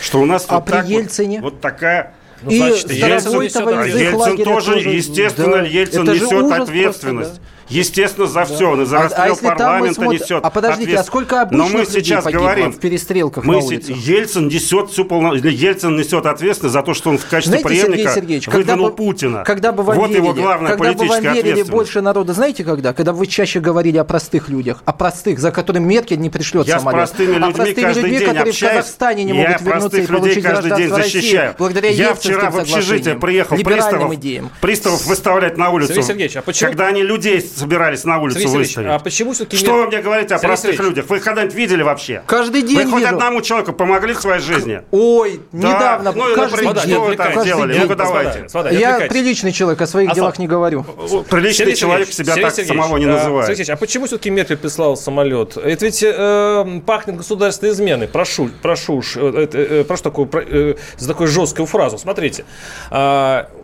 Что 0.00 0.20
у 0.20 0.24
нас 0.26 0.44
А 0.48 0.56
вот 0.56 0.66
при 0.66 0.72
так 0.72 0.84
вот- 0.84 0.90
Ельцине? 0.92 1.40
Вот, 1.40 1.60
такая... 1.60 2.14
Ну, 2.42 2.50
И 2.50 2.58
значит, 2.58 2.90
Ельцин 2.92 3.40
Ельцин 3.40 3.64
лагеря 3.64 4.44
тоже, 4.44 4.78
естественно, 4.80 5.58
да. 5.58 5.62
Ельцин 5.62 6.02
Это 6.02 6.12
несет 6.12 6.52
ответственность. 6.52 7.30
просто, 7.40 7.53
естественно, 7.74 8.26
за 8.26 8.44
все. 8.44 8.70
Он 8.70 8.82
и 8.82 8.84
за 8.86 8.96
А- 8.96 9.00
а 9.00 9.02
расстрел 9.04 9.26
если 9.34 9.46
мы 9.46 9.54
парламента 9.56 9.94
смотрим- 9.94 10.20
несет 10.20 10.44
а 10.44 10.50
подождите, 10.50 10.72
а 10.96 11.00
ответственность. 11.00 11.06
сколько 11.08 11.34
Но 11.36 11.40
обычных 11.42 11.72
мы 11.72 11.78
людей 11.80 12.02
сейчас 12.04 12.24
погибло 12.24 12.42
говорим, 12.44 12.72
в 12.72 12.78
перестрелках 12.78 13.44
мы 13.44 13.54
на 13.56 13.62
се-? 13.62 13.74
Ельцин 13.88 14.48
несет 14.48 14.90
всю 14.90 15.04
полно... 15.04 15.34
Ельцин 15.34 15.96
несет 15.96 16.26
ответственность 16.26 16.72
за 16.72 16.82
то, 16.82 16.94
что 16.94 17.10
он 17.10 17.18
в 17.18 17.26
качестве 17.26 17.58
Знаете, 17.60 17.68
Сергей 17.68 17.84
преемника 17.92 18.14
Сергеевич, 18.14 18.46
когда 18.46 18.76
бы, 18.76 18.90
Путина. 18.92 19.42
когда 19.44 19.72
бы 19.72 19.82
вам 19.82 19.96
вот 19.96 20.08
верили, 20.10 20.24
его 20.24 20.34
главная 20.34 20.70
когда 20.76 20.92
бы 20.92 20.98
вам 20.98 21.08
политическая 21.08 21.34
верили 21.42 21.62
больше 21.62 22.00
народа, 22.00 22.32
знаете 22.32 22.64
когда? 22.64 22.92
Когда 22.92 23.12
вы 23.12 23.26
чаще 23.26 23.60
говорили 23.60 23.98
о 23.98 24.04
простых 24.04 24.48
людях, 24.48 24.82
о 24.84 24.92
простых, 24.92 25.38
за 25.38 25.50
которым 25.50 25.86
Меркель 25.88 26.20
не 26.20 26.30
пришлет 26.30 26.66
Я 26.66 26.78
с 26.78 26.82
самолет. 26.82 26.96
простыми 26.98 27.34
а 27.36 27.38
людьми 27.38 27.52
простыми 27.54 27.84
каждый 27.84 28.02
людьми, 28.04 28.18
день 28.18 28.28
которые 28.28 28.44
в 28.52 28.54
общаюсь. 28.54 28.76
Казахстане 28.76 29.24
не 29.24 29.28
Я 29.30 29.34
могут 29.34 29.60
вернуться 29.62 29.66
и 29.66 29.70
простых 29.80 30.00
людей 30.00 30.18
получить 30.20 30.44
каждый 30.44 30.62
день 30.62 30.68
гражданство 30.88 30.98
России 30.98 31.20
защищаю. 31.20 31.54
благодаря 31.58 31.88
Я 31.90 32.14
вчера 32.14 32.50
в 32.50 32.58
общежитие 32.58 33.14
приехал 33.16 33.56
приставов, 33.56 34.12
приставов 34.60 35.06
выставлять 35.06 35.56
на 35.56 35.70
улицу. 35.70 35.88
Сергей 35.94 36.04
Сергеевич, 36.04 36.36
а 36.36 36.42
почему- 36.42 36.68
Когда 36.70 36.86
они 36.88 37.02
людей 37.02 37.40
собирались 37.64 38.04
на 38.04 38.18
улицу 38.18 38.40
Сергей 38.40 38.58
выставить. 38.58 38.88
а 38.88 38.98
почему 38.98 39.32
все-таки... 39.32 39.56
Что 39.56 39.74
вы 39.74 39.86
мне 39.86 40.00
говорите 40.02 40.34
о 40.34 40.38
Сергей 40.38 40.48
простых 40.48 40.70
Сергеевич, 40.72 40.96
людях? 40.96 41.10
Вы 41.10 41.16
их 41.16 41.24
когда-нибудь 41.24 41.54
видели 41.54 41.82
вообще? 41.82 42.22
Каждый 42.26 42.62
день 42.62 42.84
Вы 42.84 42.90
хоть 42.90 43.02
вижу. 43.02 43.14
одному 43.14 43.40
человеку 43.40 43.72
помогли 43.72 44.12
в 44.14 44.20
своей 44.20 44.40
жизни? 44.40 44.82
Ой, 44.90 45.40
Да. 45.52 45.68
недавно, 45.68 46.12
Ну 46.12 46.34
каждый 46.34 46.50
например, 46.64 46.74
день. 46.74 46.82
что 46.94 47.00
вы 47.04 47.16
там 47.16 47.26
Каждый 47.32 47.44
делали? 47.46 47.72
день. 47.72 47.82
Ну-ка, 47.82 47.94
давайте. 47.96 48.42
Господа, 48.42 48.70
Я 48.70 49.00
приличный 49.08 49.52
человек, 49.52 49.80
о 49.80 49.86
своих 49.86 50.10
Асфальт. 50.10 50.16
делах 50.16 50.38
не 50.38 50.46
говорю. 50.46 50.84
Приличный 51.30 51.52
Сергей 51.66 51.74
человек 51.76 52.08
Сергеевич, 52.08 52.14
себя 52.14 52.34
Сергей 52.34 52.42
так 52.44 52.54
Сергеевич, 52.54 52.82
самого 52.82 52.96
не 52.98 53.04
а, 53.06 53.08
называет. 53.12 53.56
Сергей 53.56 53.72
а 53.72 53.76
почему 53.76 54.06
все-таки 54.06 54.30
Меркель 54.30 54.56
прислал 54.56 54.96
самолет? 54.96 55.56
Это 55.56 55.84
ведь 55.84 56.02
э, 56.02 56.80
пахнет 56.86 57.16
государственной 57.16 57.72
изменой. 57.72 58.08
Прошу, 58.08 58.50
прошу, 58.62 59.02
э, 59.16 59.42
это, 59.44 59.58
э, 59.58 59.84
прошу 59.84 60.02
такую, 60.02 60.28
э, 60.34 60.74
за 60.98 61.08
такую 61.08 61.28
жесткую 61.28 61.66
фразу. 61.66 61.98
Смотрите, 61.98 62.44
а, 62.90 63.48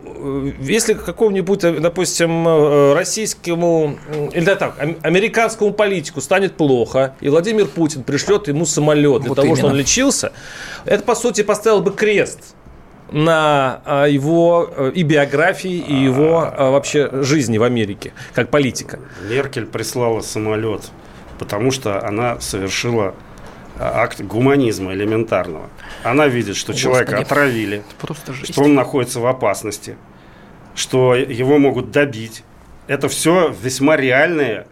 если 0.61 0.93
какому-нибудь, 0.93 1.63
э, 1.63 1.79
допустим, 1.79 2.47
э, 2.47 2.93
российскому, 2.93 3.97
или 4.33 4.45
да, 4.45 4.55
так, 4.55 4.75
ам- 4.79 4.97
американскому 5.01 5.73
политику 5.73 6.21
станет 6.21 6.55
плохо, 6.57 7.15
и 7.21 7.29
Владимир 7.29 7.67
Путин 7.67 8.03
пришлет 8.03 8.47
ему 8.47 8.65
самолет 8.65 9.21
для 9.21 9.29
Вот 9.29 9.35
того, 9.35 9.55
чтобы 9.55 9.73
он 9.73 9.77
лечился, 9.79 10.31
это, 10.85 11.03
по 11.03 11.15
сути, 11.15 11.43
поставил 11.43 11.81
бы 11.81 11.91
крест 11.91 12.55
на 13.11 13.81
а, 13.85 14.05
его 14.05 14.69
э, 14.75 14.91
и 14.95 15.03
биографии, 15.03 15.77
и 15.77 15.93
его 15.93 16.39
а, 16.41 16.71
вообще 16.71 17.09
жизни 17.23 17.57
в 17.57 17.63
Америке, 17.63 18.13
как 18.33 18.49
политика. 18.49 18.99
Меркель 19.29 19.65
прислала 19.65 20.21
самолет, 20.21 20.83
потому 21.37 21.71
что 21.71 22.05
она 22.05 22.39
совершила 22.39 23.13
акт 23.81 24.21
гуманизма 24.21 24.93
элементарного. 24.93 25.69
Она 26.03 26.27
видит, 26.27 26.55
что 26.55 26.73
человека 26.73 27.11
Господи. 27.11 27.25
отравили, 27.25 27.83
Просто 27.99 28.33
жесть. 28.33 28.53
что 28.53 28.63
он 28.63 28.75
находится 28.75 29.19
в 29.19 29.25
опасности, 29.27 29.97
что 30.75 31.15
его 31.15 31.57
могут 31.57 31.91
добить. 31.91 32.43
Это 32.87 33.09
все 33.09 33.53
весьма 33.61 33.95
реальные 33.97 34.67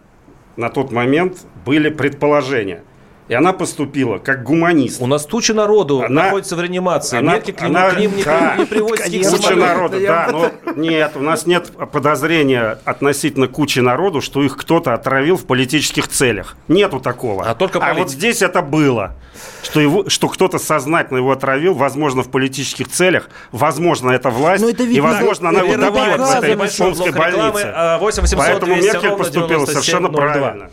на 0.56 0.68
тот 0.68 0.92
момент 0.92 1.38
были 1.64 1.88
предположения. 1.90 2.82
И 3.30 3.34
она 3.34 3.52
поступила 3.52 4.18
как 4.18 4.42
гуманист. 4.42 5.00
У 5.00 5.06
нас 5.06 5.24
туча 5.24 5.54
народу 5.54 6.02
Она- 6.02 6.24
находится 6.24 6.56
в 6.56 6.60
реанимации. 6.60 7.16
она- 7.18 7.34
Меркель 7.34 7.54
к 7.54 7.62
она- 7.62 7.90
к 7.90 7.96
ним 7.96 8.16
не, 8.16 8.24
да, 8.24 8.56
при- 8.68 8.78
не 8.80 9.18
никаких 9.18 9.30
Куча 9.30 9.54
народу, 9.54 10.00
да, 10.00 10.28
но 10.32 10.50
нет, 10.74 11.12
у 11.14 11.20
нас 11.20 11.46
нет 11.46 11.70
подозрения 11.92 12.80
относительно 12.84 13.46
кучи 13.46 13.78
народу, 13.78 14.20
что 14.20 14.42
их 14.42 14.56
кто-то 14.56 14.94
отравил 14.94 15.36
в 15.36 15.46
политических 15.46 16.08
целях. 16.08 16.56
Нету 16.66 16.98
такого. 16.98 17.44
А 17.48 17.54
только 17.54 17.78
вот 17.78 17.88
политики. 17.88 18.16
здесь 18.16 18.42
это 18.42 18.62
было. 18.62 19.14
Что, 19.62 19.78
его, 19.80 20.08
что 20.08 20.28
кто-то 20.28 20.58
сознательно 20.58 21.18
его 21.18 21.30
отравил, 21.30 21.74
возможно, 21.74 22.24
в 22.24 22.30
политических 22.32 22.88
целях, 22.88 23.28
возможно, 23.52 24.10
это 24.10 24.30
власть, 24.30 24.60
Но 24.64 24.70
это 24.70 24.82
ведь 24.82 24.96
и, 24.96 25.00
возможно, 25.00 25.50
она 25.50 25.60
его 25.60 25.76
добьет 25.76 26.18
в 26.18 26.30
этой 26.32 26.50
рекламы, 26.50 27.12
больнице. 27.12 27.72
а, 27.72 27.98
8 27.98 28.22
800 28.22 28.38
Поэтому 28.38 28.74
200 28.74 28.92
Меркель 28.92 29.10
поступила 29.16 29.48
97 29.66 29.72
совершенно 29.72 30.08
02. 30.08 30.20
правильно. 30.20 30.70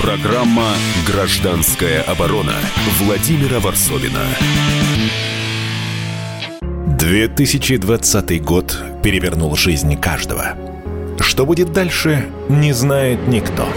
Программа 0.00 0.68
«Гражданская 1.06 2.00
оборона» 2.00 2.54
Владимира 3.00 3.60
Варсовина. 3.60 4.24
2020 6.98 8.42
год 8.42 8.78
перевернул 9.02 9.54
жизнь 9.56 10.00
каждого. 10.00 10.54
Что 11.20 11.44
будет 11.44 11.74
дальше, 11.74 12.26
не 12.48 12.72
знает 12.72 13.28
никто. 13.28 13.68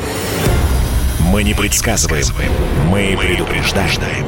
Мы 1.19 1.43
не 1.43 1.53
предсказываем, 1.53 2.25
мы 2.89 3.17
предупреждаем. 3.19 4.25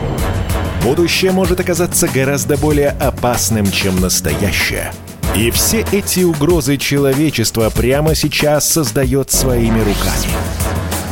Будущее 0.83 1.31
может 1.31 1.61
оказаться 1.61 2.09
гораздо 2.09 2.57
более 2.57 2.89
опасным, 2.89 3.71
чем 3.71 4.01
настоящее. 4.01 4.91
И 5.33 5.49
все 5.49 5.85
эти 5.93 6.25
угрозы 6.25 6.75
человечество 6.75 7.69
прямо 7.69 8.15
сейчас 8.15 8.69
создает 8.69 9.31
своими 9.31 9.79
руками. 9.79 10.54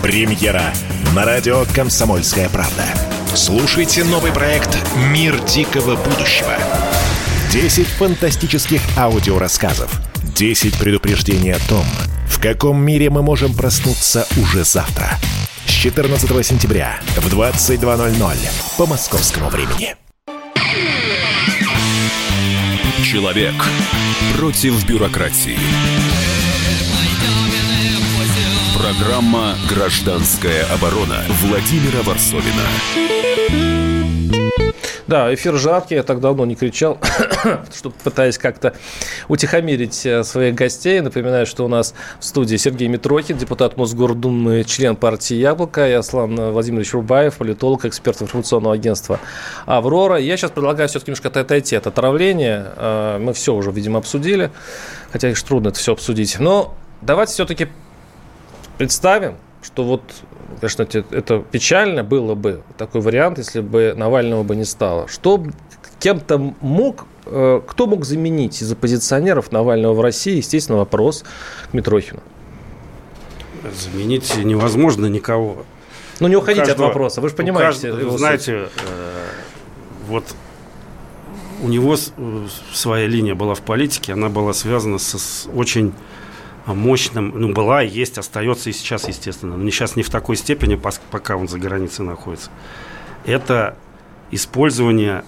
Премьера 0.03 0.73
на 1.15 1.23
радио 1.23 1.63
«Комсомольская 1.73 2.49
правда». 2.49 2.83
Слушайте 3.35 4.03
новый 4.03 4.33
проект 4.33 4.77
«Мир 4.97 5.39
дикого 5.45 5.95
будущего». 5.95 6.57
10 7.53 7.87
фантастических 7.87 8.81
аудиорассказов. 8.97 9.89
10 10.35 10.77
предупреждений 10.77 11.53
о 11.53 11.69
том, 11.69 11.85
в 12.27 12.41
каком 12.41 12.85
мире 12.85 13.09
мы 13.09 13.21
можем 13.21 13.53
проснуться 13.53 14.27
уже 14.35 14.65
завтра. 14.65 15.07
С 15.65 15.71
14 15.71 16.45
сентября 16.45 16.99
в 17.15 17.33
22.00 17.33 18.37
по 18.77 18.85
московскому 18.85 19.47
времени. 19.47 19.95
Человек 23.05 23.55
против 24.35 24.85
бюрократии. 24.85 25.57
Программа 28.77 29.55
«Гражданская 29.69 30.65
оборона» 30.73 31.23
Владимира 31.41 32.01
Варсовина. 32.03 32.63
Да, 35.05 35.33
эфир 35.33 35.57
жаркий, 35.57 35.95
я 35.95 36.03
так 36.03 36.19
давно 36.21 36.45
не 36.45 36.55
кричал, 36.55 36.97
что 37.75 37.91
пытаясь 37.91 38.37
как-то 38.37 38.73
утихомирить 39.27 40.05
э, 40.05 40.23
своих 40.23 40.55
гостей. 40.55 41.01
Напоминаю, 41.01 41.45
что 41.45 41.65
у 41.65 41.67
нас 41.67 41.93
в 42.19 42.25
студии 42.25 42.55
Сергей 42.55 42.87
Митрохин, 42.87 43.37
депутат 43.37 43.77
Мосгордумы, 43.77 44.63
член 44.63 44.95
партии 44.95 45.35
«Яблоко», 45.35 45.87
и 45.87 45.91
Аслан 45.91 46.35
Владимирович 46.35 46.93
Рубаев, 46.93 47.35
политолог, 47.35 47.85
эксперт 47.85 48.21
информационного 48.21 48.73
агентства 48.75 49.19
«Аврора». 49.65 50.17
Я 50.17 50.35
сейчас 50.37 50.51
предлагаю 50.51 50.89
все-таки 50.89 51.11
немножко 51.11 51.27
отойти 51.27 51.75
от 51.75 51.85
отравления. 51.85 52.71
Э, 52.75 53.17
Мы 53.19 53.33
все 53.33 53.53
уже, 53.53 53.71
видимо, 53.71 53.99
обсудили, 53.99 54.51
хотя, 55.11 55.27
конечно, 55.27 55.47
трудно 55.47 55.67
это 55.67 55.77
все 55.77 55.91
обсудить. 55.91 56.39
Но 56.39 56.73
давайте 57.01 57.33
все-таки 57.33 57.67
представим, 58.77 59.35
что 59.61 59.83
вот, 59.83 60.01
конечно, 60.59 60.83
это, 60.83 61.39
печально 61.39 62.03
было 62.03 62.35
бы, 62.35 62.63
такой 62.77 63.01
вариант, 63.01 63.37
если 63.37 63.61
бы 63.61 63.93
Навального 63.95 64.43
бы 64.43 64.55
не 64.55 64.65
стало. 64.65 65.07
Что 65.07 65.43
кем-то 65.99 66.53
мог, 66.59 67.05
э, 67.25 67.61
кто 67.65 67.87
мог 67.87 68.03
заменить 68.05 68.61
из 68.61 68.71
оппозиционеров 68.71 69.51
Навального 69.51 69.93
в 69.93 70.01
России, 70.01 70.37
естественно, 70.37 70.77
вопрос 70.79 71.23
к 71.71 71.73
Митрохину. 71.73 72.19
Заменить 73.73 74.35
невозможно 74.43 75.05
никого. 75.05 75.65
Ну, 76.19 76.27
не 76.27 76.35
уходите 76.35 76.65
каждого- 76.65 76.89
от 76.89 76.93
вопроса, 76.93 77.21
вы 77.21 77.29
же 77.29 77.35
понимаете. 77.35 77.89
каждого- 77.91 78.09
суть. 78.11 78.19
знаете, 78.19 78.51
э, 78.53 78.67
вот 80.07 80.25
у 81.63 81.67
него 81.69 81.95
с- 81.95 82.11
своя 82.73 83.07
линия 83.07 83.35
была 83.35 83.55
в 83.55 83.61
политике, 83.61 84.13
она 84.13 84.27
была 84.29 84.53
связана 84.53 84.97
со, 84.99 85.17
с 85.17 85.47
очень 85.55 85.93
мощным, 86.65 87.33
ну, 87.35 87.53
была, 87.53 87.81
есть, 87.81 88.17
остается 88.17 88.69
и 88.69 88.73
сейчас, 88.73 89.07
естественно, 89.07 89.57
но 89.57 89.69
сейчас 89.69 89.95
не 89.95 90.03
в 90.03 90.09
такой 90.09 90.37
степени, 90.37 90.79
пока 91.11 91.35
он 91.35 91.47
за 91.47 91.59
границей 91.59 92.05
находится. 92.05 92.49
Это 93.25 93.77
использование 94.31 95.23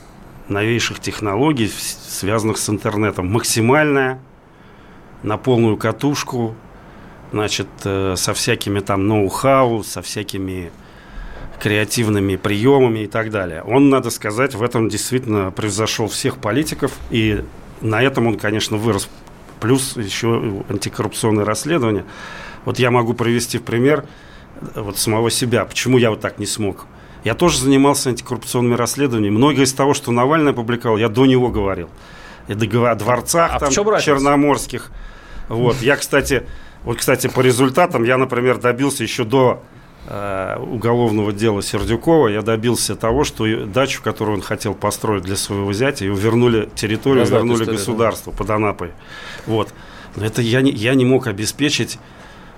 новейших 0.48 1.00
технологий, 1.00 1.68
связанных 1.68 2.58
с 2.58 2.70
интернетом. 2.70 3.28
Максимальное, 3.28 4.20
на 5.24 5.38
полную 5.38 5.78
катушку, 5.78 6.56
значит, 7.32 7.68
э, 7.84 8.16
со 8.16 8.34
всякими 8.34 8.80
там 8.80 9.08
ноу-хау, 9.08 9.84
со 9.84 10.02
всякими 10.02 10.72
креативными 11.62 12.36
приемами 12.36 13.00
и 13.00 13.08
так 13.08 13.32
далее. 13.32 13.64
Он, 13.64 13.90
надо 13.90 14.10
сказать, 14.10 14.56
в 14.56 14.64
этом 14.64 14.90
действительно 14.90 15.52
превзошел 15.52 16.08
всех 16.08 16.38
политиков, 16.38 16.92
и 17.10 17.44
на 17.82 18.02
этом 18.02 18.28
он, 18.28 18.38
конечно, 18.38 18.78
вырос. 18.78 19.10
Плюс 19.60 19.95
еще 19.97 20.64
антикоррупционное 20.70 21.45
расследование. 21.45 22.06
Вот 22.66 22.80
я 22.80 22.91
могу 22.91 23.14
привести 23.14 23.58
в 23.58 23.64
пример 23.64 24.06
э, 24.76 24.82
вот 24.82 24.97
самого 24.97 25.30
себя. 25.32 25.66
Почему 25.66 25.97
я 25.97 26.10
вот 26.10 26.22
так 26.22 26.39
не 26.39 26.45
смог? 26.45 26.86
Я 27.24 27.34
тоже 27.34 27.60
занимался 27.60 28.10
антикоррупционными 28.10 28.76
расследованиями. 28.76 29.36
Многое 29.36 29.66
из 29.66 29.74
того, 29.74 29.93
что 29.93 30.12
Навальный 30.12 30.51
опубликовал, 30.51 30.97
я 30.97 31.10
до 31.10 31.26
него 31.26 31.49
говорил. 31.49 31.89
И 32.47 32.53
договор- 32.53 32.91
о 32.91 32.95
дворцах 32.95 33.51
А 33.53 33.60
там, 33.60 33.72
черноморских. 33.72 34.91
Вот. 35.49 35.78
Я, 35.82 35.95
кстати, 35.95 36.43
вот, 36.84 36.97
кстати, 36.97 37.28
по 37.28 37.41
результатам 37.41 38.03
я, 38.03 38.18
например, 38.18 38.58
добился 38.60 39.03
еще 39.03 39.24
до 39.24 39.64
уголовного 40.08 41.34
дела 41.34 41.62
Сердюкова, 41.62 42.28
я 42.28 42.41
добился 42.41 42.95
того, 42.95 43.24
что 43.24 43.66
дачу, 43.66 44.01
которую 44.03 44.38
он 44.38 44.41
хотел 44.43 44.76
построить 44.76 45.24
для 45.24 45.36
своего 45.36 45.74
зятя, 45.74 46.06
ее 46.06 46.16
вернули, 46.16 46.70
территорию 46.76 47.24
эту 47.24 47.34
вернули 47.34 47.56
историю, 47.56 47.74
да. 47.74 47.80
государству 47.80 48.32
под 48.32 48.49
Анапой. 48.49 48.91
Вот. 49.47 49.74
Но 50.16 50.26
это 50.26 50.41
я 50.41 50.62
не, 50.62 50.72
я 50.72 50.93
не 50.93 51.06
мог 51.06 51.28
обеспечить 51.28 51.99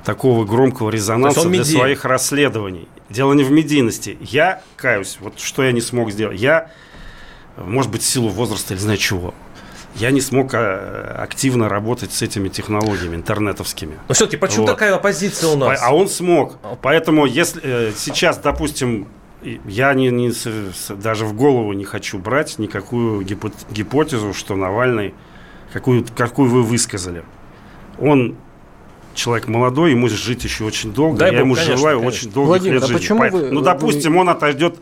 такого 0.03 0.45
громкого 0.45 0.89
резонанса 0.89 1.41
для 1.41 1.59
медийный. 1.59 1.79
своих 1.79 2.05
расследований. 2.05 2.87
Дело 3.09 3.33
не 3.33 3.43
в 3.43 3.51
медийности. 3.51 4.17
Я 4.21 4.61
каюсь, 4.75 5.17
вот 5.19 5.39
что 5.39 5.63
я 5.63 5.71
не 5.71 5.81
смог 5.81 6.11
сделать. 6.11 6.39
Я, 6.39 6.71
может 7.57 7.91
быть, 7.91 8.01
в 8.01 8.05
силу 8.05 8.29
возраста 8.29 8.73
или 8.73 8.79
знаю 8.81 8.97
чего, 8.97 9.33
я 9.97 10.11
не 10.11 10.21
смог 10.21 10.53
э, 10.53 11.15
активно 11.19 11.69
работать 11.69 12.11
с 12.13 12.21
этими 12.21 12.49
технологиями 12.49 13.15
интернетовскими. 13.15 13.97
Но 14.07 14.13
все-таки 14.13 14.37
почему 14.37 14.65
Вот. 14.65 14.71
такая 14.73 14.95
оппозиция 14.95 15.49
у 15.51 15.57
нас? 15.57 15.79
А 15.83 15.93
он 15.95 16.07
смог. 16.07 16.57
Поэтому, 16.81 17.25
если 17.25 17.61
э, 17.63 17.91
сейчас, 17.95 18.37
допустим, 18.37 19.07
я 19.65 19.93
не, 19.93 20.09
не 20.09 20.31
даже 20.95 21.25
в 21.25 21.33
голову 21.33 21.73
не 21.73 21.85
хочу 21.85 22.17
брать 22.19 22.59
никакую 22.59 23.21
гипо- 23.21 23.53
гипотезу, 23.71 24.33
что 24.33 24.55
Навальный, 24.55 25.13
какую, 25.73 26.05
какую 26.15 26.49
вы 26.49 26.63
высказали. 26.63 27.23
Он 27.99 28.35
человек 29.13 29.47
молодой, 29.47 29.91
ему 29.91 30.07
жить 30.09 30.43
еще 30.43 30.63
очень 30.63 30.93
долго. 30.93 31.17
Дай 31.19 31.31
я 31.31 31.37
бог, 31.39 31.45
ему 31.45 31.55
конечно, 31.55 31.77
желаю 31.77 31.99
конечно. 31.99 32.17
очень 32.19 32.31
долгих 32.33 32.47
Владимир, 32.49 32.73
лет 32.75 32.83
а 32.83 32.87
жизни. 32.87 32.99
почему 32.99 33.19
Поэт- 33.19 33.31
вы- 33.33 33.51
ну, 33.51 33.59
вы- 33.59 33.65
допустим, 33.65 34.17
он 34.17 34.29
отойдет 34.29 34.75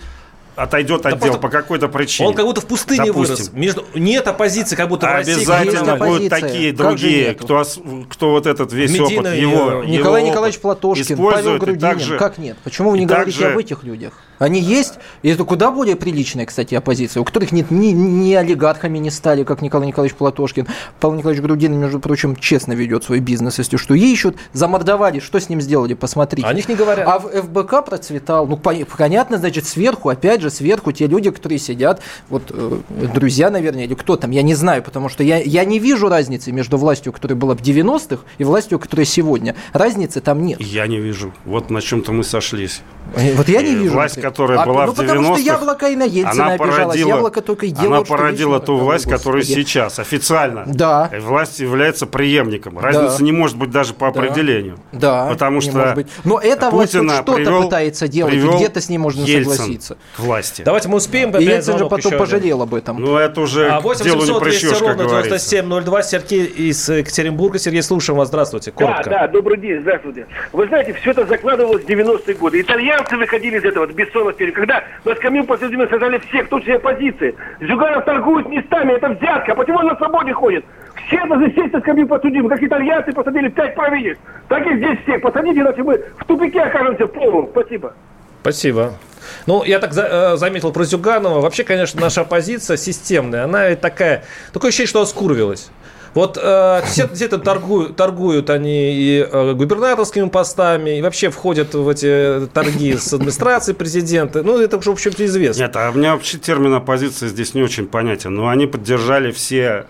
отойдет 0.55 1.01
Да 1.01 1.09
от 1.09 1.15
просто 1.19 1.33
дел 1.33 1.39
по 1.41 1.49
какой-то 1.49 1.87
причине. 1.87 2.29
Он 2.29 2.33
как 2.35 2.45
будто 2.45 2.61
в 2.61 2.65
пустыне 2.65 3.05
Допустим. 3.07 3.35
вырос. 3.35 3.51
Между... 3.53 3.85
Нет 3.93 4.27
оппозиции, 4.27 4.75
как 4.75 4.89
будто 4.89 5.05
в 5.07 5.11
России. 5.11 5.33
Обязательно 5.35 5.85
как 5.85 5.97
будто- 5.99 6.11
будут 6.11 6.29
такие 6.29 6.71
Как 6.71 6.77
другие, 6.87 7.33
кто, 7.33 7.63
кто 8.09 8.31
вот 8.31 8.45
этот 8.47 8.71
весь 8.73 8.91
Медийный, 8.91 9.15
опыт 9.31 9.33
его, 9.33 9.59
его 9.71 9.83
Николай 9.83 10.21
опыт 10.21 10.31
Николаевич 10.31 10.59
Платошкин, 10.61 11.17
Павел 11.17 11.57
Грудинин. 11.57 11.79
также- 11.79 12.17
Как 12.17 12.37
нет? 12.37 12.57
Почему 12.63 12.91
вы 12.91 12.97
не 12.99 13.03
и 13.03 13.07
говорите 13.07 13.37
также- 13.39 13.53
об 13.53 13.57
этих 13.59 13.83
людях? 13.83 14.13
Они 14.37 14.59
есть, 14.59 14.95
и 15.21 15.29
это 15.29 15.45
куда 15.45 15.71
более 15.71 15.95
приличная, 15.95 16.45
кстати, 16.45 16.75
оппозиция, 16.75 17.21
у 17.21 17.23
которых 17.23 17.53
нет 17.53 17.71
ни, 17.71 17.87
ни 17.87 18.33
олигархами 18.33 18.97
не 18.97 19.09
стали, 19.09 19.43
как 19.45 19.61
Николай 19.61 19.87
Николаевич 19.87 20.17
Платошкин. 20.17 20.67
Павел 20.99 21.15
Николаевич 21.15 21.41
Грудинин, 21.41 21.79
между 21.79 22.01
прочим, 22.01 22.35
честно 22.35 22.73
ведет 22.73 23.05
свой 23.05 23.19
бизнес, 23.19 23.59
если 23.59 23.77
что. 23.77 23.93
Ищут, 23.93 24.35
замордовали, 24.51 25.19
что 25.19 25.39
с 25.39 25.47
ним 25.47 25.61
сделали, 25.61 25.93
посмотрите. 25.93 26.47
О 26.47 26.53
них 26.53 26.67
не 26.67 26.75
говорят. 26.75 27.07
А 27.07 27.19
в 27.19 27.29
ФБК 27.29 27.85
процветал. 27.85 28.45
Ну, 28.45 28.57
пон- 28.57 28.85
понятно, 28.97 29.37
значит, 29.37 29.65
сверху, 29.65 30.09
опять 30.09 30.41
же, 30.41 30.44
сверху 30.49 30.91
те 30.91 31.07
люди, 31.07 31.29
которые 31.31 31.59
сидят, 31.59 32.01
вот 32.29 32.43
э, 32.49 32.77
друзья, 33.13 33.49
наверное, 33.49 33.85
или 33.85 33.93
кто 33.93 34.15
там, 34.15 34.31
я 34.31 34.41
не 34.41 34.55
знаю, 34.55 34.83
потому 34.83 35.09
что 35.09 35.23
я, 35.23 35.37
я 35.37 35.65
не 35.65 35.79
вижу 35.79 36.09
разницы 36.09 36.51
между 36.51 36.77
властью, 36.77 37.13
которая 37.13 37.37
была 37.37 37.55
в 37.55 37.61
90-х, 37.61 38.23
и 38.37 38.43
властью, 38.43 38.79
которая 38.79 39.05
сегодня. 39.05 39.55
Разницы 39.73 40.21
там 40.21 40.43
нет. 40.45 40.59
Я 40.61 40.87
не 40.87 40.99
вижу. 40.99 41.33
Вот 41.45 41.69
на 41.69 41.81
чем-то 41.81 42.11
мы 42.11 42.23
сошлись. 42.23 42.81
Э, 43.15 43.33
Вот 43.35 43.47
я 43.49 43.61
не 43.61 43.71
И 43.71 43.75
вижу. 43.75 43.93
Власть, 43.93 44.19
которая 44.21 44.59
А, 44.59 44.65
была 44.65 44.85
ну, 44.87 44.91
в 44.91 44.95
потому 44.95 45.21
90-х, 45.33 45.35
что 45.39 45.45
яблоко 45.45 45.87
и 45.89 45.95
на 45.95 46.03
Ельцина 46.03 46.47
она 46.47 46.57
породила, 46.57 46.93
Яблоко 47.07 47.41
только 47.41 47.67
делало, 47.67 47.97
она 47.97 48.05
породила 48.05 48.59
ту 48.59 48.77
власть, 48.77 49.09
которая 49.09 49.43
сейчас 49.43 49.99
официально. 49.99 50.63
Да. 50.65 51.09
Власть 51.21 51.59
является 51.59 52.05
преемником. 52.07 52.79
Разницы 52.79 53.23
не 53.23 53.31
может 53.31 53.57
быть 53.57 53.69
даже 53.71 53.93
по 53.93 54.11
Да. 54.11 54.19
определению. 54.19 54.77
Да, 54.91 55.27
Потому 55.27 55.61
что. 55.61 55.95
Но 56.23 56.39
эта 56.39 56.69
власть 56.69 56.93
Путина 56.93 57.13
что-то 57.15 57.33
привел- 57.33 57.63
пытается 57.63 58.07
делать, 58.07 58.33
и 58.33 58.37
привел 58.37 58.55
где-то 58.55 58.81
с 58.81 58.89
ней 58.89 58.97
можно 58.97 59.21
Ельцин 59.21 59.51
согласиться. 59.51 59.97
к 60.15 60.19
власти. 60.19 60.34
Давайте 60.63 60.89
мы 60.89 60.97
успеем. 60.97 61.29
И 61.29 61.33
принять 61.33 61.55
Ельцин 61.67 61.77
же 61.77 61.87
потом 61.87 62.17
пожалел 62.17 62.61
об 62.61 62.73
этом. 62.73 62.99
Ну, 62.99 63.17
это 63.17 63.41
уже 63.41 63.69
А 63.69 63.79
к 63.79 63.83
8 63.83 64.03
делу 64.03 64.21
не 64.21 64.25
700 64.25 64.43
200 64.43 64.59
пришьешь, 64.59 64.77
как 64.79 64.87
ровно 64.87 65.03
говорится. 65.05 65.49
9702. 65.49 66.03
Сергей 66.03 66.45
из 66.45 66.89
Екатеринбурга. 66.89 67.59
Сергей, 67.59 67.81
слушаем 67.81 68.17
вас. 68.17 68.27
Здравствуйте. 68.27 68.71
Коротко. 68.71 69.09
Да, 69.09 69.19
да, 69.19 69.27
добрый 69.27 69.57
день, 69.57 69.81
здравствуйте. 69.81 70.27
Вы 70.51 70.67
знаете, 70.67 70.93
все 70.93 71.11
это 71.11 71.25
закладывалось 71.25 71.83
в 71.83 71.87
90-е 71.87 72.35
годы. 72.35 72.61
Итальянцы 72.61 73.17
выходили 73.17 73.57
из 73.57 73.65
этого, 73.65 73.85
Бессонов 73.87 74.35
перед, 74.35 74.53
когда 74.53 74.83
на 75.03 75.15
скамью 75.15 75.45
посадили, 75.45 75.87
сажали 75.87 76.17
всех, 76.29 76.47
кто 76.47 76.59
все 76.59 76.75
оппозиции. 76.75 77.35
Зюганов 77.61 78.05
торгует 78.05 78.47
местами, 78.49 78.93
это 78.93 79.09
взятка. 79.09 79.53
А 79.53 79.55
почему 79.55 79.79
он 79.79 79.87
на 79.87 79.95
свободе 79.97 80.33
ходит? 80.33 80.65
Все 81.07 81.25
должны 81.25 81.51
сесть 81.53 81.73
на 81.73 81.79
скамью 81.81 82.07
подсудимых, 82.07 82.51
как 82.51 82.63
итальянцы 82.63 83.11
посадили 83.11 83.49
пять 83.49 83.75
правительств. 83.75 84.23
Так 84.47 84.65
и 84.65 84.77
здесь 84.77 84.99
всех 85.03 85.21
посадите, 85.21 85.59
иначе 85.59 85.83
мы 85.83 86.01
в 86.17 86.25
тупике 86.25 86.61
окажемся 86.61 87.07
полном. 87.07 87.49
Спасибо. 87.51 87.93
Спасибо. 88.41 88.93
Ну, 89.45 89.63
я 89.63 89.79
так 89.79 89.93
за- 89.93 90.33
э, 90.33 90.37
заметил 90.37 90.71
про 90.71 90.83
Зюганова. 90.83 91.41
Вообще, 91.41 91.63
конечно, 91.63 92.01
наша 92.01 92.21
оппозиция 92.21 92.77
системная. 92.77 93.43
Она 93.45 93.69
ведь 93.69 93.81
такая... 93.81 94.23
Такое 94.53 94.69
ощущение, 94.69 94.87
что 94.89 95.01
оскурвилась. 95.01 95.69
Вот 96.13 96.39
э, 96.41 96.81
все, 96.85 97.09
все 97.09 97.25
это 97.25 97.37
торгуют, 97.37 97.97
торгуют 97.97 98.49
они 98.49 98.93
и 98.93 99.27
э, 99.29 99.53
губернаторскими 99.53 100.29
постами, 100.29 100.97
и 100.97 101.01
вообще 101.01 101.29
входят 101.29 101.73
в 101.73 101.89
эти 101.89 102.47
торги 102.53 102.95
с 102.95 103.11
администрацией 103.11 103.75
президента. 103.75 104.41
Ну, 104.41 104.57
это 104.57 104.77
уже, 104.77 104.91
в 104.91 104.93
общем-то, 104.93 105.25
известно. 105.25 105.63
Нет, 105.63 105.75
а 105.75 105.89
у 105.89 105.97
меня 105.97 106.13
вообще 106.13 106.37
термин 106.37 106.73
оппозиции 106.73 107.27
здесь 107.27 107.53
не 107.53 107.63
очень 107.63 107.85
понятен. 107.87 108.33
Но 108.33 108.47
они 108.47 108.65
поддержали 108.65 109.31
все, 109.31 109.87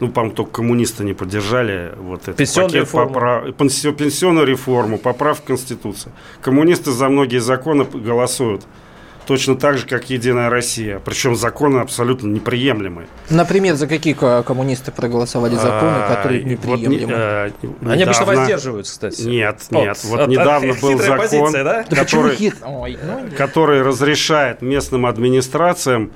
ну, 0.00 0.08
по-моему, 0.08 0.34
только 0.36 0.50
коммунисты 0.52 1.04
не 1.04 1.12
поддержали 1.12 1.92
вот 1.96 2.22
этот 2.22 2.36
Пенсионную 2.36 2.70
пакет 2.70 2.82
реформу. 2.84 3.14
попра- 3.14 3.52
пенсio- 3.52 3.92
пенсионную 3.92 4.46
реформу, 4.46 4.98
поправку 4.98 5.44
в 5.44 5.46
Конституцию. 5.48 6.12
Коммунисты 6.40 6.92
за 6.92 7.08
многие 7.08 7.38
законы 7.38 7.84
голосуют. 7.84 8.62
Точно 9.26 9.56
так 9.56 9.76
же, 9.76 9.86
как 9.86 10.08
Единая 10.08 10.48
Россия. 10.48 11.00
Причем 11.04 11.36
законы 11.36 11.80
абсолютно 11.80 12.28
неприемлемые. 12.28 13.08
Например, 13.28 13.74
за 13.74 13.86
какие 13.86 14.14
ко- 14.14 14.42
коммунисты 14.42 14.90
проголосовали 14.90 15.54
законы, 15.54 15.96
А, 15.98 16.14
которые 16.16 16.40
вот 16.42 16.50
неприемлемы? 16.50 17.12
э, 17.12 17.50
Они 17.86 18.04
обычно 18.04 18.24
воздерживаются, 18.24 18.92
кстати. 18.92 19.20
Нет, 19.28 19.60
нет. 19.70 19.98
Вот 20.04 20.20
от- 20.20 20.28
недавно 20.28 20.72
от- 20.72 20.80
был 20.80 20.96
закон, 20.98 21.18
позиция, 21.18 21.62
да? 21.64 21.84
Да 21.90 21.96
почему 22.04 22.22
который, 22.22 22.36
хит? 22.36 22.54
Ой, 22.64 22.98
ну, 23.04 23.28
который 23.36 23.82
разрешает 23.82 24.62
местным 24.62 25.04
администрациям 25.04 26.10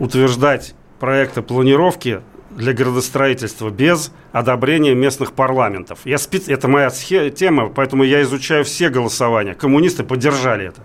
утверждать 0.00 0.74
проекты 0.98 1.42
планировки 1.42 2.22
для 2.58 2.72
градостроительства 2.72 3.70
без 3.70 4.12
одобрения 4.32 4.94
местных 4.94 5.32
парламентов. 5.32 6.00
Я 6.04 6.18
спец... 6.18 6.48
Это 6.48 6.66
моя 6.68 6.90
тема, 6.90 7.68
поэтому 7.68 8.02
я 8.04 8.20
изучаю 8.22 8.64
все 8.64 8.88
голосования. 8.90 9.54
Коммунисты 9.54 10.02
поддержали 10.02 10.66
это. 10.66 10.80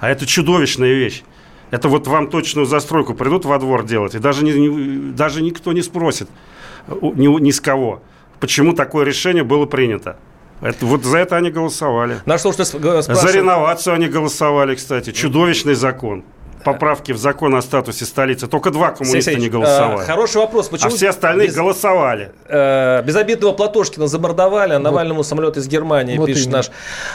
А 0.00 0.10
это 0.10 0.26
чудовищная 0.26 0.92
вещь. 0.92 1.22
Это 1.70 1.88
вот 1.88 2.06
вам 2.08 2.28
точную 2.30 2.66
застройку 2.66 3.14
придут 3.14 3.44
во 3.44 3.58
двор 3.58 3.84
делать, 3.84 4.14
и 4.14 4.18
даже, 4.18 4.44
не- 4.44 4.52
не- 4.52 5.12
даже 5.12 5.40
никто 5.42 5.72
не 5.72 5.82
спросит 5.82 6.28
у- 6.88 7.12
ни, 7.14 7.26
ни 7.40 7.50
с 7.50 7.60
кого, 7.60 8.02
почему 8.38 8.74
такое 8.74 9.04
решение 9.04 9.42
было 9.44 9.66
принято. 9.66 10.16
Это, 10.60 10.84
вот 10.86 11.04
за 11.04 11.18
это 11.18 11.36
они 11.36 11.50
голосовали. 11.50 12.18
Наш 12.26 12.42
слушатель 12.42 12.64
сп- 12.64 12.78
г- 12.80 12.96
За 12.96 13.02
спрашивает- 13.02 13.34
реновацию 13.36 13.94
они 13.94 14.06
голосовали, 14.08 14.74
кстати. 14.76 15.10
Чудовищный 15.12 15.74
закон. 15.74 16.22
Поправки 16.64 17.12
в 17.12 17.18
закон 17.18 17.54
о 17.54 17.62
статусе 17.62 18.04
столицы. 18.06 18.46
Только 18.46 18.70
два 18.70 18.90
коммуниста 18.90 19.30
Сергей 19.32 19.48
не 19.50 19.54
Алексеевич, 19.54 19.68
голосовали. 19.78 20.02
э, 20.02 20.06
Хороший 20.06 20.36
вопрос. 20.38 20.68
Почему 20.68 20.92
а 20.92 20.96
все 20.96 21.08
остальные 21.10 21.48
без- 21.48 21.54
голосовали. 21.54 22.32
Э, 22.48 23.02
Безобидного 23.02 23.52
Платошкина 23.52 24.06
замордовали, 24.06 24.72
а 24.74 24.78
Навальному 24.78 25.22
самолет 25.24 25.56
из 25.56 25.68
Германии, 25.68 26.16
Вот 26.16 26.26
пишет 26.26 26.46
именно. 26.46 26.56
наш 26.58 26.70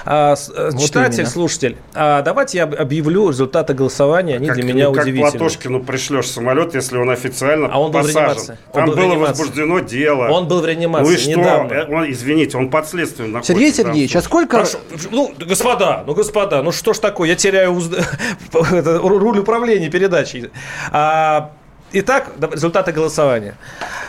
а, 0.06 0.36
э, 0.56 0.70
Вот 0.72 0.82
читатель, 0.82 1.20
именно. 1.20 1.30
слушатель. 1.30 1.78
А, 1.95 2.22
давайте 2.22 2.58
я 2.60 2.64
об- 2.66 2.76
объявлю 2.76 3.30
результаты 3.30 3.74
голосования, 3.74 4.36
они 4.36 4.47
Как, 4.47 4.56
для 4.58 4.64
меня 4.66 4.88
ну, 4.89 4.93
как 4.93 5.04
удивительны. 5.04 5.32
Платошкину 5.32 5.84
пришлешь 5.84 6.28
самолет, 6.30 6.76
если 6.76 6.97
он 6.97 7.10
официально 7.10 7.68
А 7.72 7.80
он 7.80 7.91
был 7.91 8.00
в 8.02 8.04
посажен. 8.04 8.22
реанимации. 8.28 8.58
Он 8.68 8.74
Там 8.74 8.86
был 8.86 8.93
в 8.93 8.95
было 8.95 9.06
реанимации. 9.06 9.30
возбуждено 9.41 9.80
дело. 9.80 10.28
Он 10.30 10.47
был 10.47 10.62
в 10.62 10.66
реанимации 10.66 11.08
Ну 11.10 11.14
и 11.14 11.18
что? 11.18 11.30
недавно. 11.32 11.74
Э, 11.74 11.86
он- 11.88 12.12
извините, 12.12 12.58
он 12.58 12.70
под 12.70 12.88
следствием 12.88 13.32
находится. 13.32 13.54
Сергей 13.54 13.74
Сергеевич, 13.74 14.16
а 14.16 14.22
сколько... 14.22 14.58
Прошу, 14.58 14.78
ну, 15.12 15.34
господа, 15.39 16.04
ну, 16.06 16.14
господа, 16.14 16.62
ну 16.62 16.72
что 16.72 16.93
ж 16.93 17.00
такое, 17.00 17.30
я 17.30 17.36
теряю 17.36 17.74
уз- 17.74 17.89
это, 18.72 19.00
руль 19.40 19.44
управления 19.44 19.90
передачей. 19.90 20.50
А, 20.92 21.52
Итак, 21.92 22.34
результаты 22.52 22.92
голосования. 22.92 23.56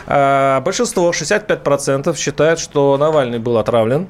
А, 0.05 0.61
Большинство, 0.61 1.11
65%, 1.11 2.15
считают, 2.15 2.59
что 2.59 2.97
Навальный 2.97 3.39
был 3.39 3.57
отравлен. 3.57 4.07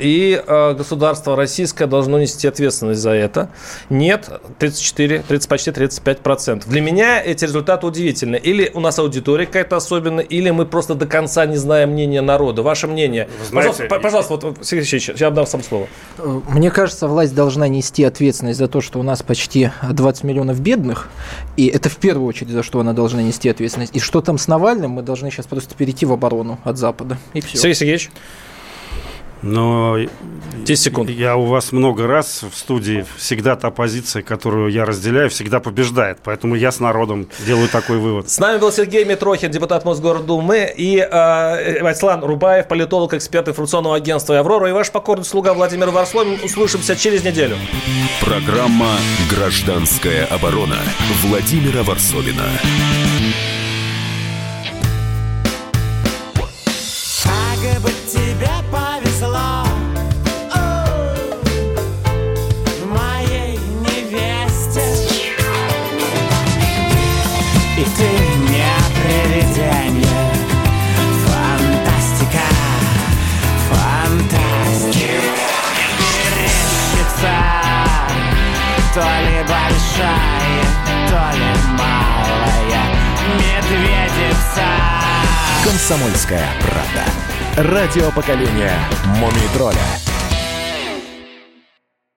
И 0.00 0.42
э, 0.46 0.74
государство 0.74 1.36
российское 1.36 1.86
должно 1.86 2.18
нести 2.18 2.46
ответственность 2.48 3.00
за 3.00 3.10
это. 3.10 3.50
Нет, 3.88 4.28
34, 4.58 5.22
30, 5.26 5.48
почти 5.48 5.70
35 5.72 6.18
процентов. 6.20 6.68
Для 6.70 6.80
меня 6.80 7.22
эти 7.22 7.44
результаты 7.44 7.86
удивительны. 7.86 8.36
Или 8.36 8.70
у 8.74 8.80
нас 8.80 8.98
аудитория 8.98 9.46
какая-то 9.46 9.76
особенная, 9.76 10.24
или 10.24 10.50
мы 10.50 10.66
просто 10.66 10.94
до 10.94 11.06
конца 11.06 11.46
не 11.46 11.56
знаем 11.56 11.90
мнения 11.90 12.20
народа. 12.22 12.62
Ваше 12.62 12.86
мнение. 12.86 13.28
знаете, 13.48 13.54
пожалуйста, 13.54 13.84
по- 13.86 14.00
пожалуйста, 14.00 14.32
вот, 14.34 14.58
Сергей 14.66 14.80
Алексеевич, 14.80 15.20
я 15.20 15.28
отдам 15.28 15.46
сам 15.46 15.62
слово. 15.62 15.86
Э, 16.18 16.40
Мне 16.48 16.70
кажется, 16.70 17.06
власть 17.08 17.34
должна 17.34 17.68
нести 17.68 18.04
ответственность 18.04 18.58
за 18.58 18.68
то, 18.68 18.80
что 18.80 18.98
у 18.98 19.02
нас 19.02 19.22
почти 19.22 19.70
20 19.88 20.24
миллионов 20.24 20.60
бедных, 20.60 21.08
и 21.56 21.66
это 21.66 21.88
в 21.88 21.96
первую 21.96 22.26
очередь 22.28 22.50
за 22.52 22.62
что 22.62 22.80
она 22.80 22.92
должна 22.92 23.22
нести 23.22 23.48
ответственность. 23.48 23.94
И 23.94 24.00
что 24.00 24.20
там 24.20 24.38
с 24.38 24.48
Навальным, 24.48 24.92
мы 24.92 25.02
должны 25.02 25.30
сейчас 25.30 25.46
просто 25.46 25.74
перейти 25.74 26.06
в 26.06 26.12
оборону 26.12 26.58
от 26.64 26.78
Запада. 26.78 27.18
И 27.34 27.40
все. 27.40 27.58
Сергей 27.58 27.74
Сергеевич, 27.74 28.10
Но 29.42 29.96
10 30.54 30.82
секунд. 30.82 31.10
я 31.10 31.36
у 31.36 31.46
вас 31.46 31.72
много 31.72 32.06
раз 32.06 32.42
в 32.42 32.56
студии, 32.56 33.04
всегда 33.16 33.56
та 33.56 33.70
позиция, 33.70 34.22
которую 34.22 34.70
я 34.70 34.84
разделяю, 34.84 35.30
всегда 35.30 35.60
побеждает. 35.60 36.18
Поэтому 36.22 36.54
я 36.54 36.70
с 36.70 36.80
народом 36.80 37.28
делаю 37.46 37.68
такой 37.68 37.98
вывод. 37.98 38.28
С 38.28 38.38
нами 38.38 38.58
был 38.58 38.70
Сергей 38.72 39.04
Митрохин, 39.04 39.50
депутат 39.50 39.84
Мосгордумы, 39.84 40.72
и 40.76 40.98
э, 40.98 41.88
Аслан 41.88 42.22
Рубаев, 42.22 42.68
политолог, 42.68 43.14
эксперт 43.14 43.48
информационного 43.48 43.96
агентства 43.96 44.38
«Аврора», 44.38 44.68
и 44.68 44.72
ваш 44.72 44.90
покорный 44.90 45.24
слуга 45.24 45.54
Владимир 45.54 45.90
Варсловин. 45.90 46.38
Услышимся 46.44 46.96
через 46.96 47.24
неделю. 47.24 47.56
Программа 48.20 48.96
«Гражданская 49.30 50.26
оборона» 50.26 50.78
Владимира 51.22 51.82
Варсовина. 51.82 52.44
Медведица 83.70 84.64
«Комсомольская 85.64 86.48
правда». 86.60 87.72
Радио 87.72 88.10
поколения 88.10 88.76
«Мумий 89.04 89.48
тролля». 89.54 90.09